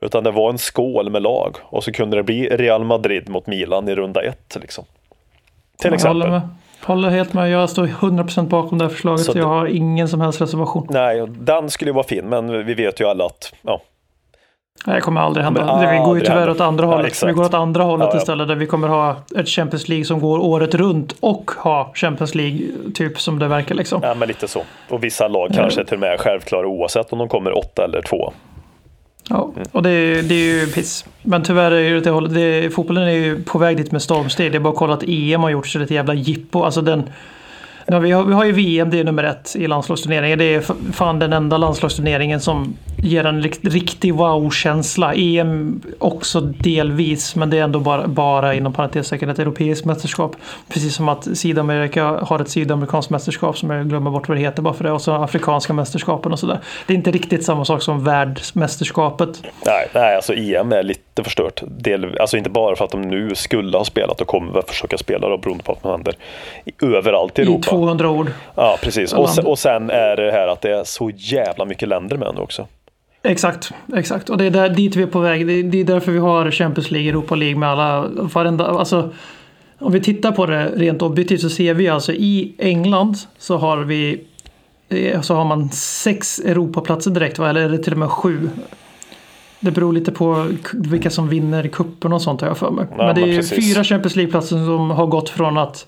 Utan 0.00 0.24
det 0.24 0.30
var 0.30 0.50
en 0.50 0.58
skål 0.58 1.10
med 1.10 1.22
lag 1.22 1.56
och 1.62 1.84
så 1.84 1.92
kunde 1.92 2.16
det 2.16 2.22
bli 2.22 2.48
Real 2.48 2.84
Madrid 2.84 3.28
mot 3.28 3.46
Milan 3.46 3.88
i 3.88 3.94
runda 3.94 4.22
ett. 4.22 4.56
Liksom. 4.60 4.84
Till 5.82 5.88
Jag 5.90 5.94
exempel. 5.94 6.20
håller, 6.22 6.30
med. 6.30 6.48
håller 6.84 7.10
helt 7.10 7.32
med. 7.32 7.50
Jag 7.50 7.70
står 7.70 7.86
100% 7.86 8.48
bakom 8.48 8.78
det 8.78 8.84
här 8.84 8.90
förslaget. 8.90 9.24
Så 9.26 9.38
jag 9.38 9.46
har 9.46 9.66
ingen 9.66 10.08
som 10.08 10.20
helst 10.20 10.40
reservation. 10.40 10.86
Nej, 10.90 11.26
den 11.28 11.70
skulle 11.70 11.90
ju 11.90 11.94
vara 11.94 12.06
fin, 12.06 12.24
men 12.28 12.66
vi 12.66 12.74
vet 12.74 13.00
ju 13.00 13.04
alla 13.04 13.24
att 13.26 13.52
ja, 13.62 13.80
Nej, 14.86 14.94
det 14.94 15.00
kommer 15.00 15.20
aldrig 15.20 15.44
hända. 15.44 15.80
Det- 15.80 15.92
vi 15.92 15.98
går 15.98 16.14
ju 16.18 16.20
tyvärr 16.24 16.36
hända. 16.38 16.52
åt 16.52 16.60
andra 16.60 16.84
Ja, 16.84 16.90
hållet. 16.90 17.06
exakt. 17.06 17.30
vi 17.30 17.34
går 17.34 17.44
åt 17.44 17.54
andra 17.54 17.82
hållet 17.82 18.06
Ja, 18.06 18.14
ja. 18.14 18.18
istället 18.20 18.48
där 18.48 18.54
vi 18.54 18.66
kommer 18.66 18.88
ha 18.88 19.16
ett 19.36 19.48
Champions 19.48 19.88
League 19.88 20.04
som 20.04 20.20
går 20.20 20.38
året 20.38 20.74
runt 20.74 21.14
och 21.20 21.50
ha 21.58 21.90
Champions 21.94 22.34
League 22.34 22.58
typ 22.94 23.20
som 23.20 23.38
det 23.38 23.48
verkar 23.48 23.74
liksom. 23.74 24.00
ja, 24.02 24.14
men 24.14 24.28
lite 24.28 24.48
så. 24.48 24.62
Och 24.90 25.04
vissa 25.04 25.28
lag 25.28 25.50
kanske 25.54 25.84
till 25.84 25.94
och 25.94 26.00
med 26.00 26.12
är 26.12 26.16
självklara 26.18 26.66
oavsett 26.66 27.12
om 27.12 27.18
de 27.18 27.28
kommer 27.28 27.58
åtta 27.58 27.84
eller 27.84 28.02
två. 28.02 28.32
Ja, 29.28 29.52
och 29.72 29.82
det, 29.82 29.90
är- 29.90 30.22
det 30.22 30.34
är 30.34 30.60
ju 30.60 30.66
piss. 30.66 31.04
Men 31.22 31.42
tyvärr 31.42 31.70
är 31.70 31.94
det, 31.94 32.00
det, 32.00 32.10
hållet- 32.10 32.34
det 32.34 32.70
fotbollen 32.74 33.02
är 33.04 33.12
ju 33.12 33.42
på 33.42 33.58
väg 33.58 33.76
dit 33.76 33.92
med 33.92 34.02
stormsteg. 34.02 34.52
Det 34.52 34.58
är 34.58 34.60
bara 34.60 34.72
att 34.72 34.78
kolla 34.78 34.94
att 34.94 35.02
EM 35.06 35.40
har 35.42 35.50
gjort 35.50 35.66
sig 35.66 35.82
ett 35.82 35.90
jävla 35.90 36.14
jippo. 36.14 36.62
Alltså 36.62 36.80
den, 36.82 37.02
ja, 37.90 37.98
vi, 37.98 38.10
har, 38.10 38.24
vi 38.24 38.34
har 38.34 38.44
ju 38.44 38.52
VM, 38.52 38.90
det 38.90 38.98
är 39.00 39.04
nummer 39.04 39.24
ett 39.24 39.56
i 39.56 39.66
landslagsturneringen. 39.66 40.38
Det 40.38 40.54
är 40.54 40.60
fan 40.92 41.18
den 41.18 41.32
enda 41.32 41.56
landslagsturneringen 41.58 42.40
som 42.40 42.76
ger 43.02 43.24
en 43.26 43.42
rikt, 43.42 43.64
riktig 43.64 44.14
wow-känsla. 44.14 45.14
EM 45.14 45.80
också 45.98 46.40
delvis, 46.40 47.36
men 47.36 47.50
det 47.50 47.58
är 47.58 47.62
ändå 47.62 47.80
bara, 47.80 48.06
bara 48.08 48.54
inom 48.54 48.72
parentestecken 48.72 49.28
ett 49.28 49.38
europeiskt 49.38 49.84
mästerskap. 49.86 50.36
Precis 50.68 50.94
som 50.94 51.08
att 51.08 51.28
Sydamerika 51.38 52.04
har 52.04 52.40
ett 52.40 52.48
sydamerikanskt 52.48 53.10
mästerskap 53.10 53.58
som 53.58 53.70
jag 53.70 53.88
glömmer 53.88 54.10
bort 54.10 54.28
vad 54.28 54.36
det 54.36 54.40
heter 54.42 54.62
bara 54.62 54.74
för 54.74 54.84
det. 54.84 54.92
Och 54.92 55.00
så 55.02 55.12
afrikanska 55.12 55.72
mästerskapen 55.72 56.32
och 56.32 56.38
sådär. 56.38 56.60
Det 56.86 56.92
är 56.92 56.96
inte 56.96 57.10
riktigt 57.10 57.44
samma 57.44 57.64
sak 57.64 57.82
som 57.82 58.04
världsmästerskapet. 58.04 59.42
Nej, 59.66 59.88
nej, 59.94 60.16
alltså 60.16 60.34
EM 60.34 60.72
är 60.72 60.82
lite 60.82 61.24
förstört. 61.24 61.62
Del, 61.66 62.18
alltså 62.20 62.36
inte 62.36 62.50
bara 62.50 62.76
för 62.76 62.84
att 62.84 62.90
de 62.90 63.02
nu 63.02 63.34
skulle 63.34 63.76
ha 63.76 63.84
spelat 63.84 64.20
och 64.20 64.26
kommer 64.26 64.52
väl 64.52 64.62
försöka 64.66 64.98
spela 64.98 65.28
då, 65.28 65.38
beroende 65.38 65.64
på 65.64 65.72
vad 65.72 65.80
som 65.82 65.90
händer. 65.90 66.14
I- 66.64 66.96
Överallt 66.96 67.38
i 67.38 67.42
I 67.42 67.44
Europa. 67.44 67.70
200 67.78 68.10
ord. 68.10 68.30
Ja, 68.54 68.78
precis. 68.82 69.12
Och 69.12 69.30
sen, 69.30 69.46
och 69.46 69.58
sen 69.58 69.90
är 69.90 70.16
det 70.16 70.32
här 70.32 70.48
att 70.48 70.60
det 70.60 70.70
är 70.70 70.84
så 70.84 71.10
jävla 71.14 71.64
mycket 71.64 71.88
länder 71.88 72.16
med 72.16 72.34
nu 72.34 72.40
också. 72.40 72.66
Exakt, 73.22 73.70
exakt. 73.96 74.30
Och 74.30 74.38
det 74.38 74.44
är 74.44 74.50
där, 74.50 74.68
dit 74.68 74.96
vi 74.96 75.02
är 75.02 75.06
på 75.06 75.20
väg. 75.20 75.46
Det 75.46 75.52
är, 75.52 75.62
det 75.62 75.80
är 75.80 75.84
därför 75.84 76.12
vi 76.12 76.18
har 76.18 76.50
Champions 76.50 76.90
League, 76.90 77.08
Europa 77.08 77.34
League 77.34 77.58
med 77.58 77.68
alla, 77.68 78.08
varenda, 78.08 78.66
alltså 78.66 79.12
om 79.78 79.92
vi 79.92 80.00
tittar 80.00 80.32
på 80.32 80.46
det 80.46 80.68
rent 80.68 81.02
objektivt 81.02 81.40
så 81.40 81.50
ser 81.50 81.74
vi 81.74 81.88
alltså 81.88 82.12
i 82.12 82.54
England 82.58 83.16
så 83.38 83.56
har 83.56 83.78
vi 83.78 84.24
eh, 84.88 85.20
så 85.20 85.34
har 85.34 85.44
man 85.44 85.70
sex 85.70 86.38
Europaplatser 86.38 87.10
direkt, 87.10 87.38
va? 87.38 87.50
eller 87.50 87.60
är 87.60 87.68
det 87.68 87.78
till 87.78 87.92
och 87.92 87.98
med 87.98 88.10
sju? 88.10 88.50
Det 89.60 89.70
beror 89.70 89.92
lite 89.92 90.12
på 90.12 90.46
vilka 90.72 91.10
som 91.10 91.28
vinner 91.28 91.68
kuppen 91.68 92.12
och 92.12 92.22
sånt 92.22 92.40
har 92.40 92.48
jag 92.48 92.58
för 92.58 92.70
mig. 92.70 92.86
men 92.96 93.14
det 93.14 93.20
är 93.20 93.26
men 93.26 93.44
fyra 93.44 93.84
Champions 93.84 94.16
League-platser 94.16 94.56
som 94.56 94.90
har 94.90 95.06
gått 95.06 95.28
från 95.28 95.58
att 95.58 95.86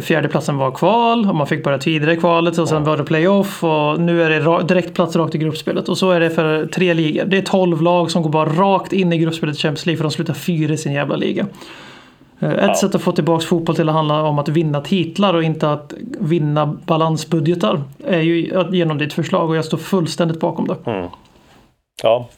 fjärdeplatsen 0.00 0.56
var 0.56 0.70
kval 0.70 1.28
och 1.28 1.34
man 1.34 1.46
fick 1.46 1.64
börja 1.64 1.78
tidigare 1.78 2.12
i 2.12 2.16
kvalet 2.16 2.58
och 2.58 2.68
sen 2.68 2.84
var 2.84 2.96
det 2.96 3.04
playoff 3.04 3.64
och 3.64 4.00
nu 4.00 4.22
är 4.22 4.30
det 4.30 4.62
direktplats 4.62 5.16
rakt 5.16 5.34
i 5.34 5.38
gruppspelet. 5.38 5.88
Och 5.88 5.98
så 5.98 6.10
är 6.10 6.20
det 6.20 6.30
för 6.30 6.66
tre 6.66 6.94
ligor. 6.94 7.24
Det 7.24 7.38
är 7.38 7.42
12 7.42 7.82
lag 7.82 8.10
som 8.10 8.22
går 8.22 8.30
bara 8.30 8.48
rakt 8.48 8.92
in 8.92 9.12
i 9.12 9.18
gruppspelet 9.18 9.56
i 9.56 9.58
Champions 9.58 9.86
League 9.86 9.96
för 9.96 10.04
de 10.04 10.10
slutar 10.10 10.34
fyra 10.34 10.72
i 10.74 10.76
sin 10.76 10.92
jävla 10.92 11.16
liga. 11.16 11.46
Eh, 12.40 12.50
Ett 12.50 12.78
sätt 12.78 12.94
att 12.94 13.02
få 13.02 13.12
tillbaka 13.12 13.46
fotboll 13.46 13.76
till 13.76 13.88
att 13.88 13.94
handla 13.94 14.22
om 14.22 14.38
att 14.38 14.48
vinna 14.48 14.80
titlar 14.80 15.34
och 15.34 15.42
inte 15.42 15.72
att 15.72 15.94
vinna 16.20 16.66
balansbudgetar 16.66 17.82
är 18.06 18.20
ju 18.20 18.64
genom 18.72 18.98
ditt 18.98 19.12
förslag 19.12 19.50
och 19.50 19.56
jag 19.56 19.64
står 19.64 19.78
fullständigt 19.78 20.40
bakom 20.40 20.66
det. 20.66 20.76
Ja, 22.02 22.28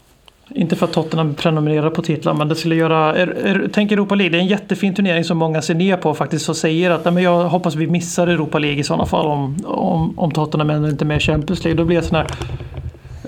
inte 0.55 0.77
för 0.77 0.87
att 0.87 0.93
Tottenham 0.93 1.35
prenumererar 1.35 1.91
på 1.91 2.03
titlar, 2.03 2.35
men 2.35 2.49
det 2.49 2.55
skulle 2.55 2.75
göra... 2.75 3.19
Er, 3.19 3.47
er, 3.47 3.69
tänk 3.73 3.93
Europa 3.93 4.15
League, 4.15 4.31
det 4.31 4.39
är 4.39 4.43
en 4.43 4.47
jättefin 4.47 4.95
turnering 4.95 5.25
som 5.25 5.39
många 5.39 5.63
ser 5.63 5.75
ner 5.75 5.97
på 5.97 6.15
faktiskt 6.15 6.49
och 6.49 6.57
säger 6.57 6.91
att 6.91 7.05
Nej, 7.05 7.15
men 7.15 7.23
jag 7.23 7.49
hoppas 7.49 7.75
vi 7.75 7.87
missar 7.87 8.27
Europa 8.27 8.59
League 8.59 8.81
i 8.81 8.85
sådana 8.85 9.07
fall 9.07 9.27
om, 9.27 9.57
om, 9.65 10.19
om 10.19 10.31
Tottenham 10.31 10.71
ändå 10.71 10.89
inte 10.89 11.05
är 11.05 11.07
med 11.07 11.17
i 11.17 11.21
Champions 11.21 11.65
League. 11.65 11.79
Då 11.79 11.85
blir 11.85 11.97
det 11.97 12.03
sån 12.03 12.17
här... 12.17 12.27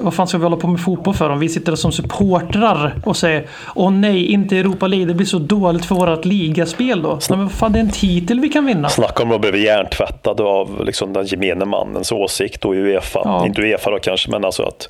Vad 0.02 0.14
fan 0.14 0.26
ska 0.26 0.38
vi 0.38 0.44
hålla 0.44 0.56
på 0.56 0.66
med 0.66 0.80
fotboll 0.80 1.14
för 1.14 1.30
om 1.30 1.38
vi 1.38 1.48
sitter 1.48 1.74
som 1.74 1.92
supportrar 1.92 2.94
och 3.04 3.16
säger 3.16 3.46
Åh 3.74 3.90
nej, 3.90 4.26
inte 4.26 4.58
Europa 4.58 4.86
League, 4.86 5.06
det 5.06 5.14
blir 5.14 5.26
så 5.26 5.38
dåligt 5.38 5.84
för 5.84 5.94
vårt 5.94 6.24
ligaspel 6.24 7.02
då. 7.02 7.18
Men 7.30 7.48
fan, 7.48 7.72
det 7.72 7.78
är 7.78 7.80
en 7.80 7.90
titel 7.90 8.40
vi 8.40 8.48
kan 8.48 8.66
vinna. 8.66 8.88
Snacka 8.88 9.22
om 9.22 9.32
att 9.32 9.40
bli 9.40 9.64
hjärntvättad 9.64 10.40
av 10.40 10.84
liksom 10.86 11.12
den 11.12 11.26
gemene 11.26 11.64
mannens 11.64 12.12
åsikt 12.12 12.64
och 12.64 12.72
Uefa. 12.72 13.20
Ja. 13.24 13.46
Inte 13.46 13.62
Uefa 13.62 13.90
då 13.90 13.98
kanske, 13.98 14.30
men 14.30 14.44
alltså 14.44 14.62
att 14.62 14.88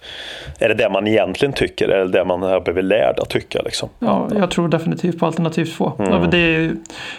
är 0.59 0.69
det 0.69 0.75
det 0.75 0.91
man 0.91 1.07
egentligen 1.07 1.53
tycker 1.53 1.89
eller 1.89 2.13
det 2.13 2.25
man 2.25 2.43
har 2.43 2.61
blivit 2.61 2.85
lärd 2.85 3.19
att 3.19 3.29
tycka? 3.29 3.63
Liksom? 3.65 3.89
Ja, 3.99 4.29
jag 4.37 4.51
tror 4.51 4.69
definitivt 4.69 5.19
på 5.19 5.27
alternativ 5.27 5.65
två. 5.65 5.93
Mm. 5.99 6.13
Ja, 6.13 6.29
det 6.31 6.39
är, 6.39 6.73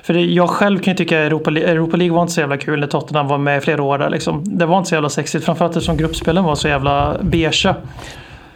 för 0.03 0.13
det, 0.13 0.21
jag 0.21 0.49
själv 0.49 0.79
kan 0.79 0.93
ju 0.93 0.97
tycka 0.97 1.19
att 1.19 1.27
Europa, 1.27 1.51
Europa 1.51 1.97
League 1.97 2.15
var 2.15 2.21
inte 2.21 2.33
så 2.33 2.39
jävla 2.39 2.57
kul 2.57 2.79
när 2.79 2.87
Tottenham 2.87 3.27
var 3.27 3.37
med 3.37 3.57
i 3.57 3.61
flera 3.61 3.83
år 3.83 3.97
där. 3.97 4.09
Liksom. 4.09 4.43
Det 4.45 4.65
var 4.65 4.77
inte 4.77 4.89
så 4.89 4.95
jävla 4.95 5.09
sexigt, 5.09 5.45
framförallt 5.45 5.75
eftersom 5.75 5.97
gruppspelen 5.97 6.43
var 6.43 6.55
så 6.55 6.67
jävla 6.67 7.17
beige. 7.21 7.67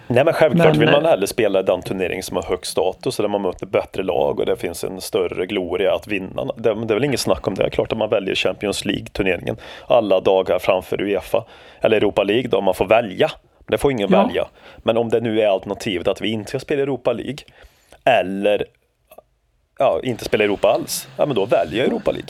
Nej 0.07 0.25
men 0.25 0.33
självklart 0.33 0.67
Men, 0.67 0.79
vill 0.79 0.91
man 0.91 1.05
hellre 1.05 1.27
spela 1.27 1.61
den 1.61 1.81
turnering 1.81 2.23
som 2.23 2.35
har 2.35 2.43
högst 2.43 2.71
status 2.71 3.19
och 3.19 3.23
där 3.23 3.29
man 3.29 3.41
möter 3.41 3.65
bättre 3.65 4.03
lag 4.03 4.39
och 4.39 4.45
det 4.45 4.55
finns 4.55 4.83
en 4.83 5.01
större 5.01 5.45
gloria 5.45 5.95
att 5.95 6.07
vinna. 6.07 6.45
Det, 6.57 6.73
det 6.73 6.93
är 6.93 6.95
väl 6.95 7.03
inget 7.03 7.19
snack 7.19 7.47
om 7.47 7.55
det. 7.55 7.69
Klart 7.69 7.91
att 7.91 7.97
man 7.97 8.09
väljer 8.09 8.35
Champions 8.35 8.85
League-turneringen 8.85 9.57
alla 9.87 10.19
dagar 10.19 10.59
framför 10.59 11.01
Uefa. 11.01 11.45
Eller 11.81 11.97
Europa 11.97 12.23
League 12.23 12.47
då, 12.49 12.57
om 12.57 12.63
man 12.63 12.73
får 12.73 12.85
välja. 12.85 13.31
Det 13.67 13.77
får 13.77 13.91
ingen 13.91 14.11
Ja. 14.11 14.23
välja. 14.23 14.47
Men 14.77 14.97
om 14.97 15.09
det 15.09 15.21
nu 15.21 15.41
är 15.41 15.47
alternativet 15.47 16.07
att 16.07 16.21
vi 16.21 16.29
inte 16.29 16.49
ska 16.49 16.59
spela 16.59 16.81
Europa 16.81 17.13
League 17.13 17.37
eller 18.03 18.65
ja, 19.79 19.99
inte 20.03 20.25
spela 20.25 20.43
Europa 20.43 20.67
alls, 20.67 21.07
ja 21.17 21.25
men 21.25 21.35
då 21.35 21.45
väljer 21.45 21.79
jag 21.79 21.87
Europa 21.87 22.11
League. 22.11 22.29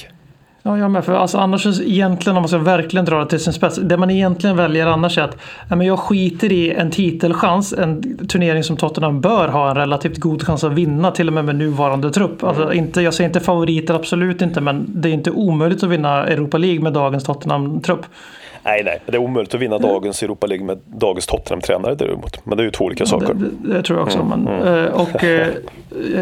Ja, 0.67 0.77
jag 0.77 0.91
med. 0.91 1.05
För 1.05 1.13
alltså, 1.13 1.37
annars 1.37 1.65
egentligen, 1.65 2.37
om 2.37 2.41
man 2.41 2.49
ska 2.49 2.57
verkligen 2.57 3.05
dra 3.05 3.19
det 3.19 3.29
till 3.29 3.39
sin 3.39 3.53
spets. 3.53 3.79
Det 3.83 3.97
man 3.97 4.09
egentligen 4.09 4.55
väljer 4.55 4.87
annars 4.87 5.17
är 5.17 5.21
att 5.21 5.37
ja, 5.69 5.75
men 5.75 5.87
jag 5.87 5.99
skiter 5.99 6.51
i 6.51 6.71
en 6.71 6.91
titelchans. 6.91 7.73
En 7.73 8.17
turnering 8.27 8.63
som 8.63 8.77
Tottenham 8.77 9.21
bör 9.21 9.47
ha 9.47 9.69
en 9.69 9.75
relativt 9.75 10.17
god 10.17 10.43
chans 10.43 10.63
att 10.63 10.71
vinna. 10.71 11.11
Till 11.11 11.27
och 11.27 11.33
med 11.33 11.45
med 11.45 11.55
nuvarande 11.55 12.11
trupp. 12.11 12.43
Alltså, 12.43 12.73
inte, 12.73 13.01
jag 13.01 13.13
säger 13.13 13.29
inte 13.29 13.39
favoriter, 13.39 13.93
absolut 13.93 14.41
inte. 14.41 14.61
Men 14.61 14.85
det 14.87 15.09
är 15.09 15.13
inte 15.13 15.31
omöjligt 15.31 15.83
att 15.83 15.89
vinna 15.89 16.27
Europa 16.27 16.57
League 16.57 16.83
med 16.83 16.93
dagens 16.93 17.23
Tottenham-trupp. 17.23 18.05
Nej, 18.65 18.83
nej, 18.83 19.01
det 19.05 19.13
är 19.13 19.17
omöjligt 19.17 19.53
att 19.53 19.61
vinna 19.61 19.77
dagens 19.77 20.23
Europa 20.23 20.47
League 20.47 20.65
med 20.65 20.79
dagens 20.85 21.27
Tottenham-tränare 21.27 21.95
däremot. 21.95 22.45
Men 22.45 22.57
det 22.57 22.63
är 22.63 22.65
ju 22.65 22.71
två 22.71 22.85
olika 22.85 23.05
saker. 23.05 23.33
Det, 23.33 23.73
det, 23.73 23.83
tror 23.83 23.99
jag 23.99 24.05
också. 24.05 24.19
Mm, 24.19 24.41
Men, 24.41 24.85
eh, 24.85 24.91
och 24.91 25.23
eh, 25.23 25.47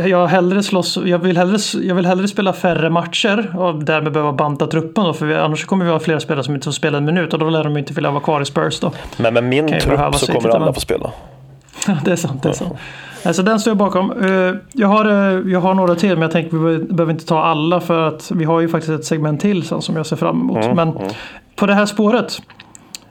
jag, 0.08 0.28
hellre 0.28 0.64
slåss, 0.64 0.98
jag, 1.06 1.20
vill 1.20 1.38
hellre, 1.38 1.58
jag 1.84 1.96
vill 1.96 2.06
hellre 2.06 2.28
spela 2.28 2.54
färre 2.54 2.90
matcher 2.90 3.56
och 3.60 3.84
därmed 3.84 4.14
behöva 4.14 4.34
banta 4.34 4.68
truppen. 4.68 5.04
Då, 5.04 5.14
för 5.14 5.26
vi, 5.26 5.36
annars 5.36 5.66
kommer 5.66 5.86
vi 5.86 5.92
ha 5.92 6.00
flera 6.00 6.20
spelare 6.20 6.44
som 6.44 6.56
inte 6.56 6.66
får 6.66 6.72
spela 6.72 6.98
en 6.98 7.06
minut 7.06 7.34
och 7.34 7.40
då 7.40 7.50
lär 7.50 7.64
de 7.64 7.78
inte 7.78 7.94
vilja 7.94 8.12
vara 8.12 8.24
kvar 8.24 8.42
i 8.42 8.46
Spurs. 8.46 8.80
Då. 8.80 8.92
Men 9.18 9.34
med 9.34 9.44
min 9.44 9.68
trupp 9.68 10.16
så 10.16 10.32
kommer 10.32 10.50
alla 10.50 10.74
få 10.74 10.80
spela. 10.80 11.12
Ja, 11.88 11.98
det 12.06 12.12
är 12.12 12.16
sant. 12.16 12.44
Det 12.44 12.50
är 12.50 12.54
sant. 12.54 12.74
Alltså, 13.26 13.44
den 13.44 13.60
står 13.60 13.72
jag 13.72 13.78
bakom. 13.78 14.12
Eh, 14.12 14.54
Jag 14.74 14.88
har, 14.88 15.06
eh, 15.06 15.52
jag 15.52 15.60
har 15.62 15.74
några 15.74 15.96
till 15.96 16.10
men 16.10 16.22
jag 16.22 16.32
tänker 16.32 16.58
vi 16.58 16.78
be- 16.78 16.94
behöver 16.94 17.14
inte 17.14 17.26
ta 17.26 17.40
alla 17.44 17.80
för 17.80 18.08
att 18.08 18.32
vi 18.36 18.44
har 18.44 18.60
ju 18.62 18.68
faktiskt 18.68 18.92
ett 18.94 19.06
segment 19.06 19.42
till 19.42 19.64
sen 19.64 19.82
som 19.82 19.96
jag 19.96 20.06
ser 20.06 20.16
fram 20.16 20.42
emot. 20.42 20.64
Mm, 20.66 20.76
men 20.76 20.94
på 21.56 21.66
det 21.66 21.74
här 21.74 21.86
spåret. 21.86 22.42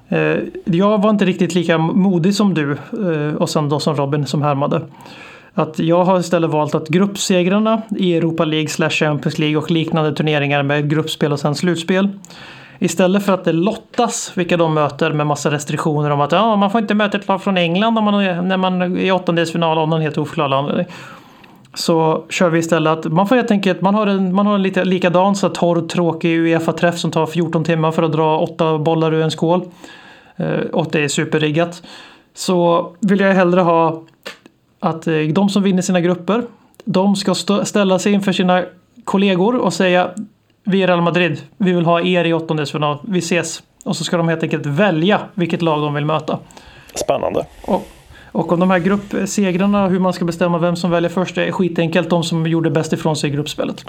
eh, 0.08 0.36
Jag 0.64 1.02
var 1.02 1.10
inte 1.10 1.24
riktigt 1.24 1.54
lika 1.54 1.78
modig 1.78 2.34
som 2.34 2.54
du 2.54 2.76
och 3.38 3.50
sen 3.50 3.68
då 3.68 3.80
som 3.80 3.96
Robin 3.96 4.26
som 4.26 4.42
härmade. 4.42 4.80
Att 5.54 5.78
jag 5.78 6.04
har 6.04 6.20
istället 6.20 6.50
valt 6.50 6.74
att 6.74 6.88
gruppsegrarna 6.88 7.82
i 7.98 8.16
Europa 8.16 8.44
League, 8.44 8.68
slash 8.68 8.90
Champions 8.90 9.38
League 9.38 9.56
och 9.56 9.70
liknande 9.70 10.12
turneringar 10.14 10.62
med 10.62 10.90
gruppspel 10.90 11.32
och 11.32 11.40
sen 11.40 11.54
slutspel. 11.54 12.08
Istället 12.82 13.22
för 13.22 13.32
att 13.32 13.44
det 13.44 13.52
lottas 13.52 14.32
vilka 14.34 14.56
de 14.56 14.74
möter 14.74 15.12
med 15.12 15.26
massa 15.26 15.50
restriktioner 15.50 16.10
om 16.10 16.20
att 16.20 16.32
ja, 16.32 16.56
man 16.56 16.70
får 16.70 16.80
inte 16.80 16.94
möta 16.94 17.18
ett 17.18 17.28
lag 17.28 17.42
från 17.42 17.56
England 17.56 17.98
om 17.98 18.04
man 18.04 18.14
är, 18.14 18.42
när 18.42 18.56
man 18.56 18.82
är 18.82 18.98
i 18.98 19.12
åttondelsfinal 19.12 19.78
av 19.78 19.88
någon 19.88 20.00
helt 20.00 20.18
oförklarlig 20.18 20.56
anledning. 20.56 20.86
Så 21.74 22.24
kör 22.28 22.50
vi 22.50 22.58
istället 22.58 22.98
att 22.98 23.12
man 23.12 23.28
får 23.28 23.36
helt 23.36 23.50
enkelt, 23.50 23.80
man 23.80 23.94
har 23.94 24.06
en, 24.06 24.34
man 24.34 24.46
har 24.46 24.54
en 24.54 24.62
lite 24.62 24.84
likadan 24.84 25.36
så 25.36 25.46
här 25.46 25.54
torr 25.54 25.88
tråkig 25.88 26.38
Uefa-träff 26.38 26.98
som 26.98 27.10
tar 27.10 27.26
14 27.26 27.64
timmar 27.64 27.90
för 27.90 28.02
att 28.02 28.12
dra 28.12 28.38
åtta 28.38 28.78
bollar 28.78 29.14
ur 29.14 29.22
en 29.22 29.30
skål. 29.30 29.62
Eh, 30.36 30.60
och 30.72 30.88
det 30.92 31.04
är 31.04 31.08
superriggat. 31.08 31.82
Så 32.34 32.88
vill 33.00 33.20
jag 33.20 33.34
hellre 33.34 33.60
ha 33.60 34.02
att 34.80 35.06
eh, 35.06 35.14
de 35.14 35.48
som 35.48 35.62
vinner 35.62 35.82
sina 35.82 36.00
grupper, 36.00 36.42
de 36.84 37.16
ska 37.16 37.34
stå, 37.34 37.64
ställa 37.64 37.98
sig 37.98 38.12
inför 38.12 38.32
sina 38.32 38.64
kollegor 39.04 39.56
och 39.56 39.72
säga 39.72 40.10
vi 40.64 40.82
är 40.82 40.86
Real 40.86 41.02
Madrid, 41.02 41.40
vi 41.56 41.72
vill 41.72 41.84
ha 41.84 42.00
er 42.00 42.24
i 42.24 42.32
åttondelsfinal, 42.32 42.98
vi 43.08 43.18
ses. 43.18 43.62
Och 43.84 43.96
så 43.96 44.04
ska 44.04 44.16
de 44.16 44.28
helt 44.28 44.42
enkelt 44.42 44.66
välja 44.66 45.20
vilket 45.34 45.62
lag 45.62 45.80
de 45.80 45.94
vill 45.94 46.04
möta. 46.04 46.38
Spännande. 46.94 47.46
Och, 47.66 47.86
och 48.32 48.52
om 48.52 48.60
de 48.60 48.70
här 48.70 48.78
gruppsegrarna, 48.78 49.88
hur 49.88 49.98
man 49.98 50.12
ska 50.12 50.24
bestämma 50.24 50.58
vem 50.58 50.76
som 50.76 50.90
väljer 50.90 51.10
först, 51.10 51.34
det 51.34 51.44
är 51.44 51.52
skitenkelt. 51.52 52.10
De 52.10 52.24
som 52.24 52.46
gjorde 52.46 52.70
bäst 52.70 52.92
ifrån 52.92 53.16
sig 53.16 53.30
i 53.30 53.32
gruppspelet. 53.32 53.84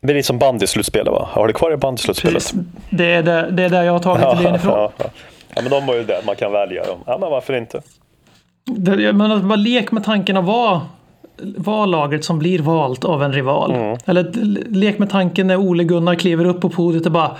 Det 0.00 0.18
är 0.18 0.22
som 0.22 0.38
bandyslutspelet 0.38 1.12
va? 1.12 1.28
Har 1.32 1.46
du 1.46 1.52
kvar 1.52 1.70
det 1.70 1.76
bandyslutspelet? 1.76 2.52
Det 2.90 3.12
är 3.12 3.22
där, 3.22 3.50
det 3.50 3.62
är 3.62 3.68
där 3.68 3.82
jag 3.82 3.92
har 3.92 4.00
tagit 4.00 4.40
idén 4.40 4.54
ifrån. 4.54 4.72
ja, 4.72 4.92
ja. 4.96 5.04
ja, 5.54 5.62
men 5.62 5.70
de 5.70 5.86
var 5.86 5.94
ju 5.94 6.04
där 6.04 6.20
man 6.26 6.36
kan 6.36 6.52
välja 6.52 6.84
dem. 6.84 6.98
Ja, 7.06 7.18
men 7.18 7.30
varför 7.30 7.52
inte? 7.52 7.82
Det, 8.64 9.12
men 9.12 9.32
att 9.32 9.42
bara 9.42 9.56
lek 9.56 9.92
med 9.92 10.04
tanken 10.04 10.36
att 10.36 10.44
vara, 10.44 10.80
vara 11.56 11.86
laget 11.86 12.24
som 12.24 12.38
blir 12.38 12.58
valt 12.58 13.04
av 13.04 13.22
en 13.22 13.32
rival. 13.32 13.96
Eller 14.04 14.20
l- 14.42 14.58
lek 14.68 14.98
med 14.98 15.10
tanken 15.10 15.46
när 15.46 15.56
Ole 15.56 15.84
Gunnar 15.84 16.14
kliver 16.14 16.44
upp 16.44 16.60
på 16.60 16.68
podiet 16.70 17.06
och 17.06 17.12
bara 17.12 17.36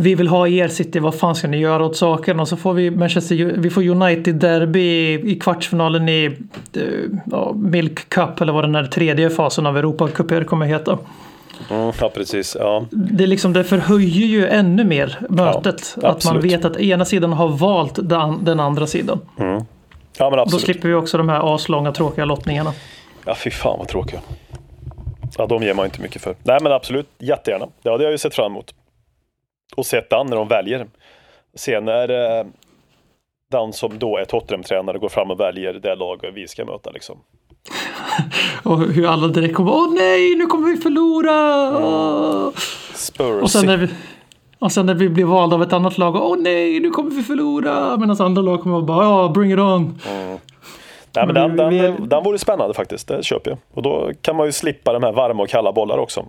vi 0.00 0.14
vill 0.14 0.28
ha 0.28 0.48
er 0.48 0.68
City, 0.68 0.98
vad 0.98 1.14
fan 1.14 1.34
ska 1.34 1.48
ni 1.48 1.58
göra 1.58 1.84
åt 1.84 1.96
saken? 1.96 2.40
Och 2.40 2.48
så 2.48 2.56
får 2.56 2.72
vi 2.74 2.90
Manchester, 2.90 3.34
vi 3.56 3.70
får 3.70 3.88
United 3.88 4.34
Derby 4.34 5.14
i, 5.32 5.38
kvartsfinalen 5.40 6.08
i 6.08 6.36
ja, 7.30 7.52
Milk 7.56 8.08
Cup 8.08 8.40
eller 8.40 8.52
vad 8.52 8.64
den 8.64 8.74
här 8.74 8.84
tredje 8.84 9.30
fasen 9.30 9.66
av 9.66 9.78
Europacuper 9.78 10.44
kommer 10.44 10.66
heta. 10.66 10.98
Mm, 11.70 11.92
ja, 12.00 12.10
precis. 12.14 12.56
Ja. 12.60 12.84
Det, 12.90 13.26
liksom, 13.26 13.52
det 13.52 13.64
förhöjer 13.64 14.26
ju 14.26 14.46
ännu 14.48 14.84
mer 14.84 15.18
mötet. 15.28 15.96
Ja, 16.02 16.08
att 16.08 16.24
man 16.24 16.40
vet 16.40 16.64
att 16.64 16.76
ena 16.76 17.04
sidan 17.04 17.32
har 17.32 17.48
valt 17.48 17.98
den, 18.02 18.44
den 18.44 18.60
andra 18.60 18.86
sidan. 18.86 19.20
ja, 20.18 20.30
men 20.30 20.38
Då 20.50 20.58
slipper 20.58 20.88
vi 20.88 20.94
också 20.94 21.18
de 21.18 21.28
här 21.28 21.54
aslånga 21.54 21.92
tråkiga 21.92 22.24
lottningarna. 22.24 22.72
Ja, 23.28 23.34
fy 23.34 23.50
fan 23.50 23.78
vad 23.78 23.88
tråkiga. 23.88 24.20
Ja, 25.38 25.46
de 25.46 25.62
ger 25.62 25.74
man 25.74 25.84
inte 25.84 26.02
mycket 26.02 26.22
för. 26.22 26.36
Nej, 26.42 26.58
men 26.62 26.72
absolut. 26.72 27.08
Jättegärna. 27.18 27.66
Det 27.82 27.90
hade 27.90 28.04
jag 28.04 28.10
ju 28.10 28.18
sett 28.18 28.34
fram 28.34 28.52
emot. 28.52 28.74
Och 29.76 29.86
sett 29.86 30.10
den 30.10 30.26
när 30.26 30.36
de 30.36 30.48
väljer. 30.48 30.86
Se 31.54 31.80
när 31.80 32.38
eh, 32.38 32.46
den 33.50 33.72
som 33.72 33.98
då 33.98 34.16
är 34.16 34.24
Tottenham-tränare 34.24 34.98
går 34.98 35.08
fram 35.08 35.30
och 35.30 35.40
väljer 35.40 35.72
det 35.72 35.94
lag 35.94 36.30
vi 36.34 36.48
ska 36.48 36.64
möta. 36.64 36.90
Liksom. 36.90 37.18
Och 38.62 38.78
hur 38.78 39.06
alla 39.06 39.28
direkt 39.28 39.54
kommer 39.54 39.72
Åh 39.72 39.94
nej, 39.94 40.34
nu 40.34 40.46
kommer 40.46 40.68
vi 40.68 40.76
förlora! 40.76 42.52
Spurs. 42.94 43.42
Och 43.42 43.50
sen 43.50 43.66
när 43.66 43.76
vi, 43.76 43.88
och 44.58 44.72
sen 44.72 44.86
när 44.86 44.94
vi 44.94 45.08
blir 45.08 45.24
valda 45.24 45.56
av 45.56 45.62
ett 45.62 45.72
annat 45.72 45.98
lag. 45.98 46.16
Åh 46.16 46.36
nej, 46.38 46.80
nu 46.80 46.90
kommer 46.90 47.10
vi 47.10 47.22
förlora! 47.22 47.96
Medan 47.96 48.16
andra 48.20 48.42
lag 48.42 48.62
kommer 48.62 48.82
bara 48.82 49.04
ja, 49.04 49.28
bring 49.28 49.52
it 49.52 49.58
on. 49.58 50.00
Nej, 51.18 51.26
men 51.26 51.34
den, 51.34 51.56
den, 51.56 51.70
vi- 51.70 51.78
den, 51.78 52.08
den 52.08 52.22
vore 52.24 52.38
spännande 52.38 52.74
faktiskt. 52.74 53.08
Det 53.08 53.24
köper 53.24 53.50
jag. 53.50 53.58
Och 53.74 53.82
då 53.82 54.10
kan 54.22 54.36
man 54.36 54.46
ju 54.46 54.52
slippa 54.52 54.92
de 54.92 55.02
här 55.02 55.12
varma 55.12 55.42
och 55.42 55.48
kalla 55.48 55.72
bollar 55.72 55.98
också. 55.98 56.24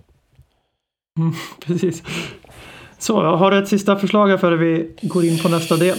Precis. 1.66 2.02
Så, 2.98 3.22
har 3.22 3.50
du 3.50 3.58
ett 3.58 3.68
sista 3.68 3.96
förslag 3.96 4.28
här 4.28 4.36
före 4.36 4.56
vi 4.56 4.90
går 5.02 5.24
in 5.24 5.38
på 5.38 5.48
nästa 5.48 5.76
del? 5.76 5.96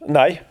Nej, 0.00 0.42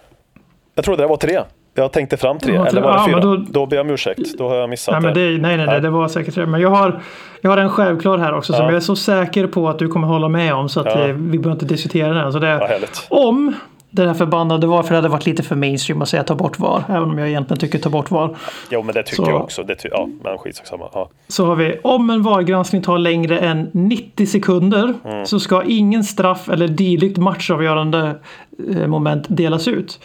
jag 0.76 0.86
trodde 0.86 1.04
det 1.04 1.08
var 1.08 1.18
tre. 1.18 1.40
Jag 1.74 1.92
tänkte 1.92 2.18
fram 2.18 2.40
tre, 2.40 2.54
Ja, 2.56 2.62
tre. 2.62 2.70
eller 2.70 2.82
var 2.82 2.92
det 2.94 2.98
Ja, 2.98 3.06
fyra? 3.08 3.20
Då... 3.20 3.36
då- 3.38 3.66
ber 3.66 3.76
jag 3.78 3.86
om 3.86 3.90
ursäkt. 3.94 4.38
Då 4.38 4.50
har 4.50 4.56
jag 4.56 4.70
missat 4.70 4.92
Nej, 4.94 5.02
men 5.02 5.14
det, 5.14 5.20
nej, 5.20 5.38
nej, 5.42 5.58
nej, 5.58 5.66
Nej. 5.66 5.82
det 5.82 5.90
var 5.90 6.08
säkert 6.08 6.36
det. 6.36 6.46
Men 6.46 6.62
jag 6.62 6.70
har, 6.70 7.02
jag 7.42 7.50
har 7.52 7.58
en 7.58 7.70
självklar 7.70 8.18
här 8.18 8.34
också 8.34 8.54
som 8.54 8.62
Ja. 8.66 8.70
jag 8.72 8.76
är 8.76 8.80
så 8.80 8.96
säker 8.96 9.48
på 9.48 9.70
att 9.70 9.80
du 9.80 9.88
kommer 9.88 10.08
hålla 10.08 10.28
med 10.30 10.54
om 10.54 10.70
så 10.70 10.80
att 10.80 10.86
Ja. 10.86 11.06
vi 11.06 11.14
behöver 11.14 11.52
inte 11.52 11.66
diskutera 11.66 12.14
den. 12.14 12.32
Så 12.34 12.40
det, 12.40 12.48
Ja, 12.48 12.78
om 13.10 13.54
den 13.92 14.08
här 14.08 14.14
förbannade 14.14 14.68
VAR, 14.68 14.84
för 14.84 14.90
det 14.90 14.96
hade 14.96 15.08
varit 15.08 15.26
lite 15.26 15.44
för 15.44 15.56
mainstream 15.56 16.02
att 16.02 16.10
säga 16.10 16.24
ta 16.24 16.36
bort 16.36 16.60
VAR, 16.60 16.84
även 16.90 17.10
om 17.10 17.18
jag 17.18 17.30
egentligen 17.30 17.60
tycker 17.60 17.80
ta 17.80 17.90
bort 17.90 18.12
VAR. 18.12 18.38
Jo, 18.70 18.84
men 18.84 18.96
det 18.96 19.04
tycker 19.04 19.24
Så- 19.24 19.30
jag 19.32 19.42
också. 19.42 19.64
Det 19.64 19.76
ty- 19.76 19.90
ja, 19.92 20.08
men 20.24 20.38
skitsamma. 20.38 20.90
Ja. 20.94 21.10
Så 21.28 21.46
har 21.46 21.56
vi, 21.56 21.80
om 21.84 22.10
en 22.10 22.22
VAR-granskning 22.24 22.82
tar 22.82 22.98
längre 22.98 23.40
än 23.40 23.70
90 23.74 24.26
sekunder 24.26 24.94
Mm. 25.04 25.26
så 25.26 25.40
ska 25.40 25.64
ingen 25.64 26.04
straff 26.04 26.50
eller 26.50 26.68
dylikt 26.68 27.18
matchavgörande 27.18 28.16
eh, 28.76 28.88
moment 28.88 29.26
delas 29.30 29.68
ut. 29.68 30.00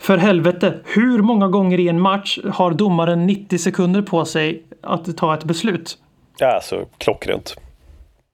För 0.00 0.16
helvete, 0.18 0.74
hur 0.84 1.22
många 1.22 1.48
gånger 1.48 1.80
i 1.80 1.88
en 1.88 2.00
match 2.00 2.38
har 2.52 2.70
domaren 2.70 3.26
90 3.26 3.58
sekunder 3.58 4.02
på 4.02 4.24
sig 4.24 4.62
att 4.82 5.16
ta 5.16 5.34
ett 5.34 5.44
beslut? 5.44 5.98
Ja, 6.38 6.54
alltså 6.54 6.84
klockrent. 6.98 7.54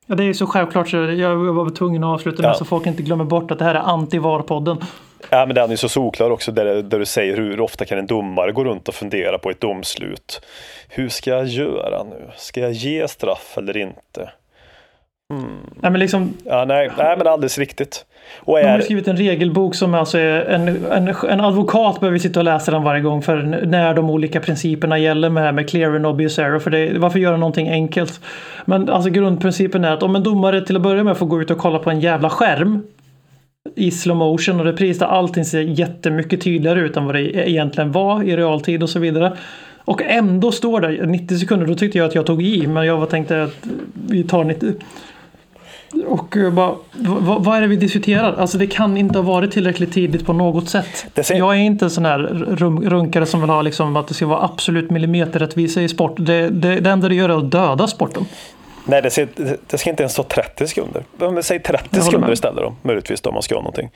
Ja, 0.06 0.14
det 0.14 0.22
är 0.22 0.26
ju 0.26 0.34
så 0.34 0.46
självklart 0.46 0.88
så 0.88 0.96
jag 0.96 1.36
var 1.36 1.70
tvungen 1.70 2.04
att 2.04 2.14
avsluta 2.14 2.42
med 2.42 2.50
Ja. 2.50 2.54
så 2.54 2.64
folk 2.64 2.86
inte 2.86 3.02
glömmer 3.02 3.24
bort 3.24 3.50
att 3.50 3.58
det 3.58 3.64
här 3.64 3.74
är 3.74 3.80
anti-VAR-podden. 3.82 4.76
Ja, 5.30 5.46
men 5.46 5.54
den 5.54 5.70
är 5.70 5.76
så 5.76 5.88
solklar 5.88 6.30
också 6.30 6.52
där, 6.52 6.82
där 6.82 6.98
du 6.98 7.06
säger 7.06 7.36
hur 7.36 7.60
ofta 7.60 7.84
kan 7.84 7.98
en 7.98 8.06
domare 8.06 8.52
gå 8.52 8.64
runt 8.64 8.88
och 8.88 8.94
fundera 8.94 9.38
på 9.38 9.50
ett 9.50 9.60
domslut. 9.60 10.40
Hur 10.88 11.08
ska 11.08 11.30
jag 11.30 11.46
göra 11.46 12.04
nu? 12.04 12.30
Ska 12.36 12.60
jag 12.60 12.72
ge 12.72 13.08
straff 13.08 13.58
eller 13.58 13.76
inte? 13.76 14.30
Nej, 15.80 15.90
men 15.90 15.98
liksom, 16.00 16.34
Ja, 16.44 16.64
nej, 16.64 16.90
nej 16.98 17.16
men 17.16 17.26
alldeles 17.26 17.58
riktigt. 17.58 18.04
Och 18.38 18.58
de 18.58 18.64
har 18.64 18.78
är, 18.78 18.80
skrivit 18.80 19.08
en 19.08 19.16
regelbok 19.16 19.74
som 19.74 19.94
alltså 19.94 20.18
är 20.18 20.40
en, 20.40 20.68
en, 20.92 21.08
en 21.08 21.40
advokat 21.40 22.00
behöver 22.00 22.18
sitta 22.18 22.40
och 22.40 22.44
läsa 22.44 22.70
den 22.70 22.82
varje 22.82 23.00
gång 23.00 23.22
för 23.22 23.36
när 23.66 23.94
de 23.94 24.10
olika 24.10 24.40
principerna 24.40 24.98
gäller 24.98 25.30
med, 25.30 25.54
med 25.54 25.70
clear 25.70 25.94
and 25.94 26.06
obvious 26.06 26.38
error. 26.38 26.58
För 26.58 26.70
det, 26.70 26.98
varför 26.98 27.18
göra 27.18 27.36
någonting 27.36 27.68
enkelt? 27.68 28.20
Men 28.64 28.90
alltså 28.90 29.10
grundprincipen 29.10 29.84
är 29.84 29.92
att 29.92 30.02
om 30.02 30.16
en 30.16 30.22
domare 30.22 30.60
till 30.60 30.76
att 30.76 30.82
börja 30.82 31.04
med 31.04 31.16
får 31.16 31.26
gå 31.26 31.42
ut 31.42 31.50
och 31.50 31.58
kolla 31.58 31.78
på 31.78 31.90
en 31.90 32.00
jävla 32.00 32.30
skärm 32.30 32.82
i 33.74 33.90
slow 33.90 34.16
motion 34.16 34.60
och 34.60 34.66
repris 34.66 34.98
där 34.98 35.06
allting 35.06 35.44
ser 35.44 35.60
jättemycket 35.60 36.40
tydligare 36.40 36.80
ut 36.80 36.96
än 36.96 37.04
vad 37.06 37.14
det 37.14 37.50
egentligen 37.50 37.92
var 37.92 38.22
i 38.22 38.36
realtid 38.36 38.82
och 38.82 38.90
så 38.90 38.98
vidare. 38.98 39.36
Och 39.84 40.02
ändå 40.02 40.52
står 40.52 40.80
det 40.80 41.06
90 41.06 41.38
sekunder, 41.38 41.66
då 41.66 41.74
tyckte 41.74 41.98
jag 41.98 42.06
att 42.08 42.14
jag 42.14 42.26
tog 42.26 42.42
i 42.42 42.66
men 42.66 42.86
jag 42.86 43.10
tänkte 43.10 43.42
att 43.42 43.66
vi 44.08 44.24
tar 44.24 44.44
90. 44.44 44.72
Och 46.06 46.36
bara, 46.52 46.74
vad, 46.92 47.44
vad 47.44 47.56
är 47.56 47.60
det 47.60 47.66
vi 47.66 47.76
diskuterar? 47.76 48.32
Alltså 48.32 48.58
det 48.58 48.66
kan 48.66 48.96
inte 48.96 49.18
ha 49.18 49.22
varit 49.22 49.50
tillräckligt 49.50 49.92
tidigt 49.92 50.26
på 50.26 50.32
något 50.32 50.68
sätt. 50.68 51.06
Ser- 51.22 51.34
Jag 51.34 51.54
är 51.54 51.58
inte 51.60 51.84
en 51.84 51.90
sån 51.90 52.04
här 52.04 52.18
runkare 52.88 53.26
som 53.26 53.40
vill 53.40 53.50
ha 53.50 53.62
liksom 53.62 53.96
att 53.96 54.08
det 54.08 54.14
ska 54.14 54.26
vara 54.26 54.44
absolut 54.44 54.90
millimeterrättvisa 54.90 55.82
i 55.82 55.88
sport. 55.88 56.14
Det, 56.16 56.48
det, 56.48 56.80
det 56.80 56.90
enda 56.90 57.08
det 57.08 57.14
gör 57.14 57.28
är 57.28 57.38
att 57.38 57.50
döda 57.50 57.86
sporten. 57.86 58.24
Nej, 58.84 59.02
det, 59.02 59.10
ser, 59.10 59.28
det 59.66 59.78
ska 59.78 59.90
inte 59.90 60.02
ens 60.02 60.12
stå 60.12 60.22
30 60.22 60.66
sekunder. 60.66 61.42
Säg 61.42 61.62
30 61.62 61.88
håller 61.90 62.02
sekunder 62.04 62.32
istället 62.32 62.62
då, 62.62 62.74
möjligtvis 62.82 63.20
då, 63.20 63.30
om 63.30 63.34
man 63.34 63.42
ska 63.42 63.54
ha 63.54 63.62
någonting. 63.62 63.90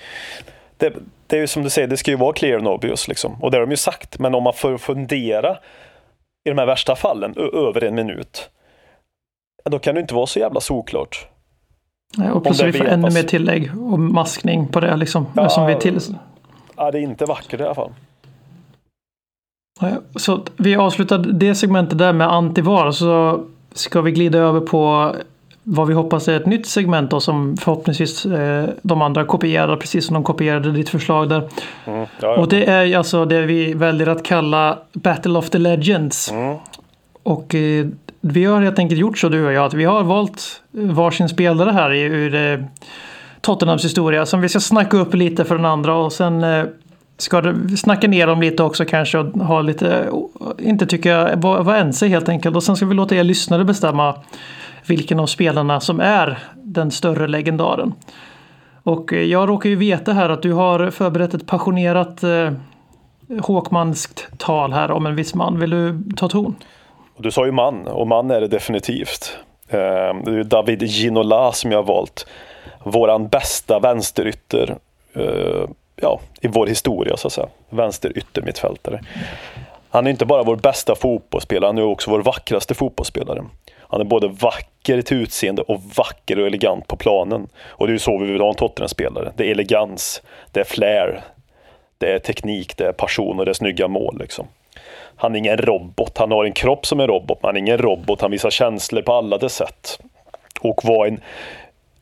Det, 0.76 0.92
det 1.26 1.36
är 1.36 1.40
ju 1.40 1.46
som 1.46 1.62
du 1.62 1.70
säger, 1.70 1.88
det 1.88 1.96
ska 1.96 2.10
ju 2.10 2.16
vara 2.16 2.32
clear 2.32 2.58
and 2.58 2.68
obvious 2.68 3.08
liksom. 3.08 3.42
Och 3.42 3.50
det 3.50 3.56
har 3.56 3.66
de 3.66 3.70
ju 3.70 3.76
sagt. 3.76 4.18
Men 4.18 4.34
om 4.34 4.42
man 4.42 4.52
får 4.52 4.78
fundera 4.78 5.56
i 6.44 6.50
de 6.50 6.58
här 6.58 6.66
värsta 6.66 6.96
fallen 6.96 7.34
över 7.36 7.84
en 7.84 7.94
minut. 7.94 8.50
Då 9.64 9.78
kan 9.78 9.94
det 9.94 10.00
inte 10.00 10.14
vara 10.14 10.26
så 10.26 10.38
jävla 10.38 10.60
solklart. 10.60 11.28
Eh, 12.18 12.30
Och 12.30 12.44
plus 12.44 12.62
vi 12.62 12.72
får 12.72 12.84
ännu 12.84 13.10
mer 13.10 13.22
tillägg 13.22 13.70
och 13.92 13.98
maskning 13.98 14.68
på 14.68 14.80
det 14.80 14.96
liksom. 14.96 15.26
Ja. 15.36 15.48
Som 15.48 15.66
vi 15.66 15.76
till, 15.76 15.98
Ja, 16.76 16.90
det 16.90 16.98
är 16.98 17.02
inte 17.02 17.24
vackert 17.24 17.60
i 17.60 17.62
alla 17.62 17.74
fall. 17.74 17.92
Så 20.16 20.44
vi 20.56 20.76
avslutar 20.76 21.18
det 21.18 21.54
segmentet 21.54 21.98
där 21.98 22.12
med 22.12 22.32
antivar 22.32 22.90
så 22.90 23.44
ska 23.74 24.00
vi 24.00 24.10
glida 24.12 24.38
över 24.38 24.60
på 24.60 25.14
vad 25.62 25.88
vi 25.88 25.94
hoppas 25.94 26.28
är 26.28 26.36
ett 26.36 26.46
nytt 26.46 26.66
segment 26.66 27.10
då 27.10 27.20
som 27.20 27.56
förhoppningsvis 27.56 28.26
eh, 28.26 28.68
de 28.82 29.02
andra 29.02 29.24
kopierar 29.24 29.76
precis 29.76 30.06
som 30.06 30.14
de 30.14 30.24
kopierade 30.24 30.72
ditt 30.72 30.88
förslag 30.88 31.28
där. 31.28 31.38
Mm, 31.86 32.00
ja, 32.00 32.06
ja. 32.20 32.36
Och 32.36 32.48
det 32.48 32.64
är 32.70 32.96
alltså 32.98 33.24
det 33.24 33.40
vi 33.42 33.72
väljer 33.74 34.06
att 34.06 34.22
kalla 34.24 34.78
Battle 34.92 35.38
of 35.38 35.50
the 35.50 35.58
Legends. 35.58 36.30
Mm. 36.32 36.56
Och 37.22 37.54
eh, 37.54 37.86
vi 38.20 38.44
har 38.44 38.62
helt 38.62 38.78
enkelt 38.78 39.00
gjort 39.00 39.18
så 39.18 39.28
du 39.28 39.46
och 39.46 39.52
jag 39.52 39.64
att 39.64 39.74
vi 39.74 39.84
har 39.84 40.02
valt 40.02 40.62
varsin 40.70 41.28
spelare 41.28 41.70
här 41.70 41.92
i- 41.92 42.00
ur 42.02 42.34
eh, 42.34 42.58
Tottenhams 43.40 43.84
historia 43.84 44.26
som 44.26 44.40
vi 44.40 44.48
ska 44.48 44.60
snacka 44.60 44.96
upp 44.96 45.14
lite 45.14 45.44
för 45.44 45.56
den 45.56 45.64
andra 45.64 45.94
och 45.94 46.12
sen 46.12 46.44
eh, 46.44 46.64
ska 47.18 47.40
du 47.40 47.76
snacka 47.76 48.08
ner 48.08 48.26
dem 48.26 48.40
lite 48.40 48.62
också 48.62 48.84
kanske 48.84 49.18
och 49.18 49.26
ha 49.26 49.60
lite, 49.60 50.10
inte 50.58 50.86
tycka, 50.86 51.36
vara 51.36 51.62
var 51.62 51.76
ense 51.76 52.06
helt 52.06 52.28
enkelt. 52.28 52.56
Och 52.56 52.62
sen 52.62 52.76
ska 52.76 52.86
vi 52.86 52.94
låta 52.94 53.16
er 53.16 53.24
lyssnare 53.24 53.64
bestämma 53.64 54.14
vilken 54.86 55.20
av 55.20 55.26
spelarna 55.26 55.80
som 55.80 56.00
är 56.00 56.38
den 56.54 56.90
större 56.90 57.26
legendaren. 57.26 57.94
Och 58.82 59.12
eh, 59.12 59.22
jag 59.22 59.48
råkar 59.48 59.70
ju 59.70 59.76
veta 59.76 60.12
här 60.12 60.30
att 60.30 60.42
du 60.42 60.52
har 60.52 60.90
förberett 60.90 61.34
ett 61.34 61.46
passionerat 61.46 62.22
eh, 62.22 62.52
Håkmanskt 63.40 64.28
tal 64.38 64.72
här 64.72 64.90
om 64.90 65.06
en 65.06 65.16
viss 65.16 65.34
man. 65.34 65.60
Vill 65.60 65.70
du 65.70 66.02
ta 66.16 66.28
ton? 66.28 66.54
Du 67.18 67.30
sa 67.30 67.46
ju 67.46 67.52
man, 67.52 67.86
och 67.86 68.06
man 68.06 68.30
är 68.30 68.40
det 68.40 68.48
definitivt. 68.48 69.38
Eh, 69.68 69.78
Det 70.24 70.30
är 70.40 70.44
David 70.44 70.82
Ginola 70.82 71.52
som 71.52 71.72
jag 71.72 71.78
har 71.78 71.86
valt. 71.86 72.26
Våran 72.84 73.28
bästa 73.28 73.78
vänsterytter 73.78 74.76
eh, 75.12 75.68
ja, 76.02 76.20
i 76.40 76.48
vår 76.48 76.66
historia 76.66 77.16
så 77.16 77.26
att 77.26 77.32
säga. 77.32 77.48
Vänsteryttermittfältare. 77.70 79.00
Han 79.90 80.06
är 80.06 80.10
inte 80.10 80.26
bara 80.26 80.42
vår 80.42 80.56
bästa 80.56 80.94
fotbollsspelare, 80.94 81.68
han 81.68 81.78
är 81.78 81.82
också 81.82 82.10
vår 82.10 82.22
vackraste 82.22 82.74
fotbollsspelare. 82.74 83.44
Han 83.80 84.00
är 84.00 84.04
både 84.04 84.28
vacker 84.28 85.02
till 85.02 85.16
utseende 85.16 85.62
och 85.62 85.82
vacker 85.96 86.38
och 86.38 86.46
elegant 86.46 86.86
på 86.86 86.96
planen. 86.96 87.48
Och 87.58 87.86
det 87.86 87.90
är 87.90 87.94
ju 87.94 87.98
så 87.98 88.18
vi 88.18 88.32
vill 88.32 88.40
ha 88.40 88.48
en 88.48 88.54
Tottenham-spelare. 88.54 89.32
Det 89.36 89.46
är 89.46 89.50
elegans, 89.50 90.22
det 90.52 90.60
är 90.60 90.64
flair, 90.64 91.20
det 91.98 92.12
är 92.12 92.18
teknik, 92.18 92.76
det 92.76 92.86
är 92.86 92.92
passion 92.92 93.38
och 93.38 93.44
det 93.44 93.50
är 93.50 93.54
snygga 93.54 93.88
mål. 93.88 94.18
Liksom. 94.18 94.46
Han 95.16 95.34
är 95.34 95.38
ingen 95.38 95.56
robot. 95.56 96.18
Han 96.18 96.30
har 96.30 96.44
en 96.44 96.52
kropp 96.52 96.86
som 96.86 97.00
en 97.00 97.06
robot, 97.06 97.38
men 97.42 97.48
han 97.48 97.56
är 97.56 97.60
ingen 97.60 97.78
robot. 97.78 98.20
Han 98.20 98.30
visar 98.30 98.50
känslor 98.50 99.02
på 99.02 99.12
alla 99.12 99.38
dess 99.38 99.54
sätt. 99.54 99.98
Och 100.60 100.84
var 100.84 101.06
en, 101.06 101.20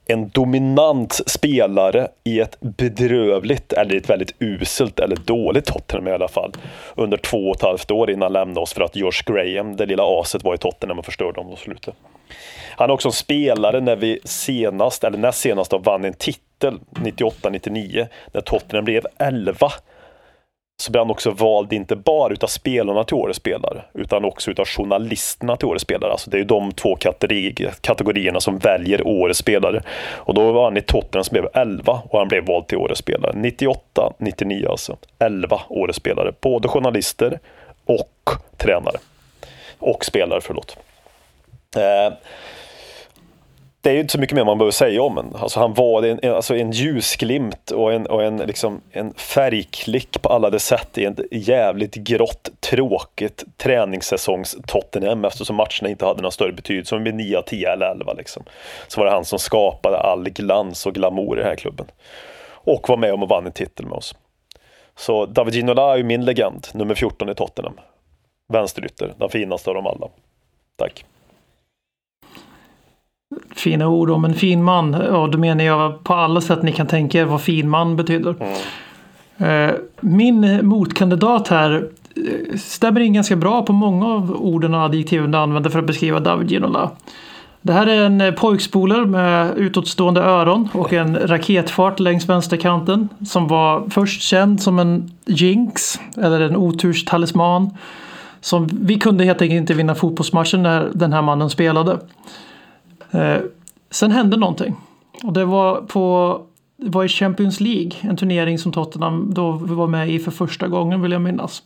en 0.07 0.29
dominant 0.29 1.21
spelare 1.27 2.09
i 2.25 2.41
ett 2.41 2.61
bedrövligt, 2.61 3.73
eller 3.73 3.97
ett 3.97 4.11
väldigt 4.11 4.35
uselt 4.39 5.01
eller 5.01 5.17
dåligt 5.17 5.65
Tottenham 5.65 6.09
i 6.09 6.11
alla 6.11 6.29
fall. 6.29 6.53
Under 6.95 7.17
två 7.17 7.49
och 7.49 7.57
ett 7.57 7.63
halvt 7.63 7.91
år 7.91 8.11
innan 8.11 8.23
han 8.23 8.33
lämnade 8.33 8.61
oss 8.61 8.73
för 8.73 8.83
att 8.83 8.97
George 8.97 9.21
Graham, 9.27 9.77
det 9.77 9.87
lilla 9.87 10.21
aset, 10.21 10.45
var 10.45 10.55
i 10.55 10.59
Tottenham 10.59 10.99
och 10.99 11.05
förstörde 11.05 11.41
dem 11.41 11.51
på 11.51 11.57
slutet. 11.57 11.95
Han 12.77 12.91
är 12.91 12.95
också 12.95 13.09
en 13.09 13.13
spelare 13.13 13.81
när 13.81 13.97
vi 13.97 14.21
senast, 14.25 15.05
eller 15.05 15.19
näst 15.19 15.41
senast, 15.41 15.71
då, 15.71 15.79
vann 15.79 16.05
en 16.05 16.15
titel 16.15 16.79
98-99 16.91 18.07
när 18.33 18.41
Tottenham 18.41 18.85
blev 18.85 19.07
11 19.19 19.71
så 20.77 20.93
blir 20.93 21.01
han 21.01 21.11
också 21.11 21.31
vald 21.31 21.73
inte 21.73 21.97
bara 21.97 22.33
utav 22.33 22.47
spelarna 22.47 23.05
till 23.05 23.15
årets 23.15 23.39
spelare 23.39 23.85
utan 23.95 24.25
också 24.25 24.51
utav 24.51 24.67
journalisterna 24.67 25.57
till 25.57 25.69
årets 25.69 25.83
spelare. 25.83 26.13
Alltså 26.13 26.31
det 26.31 26.37
är 26.37 26.39
ju 26.39 26.45
de 26.45 26.73
två 26.73 26.97
kategori 26.97 27.55
kategorierna 27.81 28.41
som 28.41 28.59
väljer 28.59 29.07
årets 29.07 29.39
spelare. 29.39 29.83
Och 30.15 30.35
då 30.35 30.53
var 30.53 30.65
han 30.65 30.77
i 30.77 30.81
Tottenham 30.81 31.25
som 31.25 31.33
blev 31.33 31.49
11 31.55 32.03
och 32.11 32.19
han 32.19 32.29
blev 32.29 32.47
vald 32.47 32.67
till 32.67 32.79
årets 32.79 33.01
spelare. 33.01 33.33
98, 33.35 34.13
99 34.19 34.69
alltså. 34.71 34.97
11 35.19 35.61
årets 35.69 35.99
spelare. 35.99 36.33
Både 36.41 36.69
journalister 36.69 37.39
och 37.85 38.31
tränare. 38.57 38.97
Och 39.79 40.05
spelare, 40.05 40.41
förlåt. 40.41 40.77
Eh, 41.77 42.15
det 43.87 43.91
är 43.91 43.95
ju 43.95 44.01
inte 44.01 44.13
så 44.13 44.21
mycket 44.21 44.37
mer 44.37 44.45
man 44.45 44.59
behöver 44.59 44.73
säga 44.73 45.03
om 45.03 45.19
en. 45.19 45.37
Alltså 45.37 45.61
han 45.61 45.75
var 45.75 46.03
en, 46.03 46.19
en, 46.23 46.35
alltså 46.35 46.57
en 46.57 46.71
ljusglimt 46.71 47.71
och 47.71 47.93
en, 47.93 48.07
och 48.07 48.25
en, 48.25 48.37
liksom, 48.37 48.81
en 48.91 49.15
färgklick 49.15 50.23
på 50.23 50.29
alla 50.29 50.51
de 50.51 50.59
sätt 50.59 50.99
i 50.99 51.05
en 51.05 51.17
jävligt 51.31 51.95
grått, 51.95 52.51
tråkigt 52.61 53.45
träningssäsongs 53.57 54.57
Tottenham 54.67 55.25
eftersom 55.25 55.57
matcherna 55.57 55.89
inte 55.89 56.07
hade 56.07 56.23
någon 56.23 56.33
större 56.33 56.53
betydelse. 56.53 56.89
Som 56.89 57.05
vid 57.05 57.15
9, 57.15 57.43
10 57.43 57.73
eller 57.73 57.87
11 57.87 58.13
liksom. 58.13 58.45
Så 58.89 59.01
var 59.01 59.07
det 59.07 59.13
han 59.13 59.25
som 59.25 59.39
skapade 59.39 59.99
all 59.99 60.31
glans 60.31 60.87
och 60.87 60.95
glamour 60.95 61.37
i 61.37 61.41
den 61.41 61.49
här 61.49 61.57
klubben. 61.57 61.87
Och 62.49 62.89
var 62.89 62.97
med 62.97 63.15
om 63.15 63.23
att 63.23 63.29
vann 63.29 63.47
en 63.47 63.53
titel 63.53 63.87
med 63.87 63.97
oss. 63.97 64.15
Så 64.97 65.27
David 65.27 65.55
Ginola 65.55 65.93
är 65.93 65.97
ju 65.97 66.05
min 66.05 66.25
legend, 66.25 66.67
nummer 66.75 66.95
14 66.95 67.29
i 67.29 67.35
Tottenham. 67.35 67.81
Vänsterytter, 68.53 69.15
den 69.19 69.29
finaste 69.29 69.71
av 69.71 69.75
dem 69.75 69.87
alla. 69.87 70.09
Tack. 70.77 71.05
Fina 73.57 73.89
ord 73.89 74.11
om 74.11 74.25
en 74.25 74.35
fin 74.35 74.63
man. 74.63 74.95
Och 74.95 75.31
då 75.31 75.39
menar 75.39 75.65
jag 75.65 76.05
på 76.05 76.15
alla 76.15 76.41
sätt 76.41 76.63
ni 76.63 76.73
kan 76.73 76.87
tänka 76.87 77.21
er 77.21 77.25
vad 77.25 77.41
fin 77.43 77.69
man 77.69 77.97
betyder. 77.97 78.35
Eh, 79.39 79.71
Min 80.01 80.67
motkandidat 80.67 81.49
här 81.49 81.89
eh, 82.17 82.57
stämmer 82.59 83.01
in 83.01 83.13
ganska 83.13 83.37
bra 83.37 83.63
på 83.63 83.73
många 83.73 84.07
av 84.07 84.37
orden 84.41 84.75
och 84.75 84.81
adjektiven 84.81 85.31
du 85.31 85.39
använder 85.39 85.71
för 85.71 85.79
att 85.79 85.87
beskriva 85.87 86.21
David 86.21 86.51
Ginola. 86.51 86.91
Det 87.63 87.73
här 87.73 87.87
är 87.87 88.07
en 88.07 88.21
eh, 88.21 88.31
pojkspoler 88.35 89.05
med 89.05 89.57
utåtstående 89.57 90.21
öron 90.21 90.69
och 90.73 90.93
en 90.93 91.17
raketfart 91.17 92.01
längs 92.01 92.29
vänsterkanten 92.29 93.09
som 93.27 93.49
var 93.49 93.91
först 93.91 94.23
känd 94.23 94.63
som 94.63 94.79
en 94.79 95.11
jinx 95.25 96.01
eller 96.17 96.41
en 96.41 96.57
oturstalisman. 96.57 97.71
Som 98.41 98.69
vi 98.73 98.99
kunde 98.99 99.25
helt 99.25 99.43
enkelt 99.43 99.59
inte 99.59 99.75
vinna 99.75 99.95
fotbollsmatchen 99.95 100.63
när 100.63 100.91
den 100.95 101.13
här 101.13 101.23
mannen 101.23 101.51
spelade. 101.51 101.99
Eh, 103.11 103.39
sen 103.91 104.11
hände 104.11 104.37
någonting. 104.37 104.77
Och 105.25 105.33
det 105.33 105.45
var 105.45 105.81
på 105.81 106.41
det 106.77 106.91
var 106.91 107.05
i 107.05 107.09
Champions 107.09 107.61
League, 107.61 107.93
en 108.01 108.17
turnering 108.17 108.59
som 108.59 108.73
Tottenham 108.73 109.35
då 109.35 109.53
var 109.53 109.87
med 109.87 110.11
i 110.11 110.19
för 110.19 110.31
första 110.31 110.69
gången 110.69 111.03
vill 111.03 111.13
jag 111.13 111.23
minnas. 111.23 111.63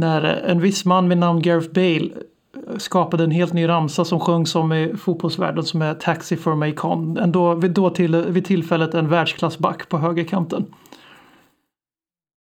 När 0.00 0.22
en 0.24 0.60
viss 0.60 0.84
man 0.84 1.08
vid 1.08 1.18
namn 1.18 1.42
Gareth 1.42 1.72
Bale 1.72 2.04
eh, 2.06 2.76
skapade 2.76 3.24
en 3.24 3.30
helt 3.30 3.52
ny 3.52 3.68
ramsa 3.68 4.04
som 4.04 4.20
sjöngs 4.20 4.54
om 4.54 4.72
i 4.72 4.94
fotbollsvärlden 4.96 5.64
som 5.64 5.82
är 5.82 5.94
Taxi 5.94 6.36
for 6.36 6.54
Macon. 6.54 7.16
Ändå 7.16 7.54
vid, 7.54 7.70
då 7.70 7.90
till, 7.90 8.16
vid 8.16 8.44
tillfället 8.44 8.94
en 8.94 9.08
världsklassback 9.08 9.88
på 9.88 9.98
högerkanten. 9.98 10.66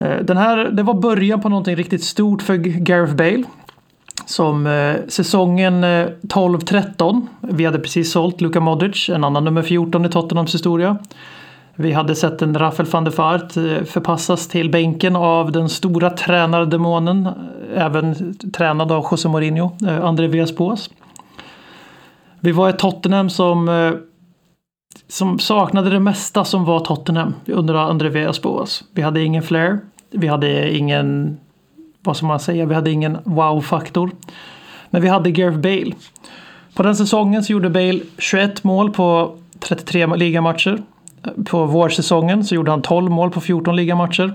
Eh, 0.05 0.25
den 0.25 0.37
här, 0.37 0.71
det 0.71 0.83
var 0.83 0.95
början 0.95 1.41
på 1.41 1.49
någonting 1.49 1.77
riktigt 1.77 2.05
stort 2.05 2.43
för 2.43 2.57
Gareth 2.57 3.15
Bale. 3.15 3.45
Som 4.27 4.67
eh, 4.67 4.97
säsongen 5.09 5.85
eh, 5.85 6.07
12-13, 6.23 7.27
vi 7.41 7.65
hade 7.65 7.79
precis 7.79 8.13
sålt 8.13 8.41
Luka 8.41 8.61
Modric, 8.61 9.09
en 9.09 9.25
annan 9.25 9.45
nummer 9.45 9.63
14 9.63 10.05
i 10.05 10.09
Tottenhams 10.09 10.55
historia. 10.55 10.99
Vi 11.77 11.93
hade 11.93 12.15
sett 12.15 12.43
en 12.43 12.59
Rafael 12.59 12.89
van 12.89 13.05
der 13.05 13.11
Vaart 13.11 13.57
eh, 13.57 13.85
förpassas 13.85 14.49
till 14.49 14.71
bänken 14.71 15.17
av 15.17 15.53
den 15.53 15.69
stora 15.69 16.11
tränardemonen, 16.11 17.27
eh, 17.27 17.87
även 17.87 18.35
tränad 18.35 18.93
av 18.93 19.07
José 19.11 19.29
Mourinho, 19.29 19.71
eh, 19.87 20.05
André 20.05 20.27
Villas-Boas. 20.27 20.91
Vi 22.41 22.53
var 22.53 22.69
ett 22.69 22.79
Tottenham 22.79 23.31
som, 23.31 23.69
eh, 23.69 23.93
som 25.09 25.39
saknade 25.39 25.91
det 25.91 26.01
mesta 26.01 26.45
som 26.45 26.65
var 26.65 26.81
Tottenham 26.81 27.35
under 27.47 27.75
André 27.75 28.09
Villas-Boas. 28.09 28.85
Vi 28.93 29.03
hade 29.03 29.23
ingen 29.23 29.43
flair, 29.43 29.81
vi 30.11 30.27
hade 30.27 30.77
ingen, 30.77 31.37
vad 32.05 32.17
ska 32.17 32.27
man 32.27 32.41
säga, 32.41 32.67
vi 32.67 32.75
hade 32.75 32.91
ingen 32.91 33.19
wow-faktor. 33.25 34.11
Men 34.91 35.03
vi 35.03 35.09
hade 35.09 35.31
Gareth 35.31 35.59
Bale. 35.59 35.93
På 36.75 36.83
den 36.83 36.97
säsongen 36.97 37.45
så 37.45 37.53
gjorde 37.53 37.71
Bale 37.71 38.01
21 38.19 38.65
mål 38.65 38.91
på 38.91 39.37
33 39.59 40.07
ligamatcher. 40.07 40.83
På 41.45 41.65
vårsäsongen 41.67 42.45
så 42.45 42.55
gjorde 42.55 42.71
han 42.71 42.83
12 42.83 43.11
mål 43.11 43.31
på 43.31 43.41
14 43.41 43.77
ligamatcher. 43.77 44.35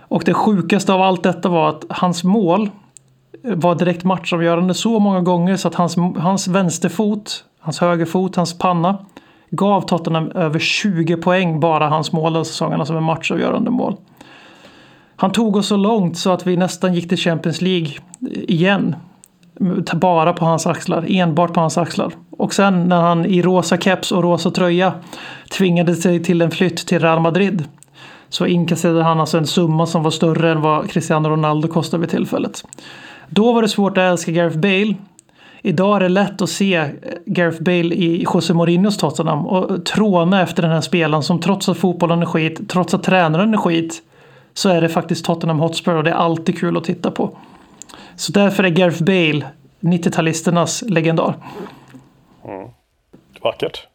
Och 0.00 0.22
det 0.24 0.34
sjukaste 0.34 0.92
av 0.92 1.02
allt 1.02 1.22
detta 1.22 1.48
var 1.48 1.68
att 1.68 1.84
hans 1.88 2.24
mål 2.24 2.70
var 3.42 3.74
direkt 3.74 4.04
matchavgörande 4.04 4.74
så 4.74 4.98
många 4.98 5.20
gånger 5.20 5.56
så 5.56 5.68
att 5.68 5.74
hans, 5.74 5.96
hans 6.16 6.48
vänsterfot, 6.48 7.44
hans 7.60 7.80
högerfot, 7.80 8.36
hans 8.36 8.58
panna 8.58 8.98
gav 9.50 9.80
Tottenham 9.80 10.30
över 10.30 10.58
20 10.58 11.16
poäng 11.16 11.60
bara 11.60 11.88
hans 11.88 12.12
mål 12.12 12.32
den 12.32 12.44
säsongen, 12.44 12.80
alltså 12.80 12.94
med 12.94 13.02
matchavgörande 13.02 13.70
mål. 13.70 13.96
Han 15.20 15.32
tog 15.32 15.56
oss 15.56 15.66
så 15.66 15.76
långt 15.76 16.18
så 16.18 16.30
att 16.30 16.46
vi 16.46 16.56
nästan 16.56 16.94
gick 16.94 17.08
till 17.08 17.18
Champions 17.18 17.60
League 17.60 17.90
igen 18.30 18.96
bara 19.94 20.32
på 20.32 20.44
hans 20.44 20.66
axlar, 20.66 21.04
enbart 21.08 21.54
på 21.54 21.60
hans 21.60 21.78
axlar. 21.78 22.12
Och 22.30 22.54
sen 22.54 22.88
när 22.88 23.00
han 23.00 23.26
i 23.26 23.42
rosa 23.42 23.78
keps 23.78 24.12
och 24.12 24.22
rosa 24.22 24.50
tröja 24.50 24.92
tvingade 25.50 25.94
sig 25.94 26.22
till 26.22 26.42
en 26.42 26.50
flytt 26.50 26.86
till 26.86 26.98
Real 26.98 27.20
Madrid 27.20 27.64
så 28.28 28.46
inkasserade 28.46 29.02
han 29.02 29.20
alltså 29.20 29.38
en 29.38 29.46
summa 29.46 29.86
som 29.86 30.02
var 30.02 30.10
större 30.10 30.52
än 30.52 30.60
vad 30.60 30.90
Cristiano 30.90 31.28
Ronaldo 31.28 31.68
kostade 31.68 32.00
vid 32.00 32.10
tillfället. 32.10 32.64
Då 33.28 33.52
var 33.52 33.62
det 33.62 33.68
svårt 33.68 33.98
att 33.98 34.02
älska 34.02 34.32
Gareth 34.32 34.58
Bale. 34.58 34.94
Idag 35.62 35.96
är 35.96 36.00
det 36.00 36.08
lätt 36.08 36.42
att 36.42 36.50
se 36.50 36.90
Gareth 37.26 37.62
Bale 37.62 37.94
i 37.94 38.22
José 38.22 38.54
Mourinhos 38.54 38.96
Tottenham 38.96 39.46
och 39.46 39.84
tråna 39.84 40.42
efter 40.42 40.62
den 40.62 40.72
här 40.72 40.80
spelaren 40.80 41.22
som 41.22 41.40
trots 41.40 41.68
att 41.68 41.78
fotbollen 41.78 42.22
är 42.22 42.26
skit, 42.26 42.68
trots 42.68 42.94
att 42.94 43.02
tränaren 43.02 43.54
är 43.54 43.58
skit, 43.58 44.02
så 44.58 44.68
är 44.68 44.80
det 44.80 44.88
faktiskt 44.88 45.24
Tottenham 45.24 45.60
Hotspur 45.60 45.94
och 45.94 46.04
det 46.04 46.10
är 46.10 46.14
alltid 46.14 46.58
kul 46.58 46.76
att 46.76 46.84
titta 46.84 47.10
på. 47.10 47.30
Så 48.16 48.32
därför 48.32 48.64
är 48.64 48.68
Gareth 48.68 49.02
Bale 49.02 49.46
90-talisternas 49.80 50.90
legendar. 50.90 51.34
Mm. 52.44 52.68
Vackert. 53.42 53.86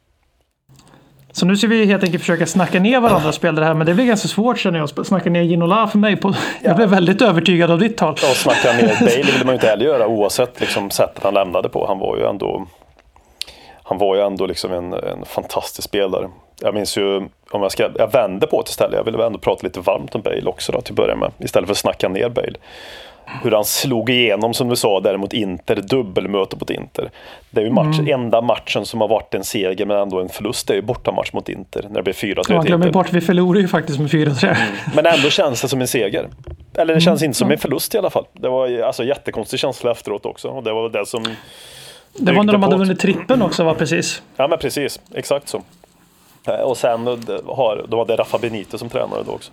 Så 1.32 1.45
nu 1.45 1.57
ska 1.57 1.68
vi 1.68 1.86
helt 1.86 2.03
enkelt 2.03 2.22
försöka 2.22 2.45
snacka 2.45 2.80
ner 2.80 2.99
varandra 2.99 3.32
spelare 3.32 3.66
här, 3.66 3.74
men 3.74 3.88
det 3.88 3.93
blir 3.93 4.05
ganska 4.05 4.28
svårt 4.28 4.59
känner 4.59 4.80
jag. 4.80 5.05
Snacka 5.05 5.30
ner 5.30 5.41
Ginola 5.41 5.88
för 5.88 5.97
mig. 5.97 6.16
På, 6.16 6.30
ja. 6.30 6.36
Jag 6.61 6.76
blev 6.76 6.89
väldigt 6.89 7.22
övertygad 7.22 7.72
av 7.72 7.80
ditt 7.80 7.97
tal. 7.97 8.16
Ja, 8.22 8.28
snacka 8.28 8.74
ner 8.74 8.99
Bale 8.99 9.32
vill 9.32 9.45
man 9.45 9.47
ju 9.47 9.53
inte 9.53 9.68
heller 9.68 9.86
göra 9.86 10.07
oavsett 10.07 10.59
liksom, 10.59 10.89
sättet 10.89 11.24
han 11.24 11.34
lämnade 11.34 11.70
på. 11.70 11.88
Han 11.88 11.99
var 11.99 12.18
ju 12.18 12.26
ändå, 12.26 12.68
han 13.84 13.97
var 13.97 14.16
ju 14.16 14.22
ändå 14.22 14.45
liksom 14.45 14.74
en, 14.74 14.93
en 14.93 15.26
fantastisk 15.26 15.88
spelare. 15.88 16.30
Jag 16.62 16.74
minns 16.74 16.97
ju, 16.97 17.18
om 17.51 17.62
jag, 17.62 17.72
ska, 17.72 17.89
jag 17.97 18.12
vänder 18.12 18.47
på 18.47 18.62
det 18.62 18.70
istället, 18.70 18.95
jag 18.97 19.04
vill 19.04 19.16
ändå 19.16 19.39
prata 19.39 19.68
lite 19.68 19.80
varmt 19.80 20.16
om 20.16 20.22
Bale 20.22 20.45
också 20.45 20.72
då, 20.72 20.82
till 20.82 20.93
att 20.93 20.97
börja 20.97 21.16
med. 21.16 21.32
Istället 21.39 21.68
för 21.68 21.72
att 21.72 21.78
snacka 21.78 22.10
ner 22.10 22.30
Bale 22.30 22.58
hur 23.43 23.51
han 23.51 23.66
slog 23.66 24.10
igenom 24.10 24.54
som 24.54 24.70
du 24.70 24.76
sa 24.76 24.99
där 24.99 25.18
mot 25.18 25.34
Inter, 25.34 25.76
dubbelmöte 25.76 26.56
mot 26.60 26.70
Inter. 26.70 27.12
Det 27.49 27.62
är 27.62 27.66
ju 27.66 27.72
match, 27.72 27.99
mm. 27.99 28.22
enda 28.22 28.41
matchen 28.41 28.86
som 28.86 29.01
har 29.01 29.08
varit 29.08 29.34
en 29.34 29.43
seger 29.43 29.86
men 29.86 29.97
ändå 29.97 30.20
en 30.20 30.30
förlust, 30.30 30.68
det 30.68 30.74
är 30.74 30.76
ju 30.76 30.82
bortamatch 30.82 31.34
mot 31.34 31.49
Inter 31.49 31.86
när 31.89 31.95
det 31.95 32.04
blir 32.04 32.14
4-3 32.14 32.43
Ja, 32.49 32.62
glömmer 32.62 32.91
bort, 32.91 33.14
vi 33.14 33.22
förlorade 33.22 33.62
ju 33.62 33.68
faktiskt 33.68 33.99
med 33.99 34.10
4-3. 34.10 34.45
Mm. 34.45 34.58
Men 34.95 35.06
ändå 35.06 35.30
känns 35.30 35.62
det 35.62 35.68
som 35.68 35.82
en 35.82 35.88
seger. 35.88 36.28
Eller 36.76 36.95
det 36.95 37.01
känns 37.01 37.22
mm. 37.22 37.30
inte 37.30 37.38
som 37.38 37.51
en 37.51 37.58
förlust 37.58 37.95
i 37.95 37.97
alla 37.97 38.10
fall. 38.10 38.26
Det 38.34 38.49
var 38.49 38.82
alltså 38.82 39.04
jättekonstig 39.04 39.60
känsla 39.60 39.91
efteråt 39.91 40.26
också 40.26 40.47
och 40.47 40.64
det 40.64 40.74
var 40.74 40.89
det 40.89 41.06
som 41.06 41.24
Det 42.14 42.32
var 42.32 42.43
när 42.43 42.54
de 42.54 42.64
hade 42.64 42.78
vunnit 42.78 42.99
trippen 42.99 43.41
också 43.41 43.64
va, 43.64 43.74
precis? 43.74 44.22
Ja 44.36 44.47
men 44.47 44.60
precis, 44.60 44.99
exakt 45.16 45.49
så. 45.49 45.62
Eh, 46.48 46.60
och 46.60 46.78
sen 46.78 47.08
har, 47.46 47.86
då 47.88 47.98
var 47.98 48.06
det 48.06 48.16
Rafa 48.16 48.38
Benito 48.38 48.78
som 48.78 48.89
tränare 48.89 49.24
då 49.24 49.32
också. 49.32 49.52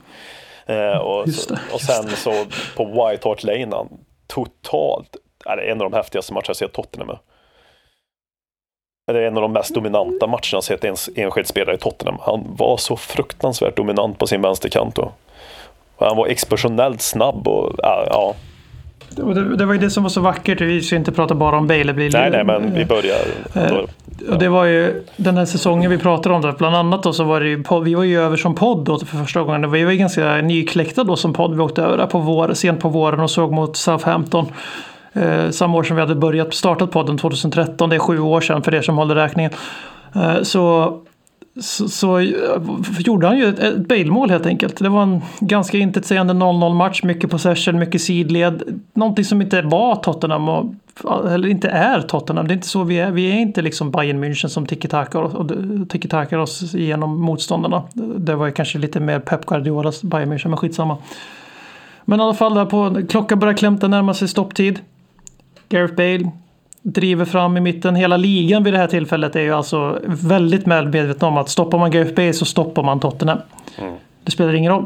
Eh, 0.67 0.99
och, 0.99 1.27
det, 1.27 1.59
och 1.73 1.81
sen 1.81 2.11
så 2.11 2.33
på 2.77 2.85
White 2.85 3.29
Hart 3.29 3.43
Lane, 3.43 3.77
han 3.77 3.89
totalt, 4.27 5.17
är 5.45 5.57
det 5.57 5.63
en 5.63 5.81
av 5.81 5.91
de 5.91 5.97
häftigaste 5.97 6.33
matcherna 6.33 6.45
jag 6.47 6.57
sett 6.57 6.73
Tottenham 6.73 7.07
med. 7.07 7.19
Det 9.07 9.19
är 9.19 9.27
en 9.27 9.37
av 9.37 9.43
de 9.43 9.53
mest 9.53 9.75
dominanta 9.75 10.27
matcherna 10.27 10.41
jag 10.53 10.65
sett 10.65 10.85
en 10.85 10.97
enskild 11.17 11.47
spelare 11.47 11.75
i 11.75 11.79
Tottenham. 11.79 12.19
Han 12.21 12.57
var 12.57 12.77
så 12.77 12.97
fruktansvärt 12.97 13.77
dominant 13.77 14.19
på 14.19 14.27
sin 14.27 14.43
vänsterkant. 14.43 14.99
Och, 14.99 15.13
och 15.97 16.07
han 16.07 16.17
var 16.17 16.27
explosionellt 16.27 17.03
snabb 17.03 17.49
och 17.49 17.73
ja, 17.79 18.35
det, 19.17 19.57
det, 19.57 19.65
var 19.67 19.75
ju 19.75 19.81
det 19.81 19.91
som 19.91 20.03
var 20.03 20.11
så 20.11 20.21
vackert. 20.21 20.61
Vi 20.61 20.83
ska 20.83 20.97
inte 20.97 21.13
prata 21.13 21.35
bara 21.35 21.59
om 21.59 21.67
Bale. 21.67 21.93
Blir, 21.93 22.13
nej, 22.13 22.31
nej, 22.31 22.45
men 22.45 22.75
vi 22.75 22.85
börjar. 22.85 23.19
Eh, 23.55 23.79
och 24.31 24.39
det 24.39 24.49
var 24.49 24.65
ju 24.65 25.05
den 25.17 25.37
här 25.37 25.45
säsongen 25.45 25.91
vi 25.91 25.99
pratade 25.99 26.35
om. 26.35 26.43
Då, 26.43 26.53
bland 26.53 26.77
annat 26.77 27.03
då 27.03 27.13
så 27.13 27.25
var 27.25 27.41
det 27.41 27.49
ju, 27.49 27.65
vi 27.85 27.95
var 27.95 28.05
ju 28.05 28.21
över 28.21 28.37
som 28.37 28.55
podd 28.55 28.85
då 28.85 28.99
för 28.99 29.17
första 29.17 29.43
gången. 29.43 29.71
Vi 29.71 29.85
var 29.85 29.93
ju 29.93 29.99
ganska 29.99 30.35
nykläckta 30.37 31.05
då 31.05 31.17
som 31.17 31.33
podd. 31.33 31.55
Vi 31.55 31.61
åkte 31.61 31.83
över 31.83 31.97
där 31.97 32.07
på 32.07 32.19
vår, 32.19 32.55
sent 32.55 32.81
på 32.81 32.89
våren 32.89 33.21
och 33.21 33.31
såg 33.31 33.53
mot 33.53 33.77
Southampton. 33.77 34.47
Eh, 35.13 35.51
samma 35.51 35.79
år 35.79 35.83
som 35.83 35.97
vi 35.97 36.03
hade 36.03 36.15
börjat 36.15 36.55
startat 36.55 36.91
podden 36.91 37.19
2013. 37.19 37.91
Det 37.91 37.97
är 37.97 38.01
sju 38.01 38.21
år 38.21 38.41
sedan 38.41 38.63
för 38.63 38.75
er 38.75 38.83
som 38.83 38.99
håller 38.99 39.15
räkningen. 39.15 39.53
Eh, 40.15 40.43
så 40.43 40.97
så, 41.61 41.89
så 41.89 42.19
eh, 42.19 42.27
gjorde 42.99 43.27
han 43.27 43.39
ju 43.39 43.45
ett, 43.45 43.59
ett 43.59 43.89
Bale-mål 43.89 44.31
helt 44.31 44.47
enkelt. 44.47 44.79
Det 44.79 44.89
var 44.89 45.03
en 45.03 45.21
ganska 45.41 45.79
intetsägande 45.79 46.35
0-0 46.35 46.75
match, 46.75 47.03
mycket 47.03 47.31
possession, 47.31 47.79
mycket 47.79 48.03
sidled. 48.03 48.81
Någonting 48.95 49.25
som 49.25 49.43
inte 49.43 49.63
var 49.63 49.97
Tottenham, 49.97 50.49
och, 50.49 50.75
eller 51.31 51.49
inte 51.49 51.69
är 51.69 52.01
Tottenham. 52.01 52.49
Det 52.49 52.53
är 52.53 52.57
inte 52.57 52.69
så 52.69 52.85
vi 52.85 52.99
är. 52.99 53.11
Vi 53.11 53.31
är 53.31 53.35
inte 53.35 53.63
liksom 53.63 53.91
Bayern 53.91 54.25
München 54.25 54.49
som 54.49 54.67
tiki-takar 54.67 56.39
oss 56.39 56.75
igenom 56.75 57.21
motståndarna. 57.21 57.83
Det 58.17 58.35
var 58.35 58.47
ju 58.47 58.53
kanske 58.53 58.79
lite 58.79 59.01
mer 59.01 59.21
Pep 59.21 59.47
Guardiolas 59.47 60.03
Bayern 60.03 60.33
München, 60.33 60.49
men 60.49 60.57
skitsamma. 60.57 60.97
Men 62.05 62.21
i 62.21 62.23
alla 62.23 62.35
fall, 62.35 62.55
där 62.55 62.65
på, 62.65 63.03
klockan 63.09 63.39
börjar 63.39 63.55
klämta 63.55 63.89
närma 63.89 64.15
sig 64.15 64.29
stopptid. 64.29 64.81
Gareth 65.69 65.95
Bale 65.95 66.31
driver 66.83 67.25
fram 67.25 67.57
i 67.57 67.61
mitten. 67.61 67.97
Hela 67.97 68.17
ligan 68.17 68.65
vid 68.65 68.75
det 68.75 68.79
här 68.79 68.87
tillfället 68.87 69.37
är 69.37 69.41
ju 69.41 69.53
alltså 69.53 69.99
väldigt 70.05 70.67
väl 70.67 70.89
medveten 70.89 71.29
om 71.29 71.37
att 71.37 71.49
stoppar 71.49 71.79
man 71.79 71.91
Bale 71.91 72.33
så 72.33 72.45
stoppar 72.45 72.83
man 72.83 73.01
Tottenham. 73.01 73.39
Mm. 73.79 73.95
Det 74.25 74.31
spelar 74.31 74.55
ingen 74.55 74.73
roll. 74.73 74.85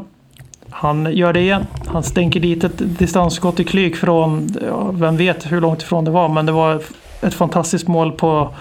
Han 0.69 1.15
gör 1.15 1.33
det 1.33 1.39
igen. 1.39 1.67
Han 1.87 2.03
stänker 2.03 2.39
dit 2.39 2.63
ett 2.63 2.99
distansskott 2.99 3.59
i 3.59 3.63
klyk 3.63 3.95
från, 3.95 4.47
ja, 4.67 4.91
vem 4.91 5.17
vet 5.17 5.51
hur 5.51 5.61
långt 5.61 5.81
ifrån 5.81 6.05
det 6.05 6.11
var, 6.11 6.29
men 6.29 6.45
det 6.45 6.51
var 6.51 6.81
ett 7.21 7.33
fantastiskt 7.33 7.87
mål 7.87 8.11
på 8.11 8.53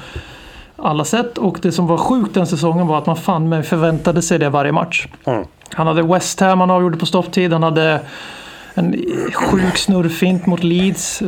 alla 0.77 1.05
sätt. 1.05 1.39
Och 1.39 1.59
det 1.63 1.73
som 1.73 1.87
var 1.87 1.97
sjukt 1.97 2.35
den 2.35 2.47
säsongen 2.47 2.87
var 2.87 2.99
att 2.99 3.07
man 3.07 3.17
fan 3.17 3.49
med 3.49 3.67
förväntade 3.67 4.23
sig 4.23 4.39
det 4.39 4.49
varje 4.49 4.73
match. 4.73 5.07
Mm. 5.25 5.45
Han 5.75 5.87
hade 5.87 6.03
West 6.03 6.41
Ham 6.41 6.61
han 6.61 6.71
avgjorde 6.71 6.97
på 6.97 7.07
stopptid. 7.07 7.53
Han 7.53 7.63
hade 7.63 8.01
en 8.75 9.05
sjuk 9.33 9.77
snurrfint 9.77 10.47
mot 10.47 10.65
Leeds. 10.65 11.23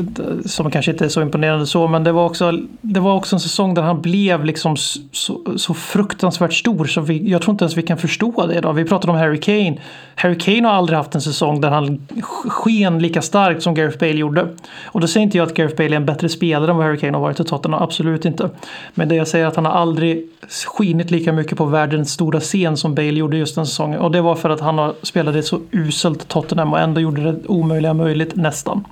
Som 0.44 0.70
kanske 0.70 0.90
inte 0.90 1.04
är 1.04 1.08
så 1.08 1.22
imponerande 1.22 1.66
så, 1.66 1.88
men 1.88 2.04
det 2.04 2.12
var 2.12 2.24
också, 2.24 2.52
det 2.80 3.00
var 3.00 3.14
också 3.14 3.36
en 3.36 3.40
säsong 3.40 3.74
där 3.74 3.82
han 3.82 4.00
blev 4.02 4.44
liksom 4.44 4.76
så, 4.76 5.40
så 5.56 5.74
fruktansvärt 5.74 6.52
stor. 6.52 6.84
Så 6.84 7.00
vi, 7.00 7.30
jag 7.30 7.42
tror 7.42 7.52
inte 7.52 7.64
ens 7.64 7.76
vi 7.76 7.82
kan 7.82 7.98
förstå 7.98 8.46
det 8.46 8.54
idag. 8.54 8.72
Vi 8.72 8.84
pratade 8.84 9.12
om 9.12 9.18
Harry 9.18 9.40
Kane. 9.40 9.78
Harry 10.14 10.38
Kane 10.38 10.68
har 10.68 10.74
aldrig 10.74 10.96
haft 10.96 11.14
en 11.14 11.20
säsong 11.20 11.60
där 11.60 11.70
han 11.70 12.06
sken 12.22 12.98
lika 12.98 13.22
starkt 13.22 13.62
som 13.62 13.74
Gareth 13.74 13.98
Bale 13.98 14.12
gjorde. 14.12 14.48
Och 14.84 15.00
då 15.00 15.06
säger 15.06 15.24
inte 15.24 15.38
jag 15.38 15.46
att 15.46 15.54
Gareth 15.54 15.76
Bale 15.76 15.90
är 15.90 15.96
en 15.96 16.06
bättre 16.06 16.28
spelare 16.28 16.70
än 16.70 16.76
vad 16.76 16.86
Harry 16.86 16.98
Kane 16.98 17.12
har 17.12 17.20
varit 17.22 17.40
i 17.40 17.44
Tottenham. 17.44 17.82
Absolut 17.82 18.24
inte. 18.24 18.50
Men 18.94 19.08
det 19.08 19.14
jag 19.14 19.28
säger 19.28 19.44
är 19.44 19.48
att 19.48 19.56
han 19.56 19.64
har 19.64 19.72
aldrig 19.72 20.28
skinit 20.66 21.10
lika 21.10 21.32
mycket 21.32 21.58
på 21.58 21.64
världens 21.64 22.12
stora 22.12 22.40
scen 22.40 22.76
som 22.76 22.94
Bale 22.94 23.08
gjorde 23.08 23.36
just 23.36 23.54
den 23.54 23.66
säsongen. 23.66 24.00
Och 24.00 24.10
det 24.10 24.20
var 24.20 24.34
för 24.34 24.50
att 24.50 24.60
han 24.60 24.94
spelade 25.02 25.42
så 25.42 25.60
uselt 25.70 26.28
Tottenham 26.28 26.72
och 26.72 26.80
ändå 26.80 27.00
gjorde 27.00 27.22
det 27.22 27.35
omöjliga 27.46 27.94
möjligt 27.94 28.36
nästan. 28.36 28.84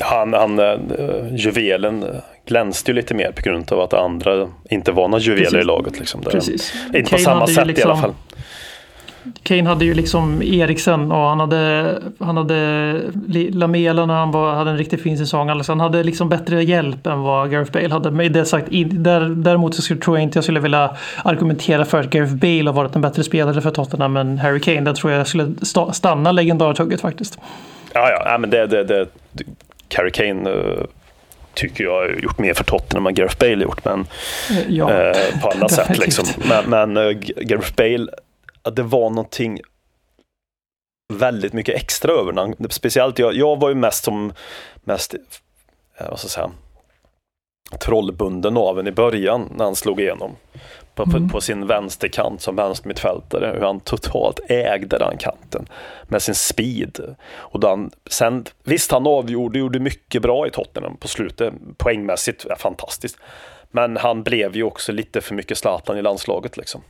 Han, 0.00 0.32
han 0.32 0.58
uh, 0.58 0.76
juvelen 1.36 2.04
glänste 2.46 2.90
ju 2.90 2.94
lite 2.94 3.14
mer 3.14 3.32
på 3.32 3.42
grund 3.42 3.72
av 3.72 3.80
att 3.80 3.94
andra 3.94 4.48
inte 4.70 4.92
var 4.92 5.08
några 5.08 5.22
juveler 5.22 5.44
Precis. 5.44 5.60
i 5.60 5.64
laget. 5.64 5.98
Liksom. 5.98 6.20
Precis. 6.22 6.74
Inte 6.86 7.02
Kane 7.02 7.10
på 7.10 7.18
samma 7.18 7.46
sätt 7.46 7.66
liksom, 7.66 7.90
i 7.90 7.92
alla 7.92 8.02
fall. 8.02 8.14
Kane 9.42 9.68
hade 9.68 9.84
ju 9.84 9.94
liksom 9.94 10.42
Eriksen 10.42 11.12
och 11.12 11.18
han 11.18 11.40
hade, 11.40 11.98
han 12.18 12.36
hade 12.36 13.00
Lamela 13.52 14.06
när 14.06 14.14
han 14.14 14.30
var, 14.30 14.54
hade 14.54 14.70
en 14.70 14.78
riktigt 14.78 15.02
fin 15.02 15.18
säsong. 15.18 15.48
Alltså 15.48 15.72
han 15.72 15.80
hade 15.80 16.02
liksom 16.02 16.28
bättre 16.28 16.62
hjälp 16.62 17.06
än 17.06 17.20
vad 17.20 17.50
Gareth 17.50 17.72
Bale 17.72 17.88
hade. 17.88 18.10
Med 18.10 18.32
det 18.32 18.44
sagt, 18.44 18.66
där, 18.90 19.20
däremot 19.20 19.74
så 19.74 19.96
tror 19.96 20.16
jag 20.16 20.22
inte 20.22 20.36
jag 20.36 20.44
skulle 20.44 20.60
vilja 20.60 20.96
argumentera 21.24 21.84
för 21.84 22.00
att 22.00 22.10
Gareth 22.10 22.34
Bale 22.34 22.64
har 22.66 22.72
varit 22.72 22.96
en 22.96 23.02
bättre 23.02 23.24
spelare 23.24 23.60
för 23.60 23.70
Tottenham 23.70 24.16
än 24.16 24.38
Harry 24.38 24.60
Kane. 24.60 24.80
Där 24.80 24.92
tror 24.92 25.12
jag 25.12 25.26
skulle 25.26 25.54
stanna 25.92 26.32
legendartugget 26.32 27.00
faktiskt. 27.00 27.38
Ja, 27.92 28.10
ja, 28.24 28.38
men 28.38 28.50
det, 28.50 28.66
det, 28.66 28.84
det 28.84 29.06
Harry 29.96 30.10
Kane 30.10 30.50
uh, 30.50 30.84
tycker 31.54 31.84
jag 31.84 31.92
har 31.92 32.08
gjort 32.22 32.38
mer 32.38 32.54
för 32.54 32.64
Tottenham 32.64 33.06
än 33.06 33.14
Gareth 33.14 33.38
Bale 33.38 33.62
gjort. 33.62 33.84
Men, 33.84 34.06
Ja, 34.68 34.92
eh, 34.92 35.40
på 35.42 35.48
alla 35.48 35.68
sätt 35.68 35.98
liksom. 35.98 36.24
Men, 36.48 36.70
men 36.70 36.96
eh, 36.96 37.12
Gareth 37.36 37.74
Bale, 37.76 38.06
att 38.62 38.76
det 38.76 38.82
var 38.82 39.10
någonting 39.10 39.60
väldigt 41.12 41.52
mycket 41.52 41.74
extra 41.74 42.12
över 42.12 42.32
han, 42.32 42.54
Speciellt 42.70 43.18
jag, 43.18 43.34
jag 43.34 43.60
var 43.60 43.68
ju 43.68 43.74
mest 43.74 44.04
som 44.04 44.32
mest, 44.84 45.14
eh, 45.14 46.08
vad 46.10 46.18
ska 46.18 46.26
jag 46.26 46.30
säga, 46.30 46.50
trollbunden 47.80 48.56
av 48.56 48.78
en 48.78 48.86
i 48.86 48.92
början 48.92 49.52
när 49.56 49.64
han 49.64 49.76
slog 49.76 50.00
igenom. 50.00 50.36
På, 50.94 51.02
Mm. 51.02 51.28
på, 51.28 51.32
på 51.32 51.40
sin 51.40 51.66
vänsterkant 51.66 52.42
som 52.42 52.56
vänstermittfältare, 52.56 53.52
hur 53.54 53.66
han 53.66 53.80
totalt 53.80 54.40
ägde 54.48 54.98
den 54.98 55.16
kanten 55.18 55.66
med 56.04 56.22
sin 56.22 56.34
speed. 56.34 57.16
Och 57.32 57.64
han, 57.64 57.90
sen, 58.10 58.44
visst, 58.64 58.92
han 58.92 59.06
avgjorde 59.06 59.58
gjorde 59.58 59.78
mycket 59.78 60.22
bra 60.22 60.46
i 60.46 60.50
Tottenham 60.50 60.96
på 60.96 61.08
slutet, 61.08 61.54
poängmässigt 61.76 62.46
ja, 62.48 62.56
fantastiskt. 62.56 63.16
Men 63.70 63.96
han 63.96 64.22
blev 64.22 64.56
ju 64.56 64.62
också 64.62 64.92
lite 64.92 65.20
för 65.20 65.34
mycket 65.34 65.58
Zlatan 65.58 65.98
i 65.98 66.02
landslaget 66.02 66.56
liksom. 66.56 66.82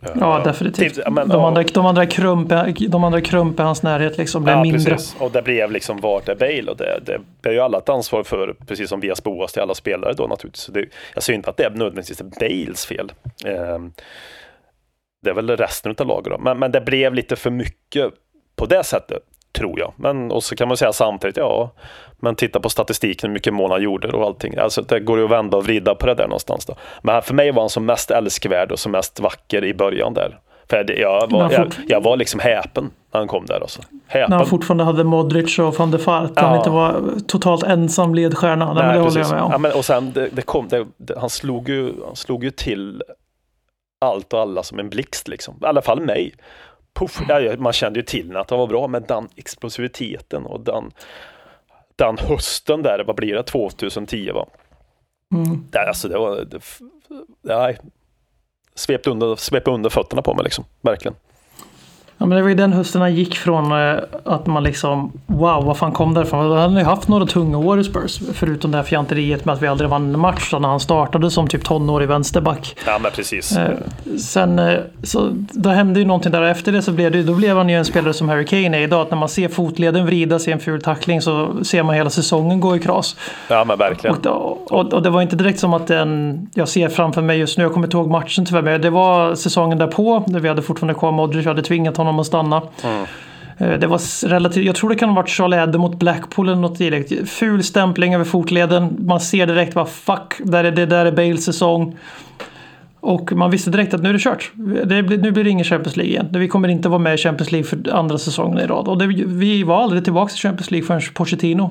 Ja, 0.00 0.38
Eh, 0.38 0.44
definitivt. 0.44 0.98
ja, 1.04 1.10
men, 1.10 1.28
de, 1.28 1.44
andra, 1.44 1.62
de, 1.62 1.86
andra 1.86 2.06
krump, 2.06 2.52
de 2.88 3.04
andra 3.04 3.20
krump 3.20 3.60
i 3.60 3.62
hans 3.62 3.82
närhet 3.82 4.18
liksom 4.18 4.44
blev 4.44 4.56
Ja, 4.56 4.62
mindre. 4.62 4.90
precis. 4.92 5.16
Och 5.20 5.30
det 5.30 5.42
blev 5.42 5.70
liksom 5.72 6.00
vart 6.00 6.28
är 6.28 6.34
Bale 6.34 6.70
och 6.70 6.76
det, 6.76 7.00
det 7.06 7.20
bär 7.42 7.52
ju 7.52 7.60
alla 7.60 7.78
ett 7.78 7.88
ansvar 7.88 8.22
för, 8.22 8.54
precis 8.66 8.88
som 8.88 9.00
Vias 9.00 9.22
Boas 9.22 9.52
till 9.52 9.62
alla 9.62 9.74
spelare 9.74 10.12
då 10.12 10.26
naturligtvis. 10.26 10.62
Så 10.64 10.72
det, 10.72 10.84
jag 11.14 11.22
ser 11.22 11.32
inte 11.32 11.50
att 11.50 11.56
det 11.56 11.64
är 11.64 11.70
nödvändigtvis 11.70 12.22
Bales 12.40 12.86
fel. 12.86 13.12
Ehm, 13.44 13.92
det 15.22 15.30
är 15.30 15.34
väl 15.34 15.50
resten 15.56 15.94
av 15.98 16.06
laget 16.06 16.32
då. 16.32 16.38
Men, 16.38 16.58
men 16.58 16.72
det 16.72 16.80
blev 16.80 17.14
lite 17.14 17.36
för 17.36 17.50
mycket 17.50 18.12
på 18.56 18.66
det 18.66 18.84
sättet, 18.84 19.22
tror 19.52 19.80
jag. 19.80 19.92
Men 19.96 20.30
och 20.30 20.44
så 20.44 20.56
kan 20.56 20.68
man 20.68 20.76
säga 20.76 20.92
samtidigt, 20.92 21.36
ja, 21.36 21.70
men 22.18 22.34
titta 22.34 22.60
på 22.60 22.68
statistiken, 22.68 23.30
hur 23.30 23.34
mycket 23.34 23.54
mål 23.54 23.70
han 23.70 23.82
gjorde 23.82 24.08
och 24.08 24.26
allting. 24.26 24.56
Alltså 24.56 24.82
det 24.82 25.00
går 25.00 25.18
ju 25.18 25.24
att 25.24 25.30
vända 25.30 25.56
och 25.56 25.64
vrida 25.64 25.94
på 25.94 26.06
det 26.06 26.14
där 26.14 26.24
någonstans 26.24 26.66
då. 26.66 26.74
Men 27.02 27.22
för 27.22 27.34
mig 27.34 27.52
var 27.52 27.62
han 27.62 27.70
som 27.70 27.86
mest 27.86 28.10
älskvärd 28.10 28.72
och 28.72 28.78
som 28.78 28.92
mest 28.92 29.20
vacker 29.20 29.64
i 29.64 29.74
början 29.74 30.14
där. 30.14 30.38
För 30.70 31.00
jag, 31.00 31.30
var, 31.30 31.52
jag, 31.52 31.72
jag 31.88 32.02
var 32.02 32.16
liksom 32.16 32.40
häpen 32.40 32.90
när 33.12 33.20
han 33.20 33.28
kom 33.28 33.46
där 33.46 33.60
alltså. 33.60 33.82
Häpen. 34.06 34.30
När 34.30 34.36
han 34.36 34.46
fortfarande 34.46 34.84
hade 34.84 35.04
Modric 35.04 35.58
och 35.58 35.74
van 35.74 35.90
der 35.90 35.98
Fart. 35.98 36.30
Ja. 36.36 36.42
Han 36.42 36.58
inte 36.58 36.70
var 36.70 37.02
totalt 37.26 37.62
ensam 37.62 38.14
ledstjärna. 38.14 38.72
Nej, 38.72 38.84
men 38.84 38.94
det 38.94 39.00
håller 39.00 39.20
jag 39.20 39.30
med 39.30 39.42
om. 39.42 39.52
Ja, 39.52 39.58
men, 39.58 39.72
och 39.72 39.84
sen 39.84 40.12
det, 40.12 40.28
det 40.32 40.42
kom, 40.42 40.68
det, 40.68 40.86
han, 41.18 41.30
slog 41.30 41.68
ju, 41.68 41.92
han 42.06 42.16
slog 42.16 42.44
ju 42.44 42.50
till 42.50 43.02
allt 44.00 44.32
och 44.32 44.40
alla 44.40 44.62
som 44.62 44.78
en 44.78 44.90
blixt 44.90 45.28
liksom. 45.28 45.54
I 45.62 45.66
alla 45.66 45.82
fall 45.82 46.00
mig. 46.00 46.34
Puff, 46.98 47.20
ja, 47.28 47.56
man 47.58 47.72
kände 47.72 47.98
ju 47.98 48.04
till 48.04 48.36
att 48.36 48.50
han 48.50 48.58
var 48.58 48.66
bra, 48.66 48.88
men 48.88 49.02
den 49.02 49.28
explosiviteten 49.36 50.46
och 50.46 50.60
den, 50.60 50.92
den 51.96 52.18
hösten 52.18 52.82
där, 52.82 53.04
vad 53.06 53.16
blir 53.16 53.34
det, 53.34 53.42
2010 53.42 54.30
va? 54.32 54.46
Mm. 55.34 55.64
Det, 55.70 55.88
alltså 55.88 56.08
det 56.08 56.18
var, 56.18 56.44
det, 56.44 56.60
nej, 57.42 57.78
svepte 58.74 59.10
under, 59.10 59.36
svepte 59.36 59.70
under 59.70 59.90
fötterna 59.90 60.22
på 60.22 60.34
mig 60.34 60.44
liksom, 60.44 60.64
verkligen. 60.80 61.16
Ja, 62.20 62.26
men 62.26 62.36
det 62.36 62.42
var 62.42 62.48
ju 62.48 62.54
den 62.54 62.72
hösten 62.72 63.00
han 63.00 63.14
gick 63.14 63.36
från 63.36 63.72
eh, 63.72 63.98
att 64.24 64.46
man 64.46 64.64
liksom 64.64 65.12
wow, 65.26 65.64
vad 65.64 65.76
fan 65.76 65.92
kom 65.92 66.14
därifrån? 66.14 66.50
Han 66.50 66.58
hade 66.58 66.80
ju 66.80 66.86
haft 66.86 67.08
några 67.08 67.26
tunga 67.26 67.58
år 67.58 67.80
i 67.80 67.84
Spurs. 67.84 68.20
Förutom 68.32 68.70
det 68.70 68.76
här 68.76 68.84
fjanteriet 68.84 69.44
med 69.44 69.52
att 69.52 69.62
vi 69.62 69.66
aldrig 69.66 69.90
vann 69.90 70.14
en 70.14 70.20
match 70.20 70.52
när 70.52 70.68
han 70.68 70.80
startade 70.80 71.30
som 71.30 71.48
typ 71.48 71.64
tonårig 71.64 72.08
vänsterback. 72.08 72.76
Ja 72.86 72.98
men 72.98 73.12
precis. 73.12 73.56
Eh, 73.56 73.70
sen 74.18 74.58
eh, 74.58 74.74
så 75.02 75.30
då 75.52 75.70
hände 75.70 76.00
ju 76.00 76.06
någonting 76.06 76.32
där 76.32 76.42
efter 76.42 76.72
det 76.72 76.82
så 76.82 76.92
blev 76.92 77.12
det, 77.12 77.22
då 77.22 77.34
blev 77.34 77.56
han 77.56 77.68
ju 77.68 77.76
en 77.76 77.84
spelare 77.84 78.12
som 78.12 78.28
Harry 78.28 78.46
Kane 78.46 78.78
är 78.78 78.82
idag. 78.82 79.00
Att 79.00 79.10
när 79.10 79.18
man 79.18 79.28
ser 79.28 79.48
fotleden 79.48 80.06
vridas 80.06 80.48
i 80.48 80.52
en 80.52 80.60
ful 80.60 80.82
tackling 80.82 81.22
så 81.22 81.64
ser 81.64 81.82
man 81.82 81.94
hela 81.94 82.10
säsongen 82.10 82.60
gå 82.60 82.76
i 82.76 82.78
kras. 82.78 83.16
Ja 83.48 83.64
men 83.64 83.78
verkligen. 83.78 84.16
Och, 84.16 84.72
och, 84.72 84.92
och 84.92 85.02
det 85.02 85.10
var 85.10 85.22
inte 85.22 85.36
direkt 85.36 85.58
som 85.58 85.74
att 85.74 85.86
den 85.86 86.48
jag 86.54 86.68
ser 86.68 86.88
framför 86.88 87.22
mig 87.22 87.38
just 87.38 87.58
nu, 87.58 87.64
jag 87.64 87.72
kommer 87.72 87.86
inte 87.86 87.96
ihåg 87.96 88.10
matchen 88.10 88.46
tyvärr, 88.46 88.62
men 88.62 88.80
det 88.80 88.90
var 88.90 89.34
säsongen 89.34 89.78
därpå, 89.78 90.24
där 90.26 90.40
vi 90.40 90.48
hade 90.48 90.62
fortfarande 90.62 90.94
kvar 90.94 91.12
Modric, 91.12 91.44
vi 91.44 91.48
hade 91.48 91.62
tvingat 91.62 91.96
honom 91.96 92.07
att 92.18 92.26
stanna. 92.26 92.62
Mm. 92.84 93.06
Det 93.80 93.86
var 93.86 94.28
relativt, 94.28 94.64
jag 94.64 94.74
tror 94.74 94.90
det 94.90 94.96
kan 94.96 95.08
ha 95.08 95.16
varit 95.16 95.28
Charlie 95.28 95.56
Adam 95.56 95.80
mot 95.80 95.98
Blackpool 95.98 96.48
eller 96.48 96.60
något 96.60 96.78
direkt. 96.78 97.30
Ful 97.30 97.62
stämpling 97.62 98.14
över 98.14 98.24
fotleden. 98.24 98.96
Man 98.98 99.20
ser 99.20 99.46
direkt 99.46 99.74
bara 99.74 99.86
fuck, 99.86 100.34
där 100.38 100.64
är 100.64 100.70
det 100.70 100.86
där 100.86 101.06
är 101.06 101.12
Bales 101.12 101.44
säsong. 101.44 101.96
Och 103.00 103.32
man 103.32 103.50
visste 103.50 103.70
direkt 103.70 103.94
att 103.94 104.02
nu 104.02 104.08
är 104.08 104.12
det 104.12 104.18
kört. 104.18 104.52
Det 104.84 105.02
blir, 105.02 105.18
nu 105.18 105.30
blir 105.30 105.44
det 105.44 105.50
ingen 105.50 105.64
Champions 105.64 105.96
League 105.96 106.12
igen. 106.12 106.28
Vi 106.30 106.48
kommer 106.48 106.68
inte 106.68 106.88
vara 106.88 106.98
med 106.98 107.14
i 107.14 107.16
Champions 107.16 107.52
League 107.52 107.66
för 107.66 107.94
andra 107.94 108.18
säsongen 108.18 108.58
i 108.58 108.66
rad. 108.66 108.88
Och 108.88 108.98
det, 108.98 109.06
vi 109.26 109.62
var 109.62 109.82
aldrig 109.82 110.04
tillbaka 110.04 110.32
i 110.34 110.36
Champions 110.36 110.70
League 110.70 110.86
förrän 110.86 111.00
Pochettino 111.14 111.70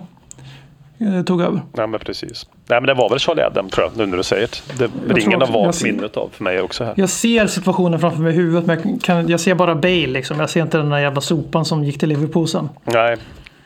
tog 1.26 1.42
över. 1.42 1.62
Ja 1.78 1.88
men 1.88 2.00
precis. 2.00 2.46
Nej 2.70 2.82
men 2.82 2.88
det 2.88 2.94
var 2.94 3.10
väl 3.10 3.20
Charlie 3.20 3.42
Adam 3.44 3.70
tror 3.70 3.86
jag, 3.88 3.98
nu 3.98 4.06
när 4.06 4.18
du 4.18 4.24
säger 4.24 4.50
det. 4.78 4.88
Det 5.08 5.14
ringen 5.14 5.42
har 5.42 5.72
ser- 5.72 5.86
minnet 5.86 6.18
av 6.18 6.30
för 6.34 6.44
mig 6.44 6.62
också 6.62 6.84
här. 6.84 6.94
Jag 6.98 7.10
ser 7.10 7.48
situationen 7.48 8.00
framför 8.00 8.22
mig 8.22 8.34
i 8.34 8.36
huvudet 8.36 8.66
men 8.66 8.80
jag, 8.92 9.02
kan, 9.02 9.28
jag 9.30 9.40
ser 9.40 9.56
bara 9.56 9.76
Bale 9.76 10.08
liksom. 10.08 10.40
Jag 10.40 10.50
ser 10.50 10.62
inte 10.62 10.78
den 10.78 10.90
där 10.90 10.98
jävla 11.00 11.22
sopan 11.22 11.66
som 11.66 11.84
gick 11.84 12.00
till 12.00 12.10
Liverpool 12.10 12.48
sen. 12.48 12.70
Nej, 12.84 13.18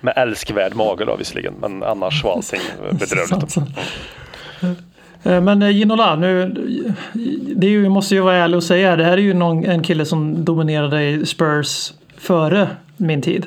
med 0.02 0.14
älskvärd 0.18 0.76
mage 0.76 1.06
då 1.06 1.16
visserligen, 1.16 1.54
men 1.62 1.84
annars 1.84 2.24
var 2.24 2.34
allting 2.34 2.62
bedrövligt. 2.92 3.58
Eh, 5.24 5.42
Men 5.42 5.62
eh, 5.62 5.70
Ginola, 5.70 6.16
nu, 6.16 6.48
det 7.56 7.68
är 7.68 7.72
ju, 7.72 7.90
måste 7.90 8.16
ju 8.16 8.22
vara 8.22 8.36
ärlig 8.36 8.58
och 8.58 8.64
säga, 8.64 8.96
det 8.96 9.04
här 9.04 9.12
är 9.14 9.18
ju 9.18 9.34
någon, 9.34 9.66
en 9.66 9.84
kille 9.84 10.06
som 10.06 10.46
dominerade 10.46 11.04
i 11.04 11.26
Spurs 11.26 11.94
före 12.18 12.68
min 12.98 13.22
tid. 13.22 13.46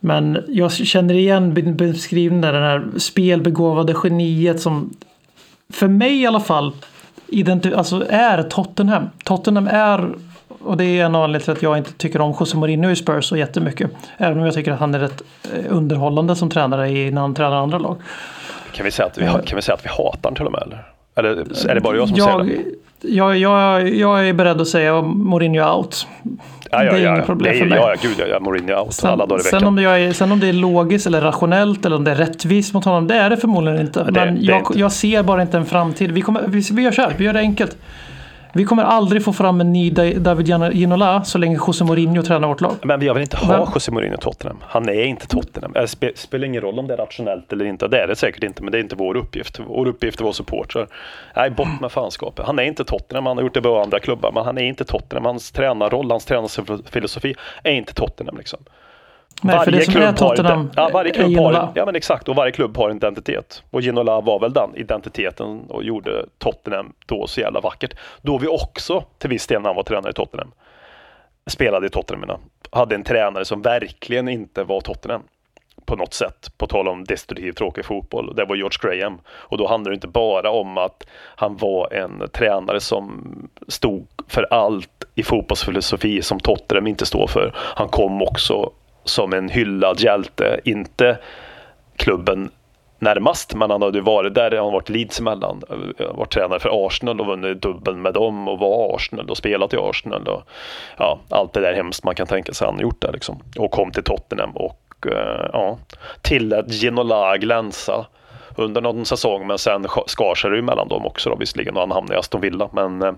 Men 0.00 0.44
jag 0.48 0.72
känner 0.72 1.14
igen 1.14 1.54
be- 1.54 1.62
beskrivningen 1.62 2.40
där, 2.40 2.52
den 2.52 2.62
här 2.62 2.98
spelbegåvade 2.98 3.94
geniet 4.04 4.60
som 4.60 4.94
för 5.72 5.88
mig 5.88 6.22
i 6.22 6.26
alla 6.26 6.40
fall 6.40 6.72
alltså 7.76 8.04
är 8.08 8.42
Tottenham. 8.42 9.04
Tottenham 9.24 9.68
är, 9.72 10.14
och 10.48 10.76
det 10.76 10.84
är 10.84 11.04
en 11.04 11.14
anledning 11.14 11.44
till 11.44 11.52
att 11.52 11.62
jag 11.62 11.78
inte 11.78 11.92
tycker 11.92 12.20
om 12.20 12.34
José 12.40 12.56
Mourinho 12.58 12.90
i 12.90 12.96
Spurs 12.96 13.24
så 13.24 13.36
jättemycket. 13.36 13.90
Även 14.16 14.38
om 14.38 14.44
jag 14.44 14.54
tycker 14.54 14.72
att 14.72 14.80
han 14.80 14.94
är 14.94 14.98
rätt 14.98 15.22
eh, 15.54 15.64
underhållande 15.68 16.36
som 16.36 16.50
tränare 16.50 16.88
i, 16.90 17.10
när 17.10 17.20
han 17.20 17.34
tränar 17.34 17.56
andra 17.56 17.78
lag. 17.78 17.96
Kan 18.72 18.84
vi 18.84 18.90
säga 18.90 19.06
att 19.06 19.18
vi, 19.18 19.26
ha- 19.26 19.42
kan 19.42 19.56
vi 19.56 19.62
säga 19.62 19.74
att 19.74 19.84
vi 19.84 19.88
hatar 19.88 20.30
den 20.30 20.34
till 20.34 20.46
och 20.46 20.52
med 20.52 20.62
eller? 20.62 20.86
Eller 21.14 21.68
är 21.70 21.74
det 21.74 21.80
bara 21.80 21.96
jag 21.96 22.08
som 22.08 22.16
säger 22.16 22.30
jag, 22.30 22.46
det? 22.46 22.62
Jag, 23.00 23.36
jag, 23.38 23.88
jag 23.94 24.28
är 24.28 24.32
beredd 24.32 24.60
att 24.60 24.68
säga 24.68 25.02
Mourinho 25.02 25.76
out. 25.78 26.06
Ja, 26.70 26.84
ja, 26.84 26.92
det 26.92 26.98
är 26.98 27.04
ja, 27.04 27.14
inget 27.14 27.26
problem 27.26 27.54
är, 27.54 27.58
för 27.58 27.66
mig. 27.66 27.78
Ja, 27.78 27.94
gud 28.02 28.28
ja, 28.30 28.40
Mourinho 28.40 28.74
out 28.74 29.04
alla 29.04 29.26
dagar 29.26 29.40
i 29.40 29.42
sen, 29.44 29.56
veckan. 29.56 29.68
om 29.68 29.76
det 29.76 29.82
är, 29.82 30.12
sen 30.12 30.32
om 30.32 30.40
det 30.40 30.48
är 30.48 30.52
logiskt 30.52 31.06
eller 31.06 31.20
rationellt 31.20 31.86
eller 31.86 31.96
om 31.96 32.04
det 32.04 32.10
är 32.10 32.14
rättvist 32.14 32.74
mot 32.74 32.84
honom, 32.84 33.06
det 33.06 33.14
är 33.14 33.30
det 33.30 33.36
förmodligen 33.36 33.80
inte. 33.80 34.04
det- 34.04 34.12
Men 34.12 34.34
det 34.34 34.40
jag, 34.42 34.58
inte. 34.58 34.78
jag 34.78 34.92
ser 34.92 35.22
bara 35.22 35.42
inte 35.42 35.56
en 35.56 35.66
framtid. 35.66 36.10
Vi, 36.12 36.20
kommer, 36.20 36.42
vi, 36.46 36.62
vi 36.72 36.82
gör 36.82 36.92
så 36.92 37.02
här, 37.02 37.12
vi 37.16 37.24
gör 37.24 37.32
det 37.32 37.38
enkelt. 37.40 37.76
Vi 38.56 38.64
kommer 38.64 38.82
aldrig 38.82 39.24
få 39.24 39.32
fram 39.32 39.60
en 39.60 39.72
ny 39.72 39.90
Da- 39.90 40.18
David 40.18 40.46
Ginola 40.72 41.24
så 41.24 41.38
länge 41.38 41.58
José 41.66 41.84
Mourinho 41.84 42.22
tränar 42.22 42.48
vårt 42.48 42.60
lag. 42.60 42.74
Men 42.82 43.00
jag 43.04 43.14
vill 43.14 43.22
inte 43.22 43.36
ha 43.36 43.58
Vem? 43.58 43.66
José 43.74 43.92
Mourinho 43.92 44.14
i 44.14 44.18
Tottenham. 44.20 44.56
Han 44.62 44.88
är 44.88 45.04
inte 45.04 45.26
Tottenham. 45.26 45.72
Det 45.72 45.88
spe, 45.88 46.12
spelar 46.14 46.46
ingen 46.46 46.62
roll 46.62 46.78
om 46.78 46.86
det 46.86 46.94
är 46.94 46.98
rationellt 46.98 47.52
eller 47.52 47.64
inte. 47.64 47.88
Det 47.88 48.02
är 48.02 48.06
det 48.06 48.16
säkert 48.16 48.42
inte, 48.42 48.62
men 48.62 48.72
det 48.72 48.78
är 48.78 48.82
inte 48.82 48.96
vår 48.96 49.16
uppgift. 49.16 49.60
Vår 49.66 49.86
uppgift 49.88 50.18
är 50.18 50.22
att 50.22 50.24
vara 50.24 50.32
supportrar. 50.32 50.86
Nej, 51.36 51.50
bort 51.50 51.80
med 51.80 51.92
fanskapet. 51.92 52.46
Han 52.46 52.58
är 52.58 52.62
inte 52.62 52.84
Tottenham. 52.84 53.26
Han 53.26 53.36
har 53.36 53.44
gjort 53.44 53.54
det 53.54 53.68
i 53.68 53.72
andra 53.72 54.00
klubbar, 54.00 54.32
men 54.34 54.44
han 54.44 54.58
är 54.58 54.62
inte 54.62 54.84
Tottenham. 54.84 55.24
Hans 55.24 55.52
tränarroll, 55.52 56.10
hans 56.10 56.24
tränarfilosofi 56.24 57.34
är 57.62 57.72
inte 57.72 57.94
Tottenham 57.94 58.36
liksom. 58.36 58.58
Nej, 59.42 59.56
är 59.56 60.12
Tottenham 60.12 60.58
har, 60.58 60.70
ja, 60.76 60.90
varje 60.92 61.10
klubb 61.10 61.36
har, 61.36 61.72
ja 61.74 61.86
men 61.86 61.96
exakt, 61.96 62.28
och 62.28 62.36
varje 62.36 62.52
klubb 62.52 62.76
har 62.76 62.90
en 62.90 62.96
identitet. 62.96 63.62
Och 63.70 63.82
Ginola 63.82 64.20
var 64.20 64.40
väl 64.40 64.52
den 64.52 64.76
identiteten 64.76 65.60
och 65.68 65.84
gjorde 65.84 66.26
Tottenham 66.38 66.92
då 67.06 67.26
så 67.26 67.40
jävla 67.40 67.60
vackert. 67.60 67.94
Då 68.22 68.38
vi 68.38 68.48
också 68.48 69.04
till 69.18 69.30
viss 69.30 69.46
del 69.46 69.62
när 69.62 69.68
han 69.68 69.76
var 69.76 69.82
tränare 69.82 70.10
i 70.10 70.14
Tottenham 70.14 70.52
spelade 71.46 71.86
i 71.86 71.90
Tottenham, 71.90 72.40
hade 72.70 72.94
en 72.94 73.04
tränare 73.04 73.44
som 73.44 73.62
verkligen 73.62 74.28
inte 74.28 74.64
var 74.64 74.80
Tottenham 74.80 75.22
på 75.84 75.96
något 75.96 76.14
sätt, 76.14 76.52
på 76.58 76.66
tal 76.66 76.88
om 76.88 77.04
destruktiv 77.04 77.52
tråkig 77.52 77.84
fotboll. 77.84 78.34
Det 78.36 78.44
var 78.44 78.56
George 78.56 78.78
Graham. 78.82 79.18
Och 79.28 79.58
då 79.58 79.68
handlar 79.68 79.90
det 79.90 79.94
inte 79.94 80.08
bara 80.08 80.50
om 80.50 80.78
att 80.78 81.06
han 81.36 81.56
var 81.56 81.92
en 81.92 82.28
tränare 82.32 82.80
som 82.80 83.22
stod 83.68 84.06
för 84.28 84.46
allt 84.50 85.04
i 85.14 85.22
fotbollsfilosofi 85.22 86.22
som 86.22 86.40
Tottenham 86.40 86.86
inte 86.86 87.06
står 87.06 87.26
för. 87.26 87.52
Han 87.56 87.88
kom 87.88 88.22
också 88.22 88.72
som 89.06 89.32
en 89.32 89.48
hyllad 89.48 90.00
hjälte, 90.00 90.60
inte 90.64 91.18
klubben 91.96 92.50
närmast, 92.98 93.54
men 93.54 93.70
han 93.70 93.82
hade 93.82 94.00
varit 94.00 94.34
där, 94.34 94.50
han 94.50 94.64
har 94.64 94.72
varit 94.72 94.88
Leeds 94.88 95.20
emellan, 95.20 95.62
varit 96.14 96.32
tränare 96.32 96.60
för 96.60 96.86
Arsenal 96.86 97.20
och 97.20 97.26
vunnit 97.26 97.62
dubbeln 97.62 98.02
med 98.02 98.14
dem 98.14 98.48
och 98.48 98.58
var 98.58 98.96
Arsenal 98.96 99.30
och 99.30 99.36
spelat 99.36 99.74
i 99.74 99.76
Arsenal 99.76 100.28
och 100.28 100.42
ja, 100.98 101.18
allt 101.30 101.52
det 101.52 101.60
där 101.60 101.74
hemskt 101.74 102.04
man 102.04 102.14
kan 102.14 102.26
tänka 102.26 102.52
sig 102.52 102.66
han 102.66 102.74
har 102.74 102.82
gjort 102.82 103.00
där 103.00 103.12
liksom. 103.12 103.42
Och 103.58 103.70
kom 103.70 103.90
till 103.90 104.02
Tottenham 104.02 104.50
och 104.50 105.06
eh, 105.06 105.50
ja, 105.52 105.78
tillät 106.22 106.72
Ginola 106.72 107.36
glänsa 107.36 108.06
under 108.56 108.80
någon 108.80 109.04
säsong, 109.04 109.46
men 109.46 109.58
sen 109.58 109.86
skar 110.06 110.34
sig 110.34 110.50
det 110.50 110.56
ju 110.56 110.62
mellan 110.62 110.88
dem 110.88 111.06
också 111.06 111.30
då 111.30 111.36
visserligen 111.36 111.74
och 111.74 111.80
han 111.80 111.90
hamnade 111.90 112.14
i 112.14 112.18
Aston 112.18 112.40
Villa, 112.40 112.68
men 112.72 113.02
eh, 113.02 113.12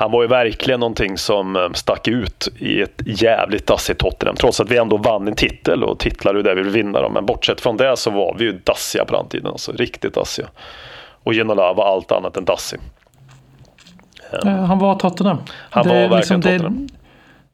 han 0.00 0.10
var 0.10 0.22
ju 0.22 0.28
verkligen 0.28 0.80
någonting 0.80 1.18
som 1.18 1.56
eh, 1.56 1.72
stack 1.74 2.08
ut 2.08 2.48
i 2.58 2.80
ett 2.82 3.02
jävligt 3.06 3.66
dassigt 3.66 4.00
Tottenham. 4.00 4.36
Trots 4.36 4.60
att 4.60 4.70
vi 4.70 4.76
ändå 4.76 4.96
vann 4.96 5.28
en 5.28 5.34
titel 5.34 5.84
och 5.84 5.98
titlar 5.98 6.34
är 6.34 6.42
det 6.42 6.54
vi 6.54 6.62
vill 6.62 6.72
vinna. 6.72 7.00
Dem. 7.00 7.12
Men 7.12 7.26
bortsett 7.26 7.60
från 7.60 7.76
det 7.76 7.96
så 7.96 8.10
var 8.10 8.36
vi 8.38 8.44
ju 8.44 8.52
dassiga 8.52 9.04
på 9.04 9.16
den 9.16 9.28
tiden. 9.28 9.46
Alltså, 9.46 9.72
riktigt 9.72 10.14
dassiga. 10.14 10.46
Och 11.24 11.32
Ginola 11.34 11.72
var 11.72 11.84
allt 11.94 12.12
annat 12.12 12.36
än 12.36 12.44
dassig. 12.44 12.80
Eh, 14.44 14.64
Han 14.64 14.78
var 14.78 14.94
Tottenham. 14.94 15.38
Han 15.70 15.88
var 15.88 15.94
är 15.94 16.08
verkligen 16.08 16.40
det, 16.40 16.58
Tottenham. 16.58 16.86
det 16.86 16.92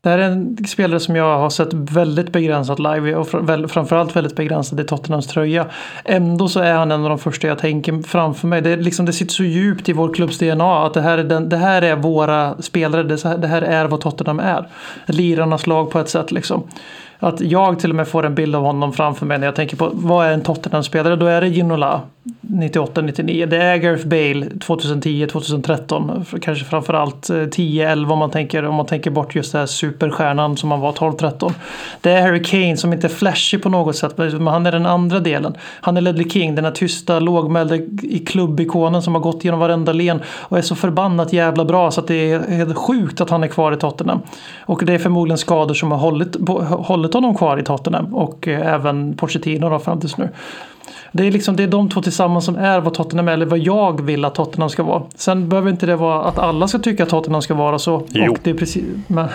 det 0.01 0.09
här 0.11 0.19
är 0.19 0.23
en 0.31 0.57
spelare 0.67 1.01
som 1.01 1.17
jag 1.17 1.39
har 1.39 1.51
sett 1.51 1.73
väldigt 1.73 2.33
begränsat 2.33 2.79
live 2.79 3.15
och 3.15 3.29
framförallt 3.71 4.17
väldigt 4.17 4.37
begränsad 4.37 4.81
i 4.81 4.85
Tottenhams 4.85 5.27
tröja. 5.27 5.67
Ändå 6.05 6.49
så 6.49 6.61
är 6.61 6.75
han 6.75 6.91
en 6.93 7.03
av 7.03 7.09
de 7.09 7.19
första 7.19 7.47
jag 7.49 7.59
tänker 7.59 8.03
framför 8.03 8.49
mig. 8.49 8.63
Det, 8.63 8.71
är 8.71 8.77
liksom, 8.77 9.07
det 9.07 9.13
sitter 9.13 9.33
så 9.33 9.43
djupt 9.45 9.89
i 9.89 9.93
vår 9.93 10.15
klubbs 10.15 10.39
DNA 10.39 10.87
att 10.87 10.95
det 10.95 11.01
här 11.01 11.19
är, 11.19 11.25
den, 11.25 11.49
det 11.49 11.57
här 11.57 11.83
är 11.83 11.97
våra 11.97 12.63
spelare. 12.63 13.03
Det, 13.03 13.25
här- 13.25 13.39
det 13.39 13.47
här 13.49 13.63
är 13.63 13.85
vad 13.85 14.01
Tottenham 14.01 14.41
är. 14.41 14.69
Lirarnas 15.07 15.67
lag 15.67 15.91
på 15.91 15.99
ett 15.99 16.09
sätt 16.09 16.33
liksom. 16.33 16.63
Att 17.19 17.41
jag 17.41 17.79
till 17.79 17.91
och 17.91 17.97
med 17.97 18.09
får 18.09 18.27
en 18.27 18.35
bild 18.35 18.57
av 18.57 18.63
honom 18.63 18.93
framför 18.93 19.27
mig 19.27 19.39
när 19.39 19.47
jag 19.47 19.55
tänker 19.57 19.77
på 19.77 19.91
vad 19.95 20.27
är 20.27 20.33
en 20.33 20.43
Tottenham-spelare? 20.43 21.17
Då 21.17 21.27
är 21.27 21.41
det 21.41 21.49
Ginola 21.49 22.01
98-99. 22.41 23.47
Det 23.47 23.57
är 23.57 23.77
Gareth 23.77 24.07
Bale 24.07 24.47
2010-2013. 24.47 26.39
Kanske 26.41 26.65
framförallt 26.65 27.31
eh, 27.31 27.35
10-11 27.35 28.13
om 28.13 28.19
man 28.19 28.31
tänker 28.31 28.65
om 28.65 28.75
man 28.75 28.87
tänker 28.87 29.11
bort 29.11 29.35
just 29.35 29.53
det 29.53 29.59
här 29.59 29.67
superstjärnan 29.67 30.57
som 30.57 30.71
han 30.71 30.81
var 30.81 30.93
12-13. 30.93 31.53
Det 32.01 32.11
är 32.11 32.23
Harry 32.23 32.43
Kane 32.43 32.77
som 32.77 32.93
inte 32.93 33.07
är 33.07 33.09
flashig 33.09 33.63
på 33.63 33.69
något 33.69 33.97
sätt 33.97 34.19
men 34.19 34.47
han 34.47 34.67
är 34.67 34.73
den 34.73 34.87
andra 34.87 35.21
delen. 35.21 35.57
Han 35.81 35.97
är 35.97 36.01
Ledley 36.01 36.31
King, 36.31 36.55
den 36.55 36.65
här 36.65 36.73
tysta 36.73 37.21
lågmälda 37.21 37.77
i 38.03 38.23
klubbikonen 38.27 39.03
som 39.03 39.15
har 39.15 39.23
gått 39.23 39.45
genom 39.45 39.61
varenda 39.61 39.93
len 39.93 40.21
och 40.29 40.59
är 40.59 40.63
så 40.63 40.75
förbannat 40.75 41.33
jävla 41.33 41.65
bra 41.65 41.91
så 41.91 42.01
att 42.01 42.07
det 42.07 42.33
är 42.33 42.51
helt 42.51 42.77
sjukt 42.77 43.21
att 43.21 43.31
han 43.31 43.45
är 43.45 43.49
kvar 43.49 43.73
i 43.73 43.77
Tottenham. 43.77 44.21
Och 44.61 44.83
det 44.85 44.95
är 44.95 44.99
förmodligen 44.99 45.39
skador 45.39 45.75
som 45.75 45.91
har 45.91 45.99
hållit, 45.99 46.37
hållit 46.69 47.15
honom 47.15 47.35
kvar 47.35 47.59
i 47.59 47.63
Tottenham 47.63 48.15
och 48.15 48.49
eh, 48.49 48.75
även 48.75 49.17
Pochettino 49.17 49.71
då 49.71 49.79
fram 49.79 50.01
tills 50.01 50.17
nu. 50.17 50.29
Det 51.13 51.27
är, 51.27 51.31
liksom, 51.31 51.57
det 51.57 51.63
är 51.63 51.67
de 51.67 51.89
två 51.89 52.03
tillsammans 52.03 52.45
som 52.45 52.57
är 52.57 52.81
vad 52.81 52.95
Tottenham 52.95 53.29
är, 53.29 53.33
eller 53.33 53.47
vad 53.47 53.59
jag 53.59 54.05
vill 54.05 54.25
att 54.25 54.35
Tottenham 54.35 54.71
ska 54.71 54.83
vara. 54.83 55.03
Sen 55.15 55.49
behöver 55.49 55.71
inte 55.71 55.87
det 55.87 55.97
vara 55.97 56.25
att 56.25 56.39
alla 56.39 56.69
ska 56.69 56.79
tycka 56.79 57.03
att 57.03 57.09
Tottenham 57.09 57.43
ska 57.43 57.55
vara 57.55 57.79
så. 57.79 58.07
Jo. 58.09 58.33
Och 58.33 58.39
det 58.43 58.51
är 58.51 58.55
precis, 58.55 58.85
men, 59.07 59.29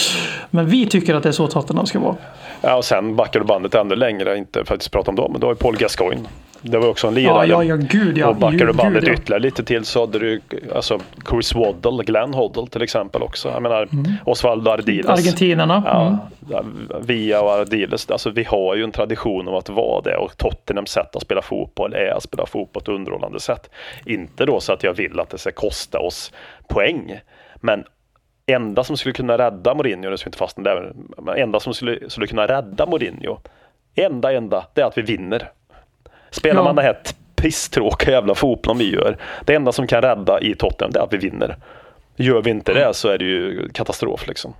men 0.50 0.66
vi 0.66 0.86
tycker 0.86 1.14
att 1.14 1.22
det 1.22 1.28
är 1.28 1.32
så 1.32 1.46
Tottenham 1.46 1.86
ska 1.86 1.98
vara. 1.98 2.16
Ja, 2.60 2.76
och 2.76 2.84
sen 2.84 3.16
backar 3.16 3.40
du 3.40 3.46
bandet 3.46 3.74
ännu 3.74 3.96
längre, 3.96 4.38
inte 4.38 4.64
för 4.64 4.74
att 4.74 4.90
prata 4.90 5.10
om 5.10 5.16
dem, 5.16 5.32
men 5.32 5.40
då 5.40 5.46
har 5.46 5.52
ju 5.52 5.58
Paul 5.58 5.76
Gascoigne. 5.76 6.28
Det 6.60 6.78
var 6.78 6.88
också 6.88 7.06
en 7.08 7.14
lirare. 7.14 7.46
ja, 7.46 7.64
ja, 7.64 7.76
gud 7.76 8.18
ja. 8.18 8.28
och 8.28 8.36
backar 8.36 8.66
du 8.66 8.72
bandet 8.72 9.04
gud, 9.04 9.12
ytterligare 9.12 9.42
lite 9.42 9.64
till 9.64 9.84
så 9.84 10.00
hade 10.00 10.18
du 10.18 10.40
alltså 10.74 10.98
Chris 11.30 11.54
Waddle, 11.54 12.04
Glenn 12.04 12.34
Hoddle 12.34 12.66
till 12.66 12.82
exempel 12.82 13.22
också. 13.22 13.48
Jag 13.48 13.62
menar 13.62 13.88
Osvaldo 14.24 14.70
Ardiles. 14.70 15.06
Argentinarna. 15.06 15.82
Ja, 15.86 16.18
Mm. 16.50 16.88
Via 17.00 17.40
och 17.40 17.50
Ardiles. 17.50 18.10
Alltså, 18.10 18.30
vi 18.30 18.44
har 18.44 18.74
ju 18.74 18.84
en 18.84 18.92
tradition 18.92 19.48
av 19.48 19.54
att 19.54 19.68
vara 19.68 20.00
det 20.00 20.16
och 20.16 20.36
Tottenhams 20.36 20.90
sätt 20.90 21.16
att 21.16 21.22
spela 21.22 21.42
fotboll 21.42 21.94
är 21.94 22.16
att 22.16 22.22
spela 22.22 22.46
fotboll 22.46 22.68
på 22.72 22.78
ett 22.80 22.96
underhållande 22.96 23.40
sätt. 23.40 23.70
Inte 24.04 24.44
då 24.44 24.60
så 24.60 24.72
att 24.72 24.82
jag 24.82 24.94
vill 24.94 25.20
att 25.20 25.30
det 25.30 25.38
ska 25.38 25.52
kosta 25.52 25.98
oss 25.98 26.32
poäng. 26.68 27.20
Men 27.56 27.84
enda 28.46 28.84
som 28.84 28.96
skulle 28.96 29.12
kunna 29.12 29.38
rädda 29.38 29.74
Mourinho, 29.74 30.10
det 30.10 30.18
ska 30.18 30.26
vi 30.26 30.28
inte 30.28 30.38
fastna 30.38 30.62
där, 30.64 30.92
men 31.22 31.36
enda 31.38 31.60
som 31.60 31.74
skulle, 31.74 32.10
skulle 32.10 32.26
kunna 32.26 32.46
rädda 32.46 32.86
Mourinho, 32.86 33.38
enda, 33.94 34.32
enda, 34.32 34.66
det 34.74 34.80
är 34.80 34.84
att 34.84 34.98
vi 34.98 35.02
vinner. 35.02 35.50
Spelar 36.30 36.60
Ja. 36.60 36.64
man 36.64 36.76
den 36.76 36.84
här 36.84 36.98
pisstråkiga 37.36 38.14
jävla 38.14 38.34
fotbollen 38.34 38.78
vi 38.78 38.94
gör, 38.94 39.16
det 39.44 39.54
enda 39.54 39.72
som 39.72 39.86
kan 39.86 40.02
rädda 40.02 40.40
i 40.40 40.54
Tottenham 40.54 40.92
det 40.92 40.98
är 40.98 41.04
att 41.04 41.12
vi 41.12 41.16
vinner. 41.16 41.56
Gör 42.16 42.42
vi 42.42 42.50
inte 42.50 42.74
det 42.74 42.94
så 42.94 43.08
är 43.08 43.18
det 43.18 43.24
ju 43.24 43.68
katastrof 43.68 44.26
liksom. 44.28 44.54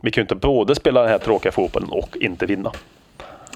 Vi 0.00 0.10
kan 0.10 0.20
ju 0.20 0.24
inte 0.24 0.34
både 0.34 0.74
spela 0.74 1.00
den 1.00 1.10
här 1.10 1.18
tråkiga 1.18 1.52
fotbollen 1.52 1.88
och 1.90 2.16
inte 2.16 2.46
vinna. 2.46 2.72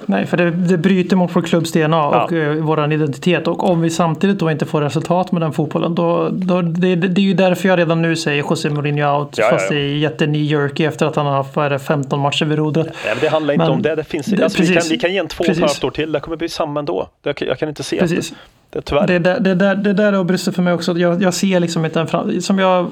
Nej, 0.06 0.26
för 0.26 0.36
det, 0.36 0.50
det 0.50 0.78
bryter 0.78 1.16
mot 1.16 1.36
vår 1.36 1.42
klubbs 1.42 1.72
DNA 1.72 2.06
och 2.06 2.32
Ja. 2.32 2.38
eh, 2.38 2.52
vår 2.52 2.92
identitet. 2.92 3.48
Och 3.48 3.70
om 3.70 3.80
vi 3.80 3.90
samtidigt 3.90 4.38
då 4.38 4.50
inte 4.50 4.66
får 4.66 4.80
resultat 4.80 5.32
med 5.32 5.42
den 5.42 5.52
fotbollen, 5.52 5.94
då, 5.94 6.28
då 6.32 6.62
det, 6.62 6.96
det 6.96 7.20
är 7.20 7.22
ju 7.22 7.34
därför 7.34 7.68
jag 7.68 7.78
redan 7.78 8.02
nu 8.02 8.16
säger 8.16 8.38
José 8.38 8.70
Mourinho 8.70 9.18
out. 9.20 9.34
Ja, 9.38 9.44
ja, 9.44 9.50
fast 9.50 9.70
ja. 9.70 9.76
det 9.76 9.82
är 9.82 9.94
jätte-knee-jerky 9.96 10.84
efter 10.86 11.06
att 11.06 11.16
han 11.16 11.26
har 11.26 11.32
haft 11.32 11.56
vad 11.56 11.66
är 11.66 11.70
det, 11.70 11.78
15 11.78 12.20
matcher 12.20 12.44
vid 12.44 12.58
rodret. 12.58 12.86
Nej, 12.86 12.94
men 13.14 13.16
det 13.20 13.28
handlar 13.28 13.54
inte 13.54 13.64
Men- 13.64 13.72
om 13.74 13.82
det. 13.82 13.94
det, 13.94 14.04
finns, 14.04 14.26
det- 14.26 14.42
alltså, 14.44 14.60
vi, 14.62 14.66
kan, 14.66 14.74
precis. 14.74 14.92
vi 14.92 14.98
kan 14.98 15.12
ge 15.12 15.18
en 15.18 15.28
två 15.28 15.40
och 15.40 15.44
ett 15.44 15.48
Precis. 15.48 15.62
halvt 15.64 15.84
år 15.84 15.90
till. 15.90 16.12
Det 16.12 16.20
kommer 16.20 16.36
bli 16.36 16.48
samma 16.48 16.80
ändå. 16.80 17.08
Det, 17.22 17.40
jag 17.42 17.58
kan 17.58 17.68
inte 17.68 17.82
se 17.82 17.98
Precis. 17.98 18.30
det. 18.30 18.36
det. 18.70 18.80
Tyvärr. 18.82 19.06
Det, 19.06 19.18
där, 19.18 19.40
det, 19.40 19.54
där, 19.54 19.74
det 19.74 19.92
där 19.92 20.12
har 20.12 20.24
brustit 20.24 20.54
för 20.54 20.62
mig 20.62 20.72
också. 20.72 20.98
Jag, 20.98 21.22
jag 21.22 21.34
ser 21.34 21.60
liksom 21.60 21.84
inte 21.84 22.00
en 22.00 22.06
fram, 22.06 22.40
Som 22.40 22.58
jag 22.58 22.86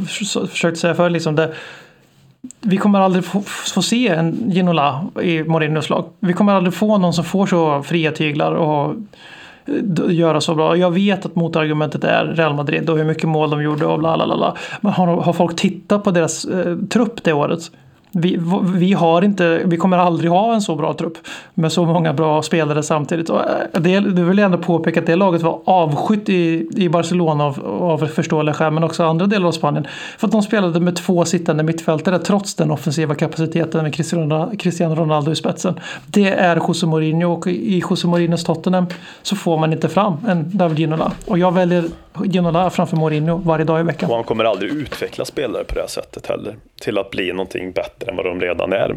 försökt 0.50 0.78
säga 0.78 0.94
förr, 0.94 1.10
liksom 1.10 1.36
det, 1.36 1.52
vi 2.60 2.76
kommer 2.76 3.00
aldrig 3.00 3.24
få, 3.24 3.40
få 3.74 3.82
se 3.82 4.08
en 4.08 4.50
Ginola 4.50 5.04
i 5.22 5.42
Mourinhos 5.42 5.90
lag. 5.90 6.04
Vi 6.20 6.32
kommer 6.32 6.54
aldrig 6.54 6.74
få 6.74 6.98
någon 6.98 7.12
som 7.12 7.24
får 7.24 7.46
så 7.46 7.82
fria 7.82 8.12
tyglar 8.12 8.52
och 8.52 8.94
eh, 9.66 10.14
göra 10.14 10.40
så 10.40 10.54
bra. 10.54 10.76
Jag 10.76 10.90
vet 10.90 11.26
att 11.26 11.34
motargumentet 11.34 12.04
är 12.04 12.24
Real 12.24 12.54
Madrid 12.54 12.90
och 12.90 12.98
hur 12.98 13.04
mycket 13.04 13.28
mål 13.28 13.50
de 13.50 13.62
gjorde 13.62 13.86
och 13.86 13.98
bla 13.98 14.16
bla 14.16 14.26
bla, 14.26 14.36
bla. 14.36 14.56
Men 14.80 14.92
har, 14.92 15.06
har 15.06 15.32
folk 15.32 15.56
tittat 15.56 16.04
på 16.04 16.10
deras 16.10 16.44
eh, 16.44 16.76
trupp 16.78 17.24
det 17.24 17.32
året? 17.32 17.70
Vi, 18.14 18.40
vi, 18.74 18.92
har 18.92 19.22
inte, 19.22 19.62
vi 19.64 19.76
kommer 19.76 19.98
aldrig 19.98 20.30
ha 20.30 20.54
en 20.54 20.60
så 20.60 20.74
bra 20.76 20.94
trupp 20.94 21.18
med 21.54 21.72
så 21.72 21.84
många 21.84 22.12
bra 22.12 22.42
spelare 22.42 22.82
samtidigt. 22.82 23.30
Och 23.30 23.40
eh, 23.40 23.80
det, 23.80 24.00
det 24.00 24.22
vill 24.22 24.38
jag 24.38 24.46
ändå 24.46 24.58
påpeka 24.58 25.00
att 25.00 25.06
det 25.06 25.16
laget 25.16 25.42
var 25.42 25.60
avskytt 25.64 26.28
i, 26.28 26.68
i 26.76 26.88
Barcelona 26.88 27.44
av, 27.44 27.66
av 27.82 28.06
förståeliga 28.06 28.54
skäl 28.54 28.72
men 28.72 28.84
också 28.84 29.04
andra 29.04 29.26
delar 29.26 29.48
av 29.48 29.52
Spanien. 29.52 29.86
För 30.18 30.26
att 30.26 30.32
de 30.32 30.42
spelade 30.42 30.80
med 30.80 30.96
två 30.96 31.24
sittande 31.24 31.62
mittfältare 31.62 32.18
trots 32.18 32.54
den 32.54 32.70
offensiva 32.70 33.14
kapaciteten 33.14 33.82
med 33.82 33.94
Cristiano 34.60 34.94
Ronaldo 34.94 35.32
i 35.32 35.34
spetsen. 35.34 35.80
Det 36.06 36.28
är 36.28 36.56
José 36.56 36.86
Mourinho 36.86 37.32
och 37.32 37.46
i 37.46 37.82
José 37.90 38.08
Mourinhos 38.08 38.44
Tottenham 38.44 38.86
så 39.22 39.36
får 39.36 39.58
man 39.58 39.72
inte 39.72 39.88
fram 39.88 40.16
en 40.28 40.56
David 40.58 40.78
Ginola. 40.78 41.12
Och 41.26 41.38
jag 41.38 41.52
väljer 41.52 41.84
Ginola 42.24 42.70
framför 42.70 42.96
Mourinho 42.96 43.36
varje 43.36 43.64
dag 43.64 43.80
i 43.80 43.82
veckan. 43.82 44.10
Och 44.10 44.16
han 44.16 44.24
kommer 44.24 44.44
aldrig 44.44 44.72
utveckla 44.72 45.24
spelare 45.24 45.64
på 45.64 45.74
det 45.74 45.80
här 45.80 45.88
sättet 45.88 46.26
heller. 46.26 46.56
Till 46.80 46.98
att 46.98 47.10
bli 47.10 47.32
någonting 47.32 47.72
bättre 47.72 48.03
än 48.08 48.16
vad 48.16 48.26
de 48.26 48.40
redan 48.40 48.72
är. 48.72 48.94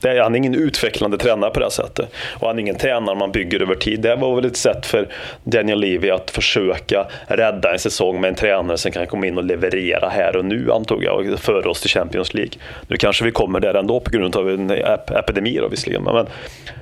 Det 0.00 0.22
han 0.22 0.34
är 0.34 0.38
ingen 0.38 0.54
utvecklande 0.54 1.18
tränare 1.18 1.50
på 1.50 1.58
det 1.58 1.64
här 1.64 1.70
sättet. 1.70 2.08
Och 2.40 2.46
han 2.46 2.56
är 2.56 2.60
ingen 2.60 2.76
tränare 2.76 3.14
man 3.14 3.32
bygger 3.32 3.62
över 3.62 3.74
tid. 3.74 4.00
Det 4.00 4.16
var 4.16 4.34
väl 4.34 4.44
ett 4.44 4.56
sätt 4.56 4.86
för 4.86 5.08
Daniel 5.44 5.80
Levy 5.80 6.10
att 6.10 6.30
försöka 6.30 7.06
rädda 7.26 7.72
en 7.72 7.78
säsong 7.78 8.20
med 8.20 8.28
en 8.28 8.34
tränare 8.34 8.78
som 8.78 8.92
kan 8.92 9.06
komma 9.06 9.26
in 9.26 9.38
och 9.38 9.44
leverera 9.44 10.08
här 10.08 10.36
och 10.36 10.44
nu 10.44 10.72
antog 10.72 11.04
jag. 11.04 11.32
Och 11.32 11.38
föra 11.38 11.70
oss 11.70 11.80
till 11.80 11.90
Champions 11.90 12.34
League. 12.34 12.52
Nu 12.88 12.96
kanske 12.96 13.24
vi 13.24 13.30
kommer 13.30 13.60
där 13.60 13.74
ändå 13.74 14.00
på 14.00 14.10
grund 14.10 14.36
av 14.36 14.50
en 14.50 14.70
ep 14.70 15.10
epidemi 15.10 15.58
då 15.58 15.68
visserligen. 15.68 16.02
Men, 16.02 16.26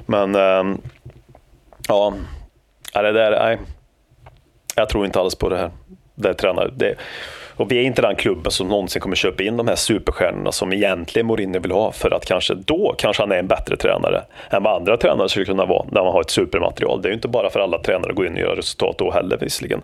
men 0.07 0.35
ehm, 0.35 0.81
ja, 1.89 2.15
Ja, 2.95 3.03
det 3.03 3.13
där, 3.13 3.31
nej. 3.31 3.59
Jag 4.77 4.89
tror 4.89 5.07
inte 5.07 5.21
alls 5.21 5.35
på 5.35 5.49
det 5.49 5.57
här. 5.57 5.71
Det 6.15 6.29
är 6.29 6.35
tränare. 6.35 6.71
Det, 6.77 6.95
och 7.63 7.73
vi 7.73 7.79
är 7.79 7.83
inte 7.83 8.03
den 8.03 8.17
klubben 8.17 8.53
som 8.53 8.69
någonsin 8.69 9.03
kommer 9.03 9.17
köpa 9.17 9.43
in 9.43 9.57
de 9.57 9.69
här 9.69 9.77
superstjärnorna 9.77 10.53
som 10.53 10.73
egentligen 10.73 11.27
Mourinho 11.27 11.61
vill 11.61 11.71
ha 11.71 11.93
för 11.93 12.11
att 12.15 12.27
kanske 12.27 12.55
då 12.55 12.95
kanske 12.99 13.23
han 13.23 13.33
är 13.33 13.37
en 13.37 13.47
bättre 13.47 13.77
tränare 13.77 14.23
än 14.51 14.63
vad 14.63 14.77
andra 14.77 14.97
tränare 14.97 15.29
skulle 15.29 15.45
kunna 15.45 15.65
vara 15.65 15.85
när 15.91 16.05
man 16.05 16.13
har 16.13 16.21
ett 16.21 16.31
supermaterial. 16.31 17.03
Det 17.03 17.09
är 17.09 17.11
ju 17.11 17.15
inte 17.15 17.29
bara 17.29 17.51
för 17.51 17.61
alla 17.61 17.79
tränare 17.79 18.11
att 18.11 18.17
gå 18.17 18.25
in 18.27 18.33
och 18.33 18.39
göra 18.39 18.57
resultat 18.57 18.99
då 18.99 19.11
heller 19.11 19.39
visserligen. 19.39 19.83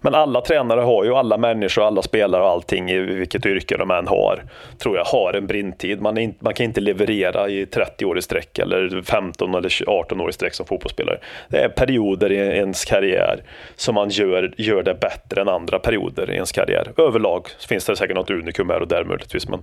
Men 0.00 0.14
alla 0.14 0.40
tränare 0.40 0.80
har 0.80 1.04
ju, 1.04 1.14
alla 1.14 1.38
människor, 1.38 1.86
alla 1.86 2.02
spelare 2.02 2.42
och 2.42 2.48
allting 2.48 2.90
i 2.90 2.98
vilket 2.98 3.46
yrke 3.46 3.76
de 3.76 3.90
än 3.90 4.06
har, 4.06 4.42
tror 4.78 4.96
jag 4.96 5.04
har 5.04 5.34
en 5.34 5.46
brintid. 5.46 6.00
Man, 6.00 6.18
är 6.18 6.22
inte, 6.22 6.44
man 6.44 6.54
kan 6.54 6.66
inte 6.66 6.80
leverera 6.80 7.48
i 7.48 7.66
30 7.66 8.04
år 8.04 8.18
i 8.18 8.22
sträck 8.22 8.58
eller 8.58 9.02
15 9.02 9.54
eller 9.54 9.88
18 9.88 10.20
år 10.20 10.30
i 10.30 10.32
sträck 10.32 10.54
som 10.54 10.66
fotbollsspelare. 10.66 11.18
Det 11.48 11.58
är 11.58 11.68
perioder 11.68 12.32
i 12.32 12.36
ens 12.36 12.84
karriär 12.84 13.42
som 13.76 13.94
man 13.94 14.08
gör, 14.08 14.54
gör 14.56 14.82
det 14.82 14.94
bättre 14.94 15.40
än 15.40 15.48
andra 15.48 15.78
perioder 15.78 16.30
i 16.30 16.34
ens 16.34 16.52
karriär. 16.52 16.92
Överlag 16.96 17.46
finns 17.68 17.84
det 17.84 17.96
säkert 17.96 18.16
något 18.16 18.30
unikum 18.30 18.70
här 18.70 18.82
och 18.82 18.88
där 18.88 19.04
möjligtvis. 19.04 19.48
Men, 19.48 19.62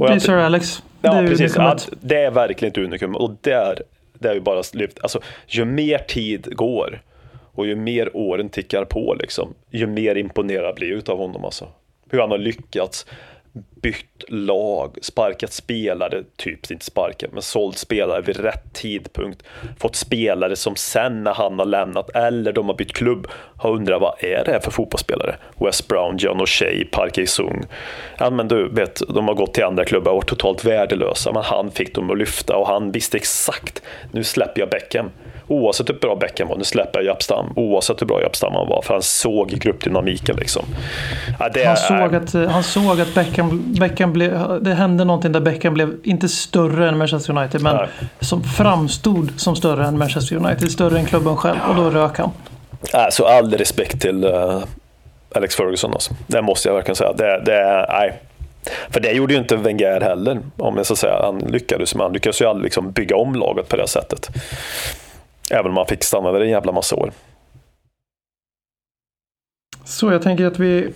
och 0.00 0.08
Det 0.08 0.28
är 0.28 0.38
Alex. 0.38 0.82
Ja, 1.02 1.12
det 1.12 1.18
är 1.18 1.28
precis. 1.28 1.56
Ja, 1.56 1.76
det 2.00 2.16
är 2.16 2.30
verkligen 2.30 2.72
ett 2.72 2.78
unikum. 2.78 3.16
Och 3.16 3.30
där, 3.40 3.82
där 4.14 4.34
vi 4.34 4.40
bara 4.40 4.62
lyft, 4.72 4.98
alltså, 5.02 5.20
ju 5.46 5.64
mer 5.64 5.98
tid 5.98 6.56
går 6.56 7.00
och 7.56 7.66
ju 7.66 7.76
mer 7.76 8.16
åren 8.16 8.48
tickar 8.48 8.84
på, 8.84 9.16
liksom, 9.20 9.54
ju 9.70 9.86
mer 9.86 10.14
imponerad 10.14 10.74
blir 10.74 10.92
jag 10.92 11.10
av 11.10 11.18
honom. 11.18 11.44
Alltså. 11.44 11.68
Hur 12.10 12.20
han 12.20 12.30
har 12.30 12.38
lyckats 12.38 13.06
bytt 13.82 14.24
lag, 14.28 14.98
sparkat 15.02 15.52
spelare, 15.52 16.22
typ 16.36 16.70
inte 16.70 16.84
sparkat, 16.84 17.32
men 17.32 17.42
sålt 17.42 17.78
spelare 17.78 18.22
vid 18.22 18.36
rätt 18.36 18.72
tidpunkt. 18.72 19.42
Fått 19.78 19.96
spelare 19.96 20.56
som 20.56 20.76
sen 20.76 21.24
när 21.24 21.34
han 21.34 21.58
har 21.58 21.66
lämnat 21.66 22.10
eller 22.10 22.52
de 22.52 22.66
har 22.66 22.74
bytt 22.74 22.92
klubb 22.92 23.26
har 23.56 23.70
undrat 23.70 24.00
vad 24.00 24.24
är 24.24 24.44
det 24.44 24.50
här 24.50 24.60
för 24.60 24.70
fotbollsspelare? 24.70 25.36
West 25.60 25.88
Brown, 25.88 26.16
John 26.16 26.40
O'Shea, 26.40 26.90
Park 26.90 27.28
Sung. 27.28 27.62
Ja 28.18 28.30
men 28.30 28.48
du 28.48 28.68
vet, 28.68 29.02
de 29.08 29.28
har 29.28 29.34
gått 29.34 29.54
till 29.54 29.64
andra 29.64 29.84
klubbar 29.84 30.10
och 30.10 30.16
varit 30.16 30.28
totalt 30.28 30.64
värdelösa, 30.64 31.32
men 31.32 31.42
han 31.42 31.70
fick 31.70 31.94
dem 31.94 32.10
att 32.10 32.18
lyfta 32.18 32.56
och 32.56 32.66
han 32.66 32.92
visste 32.92 33.16
exakt, 33.16 33.82
nu 34.12 34.24
släpper 34.24 34.60
jag 34.60 34.70
Beckham. 34.70 35.10
Oavsett 35.48 35.88
hur 35.88 35.94
bra 35.94 36.16
Beckham 36.16 36.48
var, 36.48 36.56
nu 36.56 36.64
släpper 36.64 36.98
jag 36.98 37.06
Japp 37.06 37.22
Stam. 37.22 37.52
Oavsett 37.56 38.02
hur 38.02 38.06
bra 38.06 38.22
Japp 38.22 38.36
Stam 38.36 38.52
han 38.54 38.68
var, 38.68 38.82
för 38.82 38.94
han 38.94 39.02
såg 39.02 39.48
gruppdynamiken 39.48 40.36
liksom. 40.36 40.64
Ja, 41.38 41.48
det 41.48 41.64
Han 41.64 41.76
såg, 41.76 42.14
att, 42.14 42.52
han 42.52 42.62
såg 42.62 43.00
att 43.00 43.14
Beckham 43.14 43.74
Beckham, 43.80 44.12
blev, 44.12 44.62
det 44.62 44.74
hände 44.74 45.04
någonting 45.04 45.32
där 45.32 45.40
Beckham 45.40 45.74
blev 45.74 45.94
inte 46.02 46.28
större 46.28 46.88
än 46.88 46.98
Manchester 46.98 47.38
United 47.38 47.62
men 47.62 47.76
Nej. 47.76 47.88
som 48.20 48.44
framstod 48.44 49.40
som 49.40 49.56
större 49.56 49.86
än 49.86 49.98
Manchester 49.98 50.36
United, 50.36 50.70
större 50.70 50.98
än 50.98 51.06
klubben 51.06 51.36
själv 51.36 51.58
och 51.68 51.74
då 51.74 51.90
rök 51.90 52.18
han. 52.18 52.30
Nej, 52.94 53.12
så 53.12 53.26
all 53.26 53.54
respekt 53.54 54.00
till 54.00 54.24
eh, 54.24 54.62
Alex 55.34 55.56
Ferguson. 55.56 55.92
Alltså. 55.92 56.14
Det 56.26 56.42
måste 56.42 56.68
jag 56.68 56.74
verkligen 56.74 56.96
säga. 56.96 57.12
Det, 57.12 57.42
det, 57.44 57.86
nej. 57.88 58.20
För 58.90 59.00
det 59.00 59.12
gjorde 59.12 59.34
ju 59.34 59.40
inte 59.40 59.56
Wenger 59.56 60.00
heller. 60.00 60.38
Om 60.56 60.76
jag 60.76 60.86
så 60.86 60.96
säga. 60.96 61.22
Han 61.22 61.38
lyckades, 61.38 61.94
men 61.94 62.02
han 62.02 62.12
lyckades 62.12 62.40
ju 62.40 62.44
aldrig 62.44 62.64
liksom 62.64 62.90
bygga 62.90 63.16
om 63.16 63.34
laget 63.34 63.68
på 63.68 63.76
det 63.76 63.88
sättet. 63.88 64.30
Även 65.50 65.70
om 65.70 65.76
han 65.76 65.86
fick 65.86 66.04
stanna 66.04 66.32
där 66.32 66.40
en 66.40 66.50
jävla 66.50 66.72
massa 66.72 66.96
år. 66.96 67.12
Så 69.84 70.12
jag 70.12 70.22
tänker 70.22 70.46
att 70.46 70.58
vi, 70.58 70.92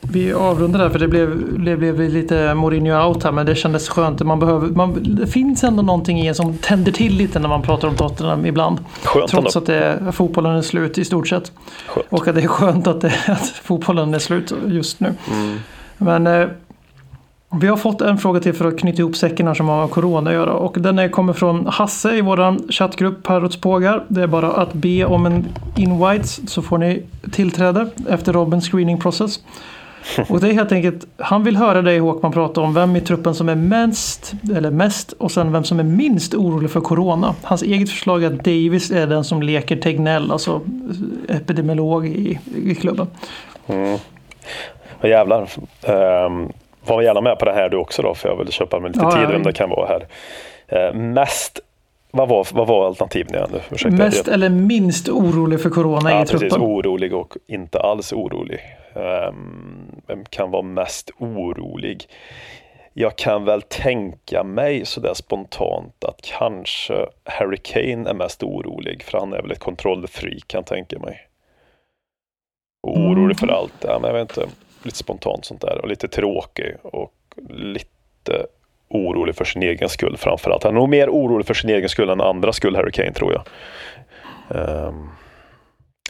vi 0.00 0.32
avrundar 0.32 0.78
där 0.78 0.90
för 0.90 0.98
det 0.98 1.08
blev, 1.08 1.58
det 1.64 1.76
blev 1.76 2.00
lite 2.00 2.54
Mourinho 2.54 3.08
out 3.08 3.24
här 3.24 3.32
men 3.32 3.46
det 3.46 3.54
kändes 3.54 3.88
skönt. 3.88 4.22
Man 4.22 4.40
behöver, 4.40 4.68
man, 4.68 5.16
det 5.16 5.26
finns 5.26 5.64
ändå 5.64 5.82
någonting 5.82 6.20
i 6.20 6.26
en 6.26 6.34
som 6.34 6.58
tänder 6.58 6.92
till 6.92 7.16
lite 7.16 7.38
när 7.38 7.48
man 7.48 7.62
pratar 7.62 7.88
om 7.88 7.96
Tottenham 7.96 8.46
ibland. 8.46 8.78
Skönt 9.02 9.30
Trots 9.30 9.56
ändå. 9.56 9.58
att 9.58 9.66
det, 9.66 10.12
fotbollen 10.12 10.56
är 10.56 10.62
slut 10.62 10.98
i 10.98 11.04
stort 11.04 11.28
sett. 11.28 11.52
Skönt. 11.86 12.06
Och 12.10 12.28
att 12.28 12.34
det 12.34 12.42
är 12.42 12.48
skönt 12.48 12.86
att, 12.86 13.00
det, 13.00 13.12
att 13.26 13.46
fotbollen 13.48 14.14
är 14.14 14.18
slut 14.18 14.52
just 14.66 15.00
nu. 15.00 15.14
Mm. 15.30 15.58
Men 15.98 16.26
eh, 16.26 16.48
vi 17.60 17.66
har 17.66 17.76
fått 17.76 18.00
en 18.00 18.18
fråga 18.18 18.40
till 18.40 18.52
för 18.52 18.68
att 18.68 18.78
knyta 18.78 18.98
ihop 19.02 19.16
säcken 19.16 19.46
här 19.46 19.54
som 19.54 19.68
har 19.68 19.80
med 19.80 19.90
corona 19.90 20.30
att 20.30 20.36
göra. 20.36 20.52
Och 20.52 20.76
den 20.80 20.98
är, 20.98 21.08
kommer 21.08 21.32
från 21.32 21.66
Hasse 21.66 22.14
i 22.14 22.20
vår 22.20 22.72
chattgrupp 22.72 23.22
Parrots 23.22 23.56
pågar. 23.56 24.04
Det 24.08 24.22
är 24.22 24.26
bara 24.26 24.52
att 24.52 24.72
be 24.72 25.04
om 25.04 25.26
en 25.26 25.46
invite 25.76 26.24
så 26.24 26.62
får 26.62 26.78
ni 26.78 27.02
tillträde 27.32 27.88
efter 28.08 28.32
Robins 28.32 28.68
screening 28.70 29.00
process. 29.00 29.40
Och 30.28 30.40
det 30.40 30.48
är 30.48 30.52
helt 30.52 30.72
enkelt, 30.72 31.06
han 31.16 31.44
vill 31.44 31.56
höra 31.56 31.82
dig 31.82 31.98
Håkman 31.98 32.32
prata 32.32 32.60
om 32.60 32.74
vem 32.74 32.96
i 32.96 33.00
truppen 33.00 33.34
som 33.34 33.48
är 33.48 33.54
mest, 33.54 34.34
eller 34.56 34.70
mest 34.70 35.12
och 35.12 35.32
sen 35.32 35.52
vem 35.52 35.64
som 35.64 35.78
är 35.80 35.84
minst 35.84 36.34
orolig 36.34 36.70
för 36.70 36.80
corona. 36.80 37.34
Hans 37.42 37.62
eget 37.62 37.90
förslag 37.90 38.24
är 38.24 38.26
att 38.26 38.44
Davis 38.44 38.90
är 38.90 39.06
den 39.06 39.24
som 39.24 39.42
leker 39.42 39.76
Tegnell, 39.76 40.30
alltså 40.30 40.60
epidemiolog 41.28 42.06
i, 42.06 42.38
i 42.64 42.74
klubben. 42.74 43.06
Vad 45.00 45.10
jävlar. 45.10 45.48
Um, 46.26 46.52
var 46.86 47.02
gärna 47.02 47.20
med 47.20 47.38
på 47.38 47.44
det 47.44 47.52
här 47.52 47.68
du 47.68 47.76
också 47.76 48.02
då, 48.02 48.14
för 48.14 48.28
jag 48.28 48.36
vill 48.36 48.52
köpa 48.52 48.80
mig 48.80 48.88
lite 48.90 49.00
Ja, 49.04 49.10
tid 49.10 49.22
ja. 49.30 49.36
om 49.36 49.42
det 49.42 49.52
kan 49.52 49.70
vara 49.70 49.86
här. 49.88 50.06
Eh, 50.68 50.94
mest, 50.94 51.60
vad 52.10 52.28
var, 52.28 52.46
vad 52.52 52.66
var 52.66 52.86
alternativen 52.86 53.34
igen 53.34 53.48
nu? 53.52 53.60
Ursäkta. 53.70 53.96
Mest 53.96 54.28
eller 54.28 54.48
minst 54.48 55.08
orolig 55.08 55.60
för 55.60 55.70
corona 55.70 56.10
Ja, 56.10 56.22
i 56.22 56.26
truppen. 56.26 56.48
precis. 56.48 56.62
Orolig 56.62 57.14
och 57.14 57.34
inte 57.46 57.80
alls 57.80 58.12
orolig. 58.12 58.60
Ehm, 58.94 60.00
vem 60.06 60.24
kan 60.24 60.50
vara 60.50 60.62
mest 60.62 61.10
orolig? 61.18 62.04
Jag 62.98 63.16
kan 63.16 63.44
väl 63.44 63.62
tänka 63.62 64.44
mig 64.44 64.86
sådär 64.86 65.14
spontant 65.14 66.04
att 66.04 66.20
kanske 66.38 67.06
Harry 67.24 67.56
Kane 67.62 68.10
är 68.10 68.14
mest 68.14 68.42
orolig 68.42 69.02
för 69.02 69.18
han 69.18 69.32
är 69.32 69.42
väl 69.42 69.50
ett 69.50 69.58
kontrollfreak 69.58 70.42
kan 70.48 70.58
jag 70.58 70.66
tänka 70.66 70.98
mig. 70.98 71.20
Orolig 72.82 73.22
Mm. 73.24 73.34
för 73.34 73.48
allt. 73.48 73.72
Ja, 73.80 73.98
men 73.98 74.14
jag 74.14 74.18
vet 74.26 74.36
inte. 74.36 74.48
Lite 74.86 74.98
spontant 74.98 75.44
sånt 75.44 75.60
där 75.60 75.78
och 75.82 75.88
lite 75.88 76.08
tråkig 76.08 76.74
och 76.82 77.12
lite 77.48 78.46
orolig 78.88 79.34
för 79.34 79.44
sin 79.44 79.62
egen 79.62 79.88
skull 79.88 80.16
framförallt. 80.16 80.62
Han 80.64 80.72
är 80.72 80.80
nog 80.80 80.88
mer 80.88 81.08
orolig 81.08 81.46
för 81.46 81.54
sin 81.54 81.70
egen 81.70 81.88
skull 81.88 82.10
än 82.10 82.20
andra 82.20 82.52
skull, 82.52 82.76
Harry 82.76 82.92
Kane 82.92 83.12
tror 83.12 83.32
jag. 83.32 83.42
Um, 84.88 85.10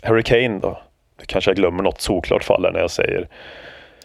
Harry 0.02 0.22
Kane 0.22 0.58
då? 0.58 0.78
Kanske 1.26 1.50
jag 1.50 1.56
glömmer 1.56 1.82
något 1.82 2.00
såklart 2.00 2.44
fall 2.44 2.72
när 2.72 2.80
jag 2.80 2.90
säger. 2.90 3.28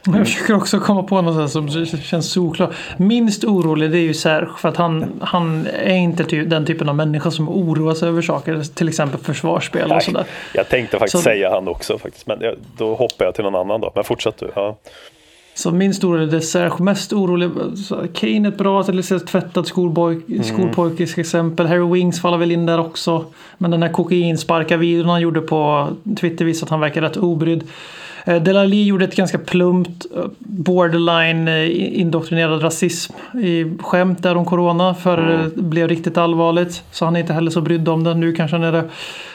Jag 0.05 0.27
försöker 0.27 0.53
också 0.55 0.79
komma 0.79 1.03
på 1.03 1.21
något 1.21 1.51
som 1.51 1.69
känns 1.85 2.31
såklart. 2.31 2.71
Minst 2.97 3.43
orolig 3.43 3.91
det 3.91 3.97
är 3.97 4.01
ju 4.01 4.13
Serge 4.13 4.47
för 4.57 4.69
att 4.69 4.77
han, 4.77 5.05
han 5.21 5.67
är 5.67 5.95
inte 5.95 6.23
ty 6.23 6.43
den 6.45 6.65
typen 6.65 6.89
av 6.89 6.95
människa 6.95 7.31
som 7.31 7.49
oroar 7.49 7.93
sig 7.93 8.07
över 8.09 8.21
saker. 8.21 8.63
Till 8.75 8.87
exempel 8.87 9.19
försvarsspel 9.19 9.87
Nej, 9.87 9.97
och 9.97 10.03
sådär. 10.03 10.25
Jag 10.53 10.69
tänkte 10.69 10.97
faktiskt 10.99 11.17
Så- 11.17 11.23
säga 11.23 11.49
han 11.51 11.67
också 11.67 11.97
faktiskt, 11.97 12.27
men 12.27 12.37
jag, 12.41 12.55
då 12.77 12.95
hoppar 12.95 13.25
jag 13.25 13.35
till 13.35 13.43
någon 13.43 13.55
annan 13.55 13.81
då. 13.81 13.91
Men 13.95 14.03
fortsätt 14.03 14.37
du. 14.39 14.51
Ja. 14.55 14.77
Så 15.53 15.71
minst 15.71 16.03
orolig 16.03 16.29
det 16.29 16.37
är 16.37 16.41
Serge. 16.41 16.83
Mest 16.83 17.13
orolig. 17.13 17.49
Kane 18.13 18.47
är 18.47 18.51
ett 18.51 18.57
bra 18.57 18.83
exempel 18.83 19.19
tvättad 19.27 19.67
skolboy, 19.67 20.21
Mm. 20.27 20.43
exempel. 21.21 21.67
Harry 21.67 21.93
Wings 21.93 22.21
faller 22.21 22.37
väl 22.37 22.51
in 22.51 22.65
där 22.65 22.79
också. 22.79 23.25
Men 23.57 23.71
den 23.71 23.83
här 23.83 23.89
kokainsparka-videon 23.89 25.09
han 25.09 25.21
gjorde 25.21 25.41
på 25.41 25.87
Twitter 26.19 26.45
visar 26.45 26.65
att 26.65 26.69
han 26.69 26.79
verkar 26.79 27.01
rätt 27.01 27.17
obrydd. 27.17 27.63
Eh, 28.25 28.41
Delali 28.43 28.83
gjorde 28.83 29.05
ett 29.05 29.15
ganska 29.15 29.37
plumpt 29.37 30.05
eh, 30.17 30.23
borderline 30.39 31.47
eh, 31.47 31.99
indoktrinerad 32.01 32.63
rasism 32.63 33.13
i 33.43 33.77
skämt 33.79 34.23
där 34.23 34.37
om 34.37 34.45
corona 34.45 34.93
för 34.95 35.17
Mm. 35.17 35.51
det 35.55 35.61
blev 35.61 35.87
riktigt 35.87 36.17
allvarligt. 36.17 36.83
Så 36.91 37.05
han 37.05 37.15
är 37.15 37.19
inte 37.19 37.33
heller 37.33 37.51
så 37.51 37.61
brydd 37.61 37.89
om 37.89 38.03
det. 38.03 38.13
Nu 38.13 38.33
kanske 38.33 38.57
han 38.57 38.63
är 38.63 38.71
det. 38.71 38.83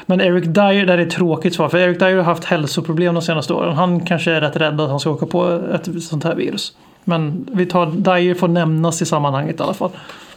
Men 0.06 0.20
Eric 0.20 0.44
Dyer, 0.44 0.86
där 0.86 0.98
är 0.98 1.02
ett 1.02 1.10
tråkigt 1.10 1.54
svar. 1.54 1.68
För 1.68 1.78
Eric 1.78 1.98
Dyer 1.98 2.16
har 2.16 2.22
haft 2.22 2.44
hälsoproblem 2.44 3.14
de 3.14 3.22
senaste 3.22 3.52
åren. 3.52 3.74
Han 3.74 4.00
kanske 4.00 4.32
är 4.32 4.40
rätt 4.40 4.56
rädd 4.56 4.80
att 4.80 4.90
han 4.90 5.00
ska 5.00 5.10
åka 5.10 5.26
på 5.26 5.60
ett 5.74 6.02
sånt 6.02 6.24
här 6.24 6.34
virus. 6.34 6.72
Men 7.04 7.46
vi 7.52 7.66
tar 7.66 7.86
Dyer 7.86 8.34
får 8.34 8.48
nämnas 8.48 9.02
i 9.02 9.06
sammanhanget 9.06 9.60
i 9.60 9.62
alla 9.62 9.74
fall. 9.74 9.90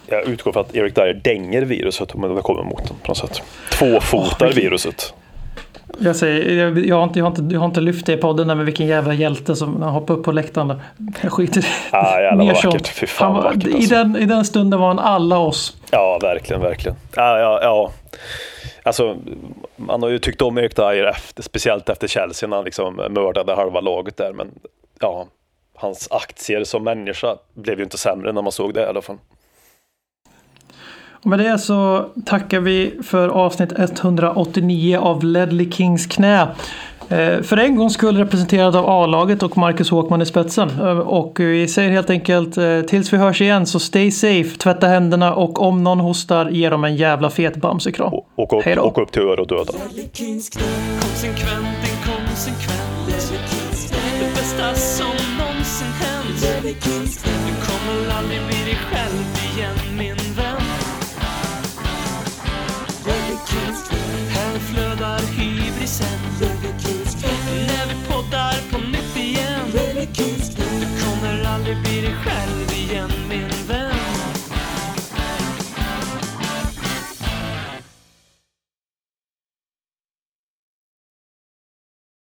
Jag 0.08 0.28
utgår 0.28 0.52
från 0.52 0.62
att 0.62 0.76
Eric 0.76 0.95
Dyer 0.95 1.22
dänger 1.24 1.62
viruset 1.62 2.16
om 2.16 2.36
det 2.36 2.41
kommer 2.41 2.64
mot 2.64 2.88
dem 2.88 2.97
på 3.04 3.08
något 3.08 3.18
sätt. 3.18 3.41
Tvåfotar 3.72 4.45
vilken- 4.45 4.64
viruset. 4.64 5.14
Jag, 5.97 6.15
säger, 6.15 6.65
jag, 6.65 6.85
jag, 6.85 6.95
har 6.95 7.03
inte, 7.03 7.19
jag, 7.19 7.25
har 7.25 7.31
inte, 7.31 7.53
jag 7.53 7.59
har 7.59 7.67
inte 7.67 7.81
lyft 7.81 8.05
det 8.05 8.13
i 8.13 8.17
podden 8.17 8.47
där 8.47 8.55
med 8.55 8.65
vilken 8.65 8.87
jävla 8.87 9.13
hjälte 9.13 9.55
som 9.55 9.81
hoppar 9.81 10.13
upp 10.13 10.23
på 10.23 10.31
läktaren. 10.31 10.67
där. 10.67 10.81
Jag 11.21 11.31
skiter 11.31 11.59
i 11.59 11.61
det. 11.61 11.97
Ah, 11.97 12.21
jävlar 12.21 12.45
vad 12.45 12.63
vackert. 12.63 12.87
Fy 12.87 13.07
fan 13.07 13.33
vad 13.33 13.43
vackert 13.43 13.67
i, 13.67 13.73
alltså. 13.73 13.95
den, 13.95 14.15
I 14.15 14.25
den 14.25 14.45
stunden 14.45 14.79
var 14.79 14.87
han 14.87 14.99
alla 14.99 15.37
oss. 15.37 15.77
Ja, 15.91 16.19
verkligen, 16.21 16.61
verkligen. 16.61 16.97
Ja, 17.15 17.39
ja, 17.39 17.59
ja. 17.61 17.91
Alltså, 18.83 19.17
man 19.75 20.01
har 20.03 20.09
ju 20.09 20.19
tyckt 20.19 20.41
om 20.41 20.55
Dyer, 20.55 21.05
efter, 21.05 21.43
speciellt 21.43 21.89
efter 21.89 22.07
Chelsea 22.07 22.49
när 22.49 22.55
han 22.55 22.65
liksom 22.65 22.95
mördade 22.95 23.55
halva 23.55 23.79
laget 23.79 24.17
där. 24.17 24.33
Men 24.33 24.47
ja, 24.99 25.27
hans 25.75 26.07
aktier 26.11 26.63
som 26.63 26.83
människa 26.83 27.35
blev 27.53 27.77
ju 27.77 27.83
inte 27.83 27.97
sämre 27.97 28.31
när 28.31 28.41
man 28.41 28.51
såg 28.51 28.73
det 28.73 28.81
i 28.81 28.85
alla 28.85 29.01
fall. 29.01 29.17
Och 31.24 31.30
med 31.30 31.39
det 31.39 31.59
så 31.59 32.05
tackar 32.26 32.59
vi 32.59 32.93
för 33.03 33.30
avsnitt 33.30 33.72
189 33.80 34.97
av 34.99 35.24
Ledley 35.24 35.72
Kings 35.72 36.05
knä. 36.05 36.47
Eh, 37.09 37.41
För 37.41 37.57
en 37.57 37.76
gång 37.76 37.89
skull 37.89 38.17
representerad 38.17 38.76
av 38.76 38.89
A-laget 38.89 39.43
och 39.43 39.57
Marcus 39.57 39.89
Håkman 39.89 40.22
i 40.22 40.26
spetsen. 40.26 40.70
Eh, 40.80 40.99
Och 40.99 41.39
vi 41.39 41.67
säger 41.67 41.91
helt 41.91 42.09
enkelt 42.09 42.57
eh, 42.57 42.82
tills 42.82 43.13
vi 43.13 43.17
hörs 43.17 43.41
igen 43.41 43.65
så 43.65 43.80
stay 43.80 44.11
safe, 44.11 44.57
tvätta 44.57 44.88
händerna 44.88 45.34
och 45.36 45.61
om 45.61 45.84
någon 45.84 45.99
hostar 45.99 46.49
ge 46.49 46.70
dem 46.70 46.84
en 46.84 46.95
jävla 46.95 47.30
fet 47.30 47.55
bamsekram. 47.55 48.13
Och, 48.13 48.28
och, 48.36 48.53
upp, 48.53 48.78
och 48.78 49.01
upp 49.01 49.11
till 49.11 49.22
ör 49.22 49.39
och 49.39 49.47
döda. 49.47 49.74
Det 54.20 54.36
bästa 54.36 54.74
som 54.74 55.05
någonsin 55.38 55.88
hänt 55.99 57.38
aldrig 71.70 71.84
bli 71.84 72.01
dig 72.01 72.15
själv? 72.15 72.49
igen 72.49 72.49
min 72.49 72.57
vän 72.57 72.68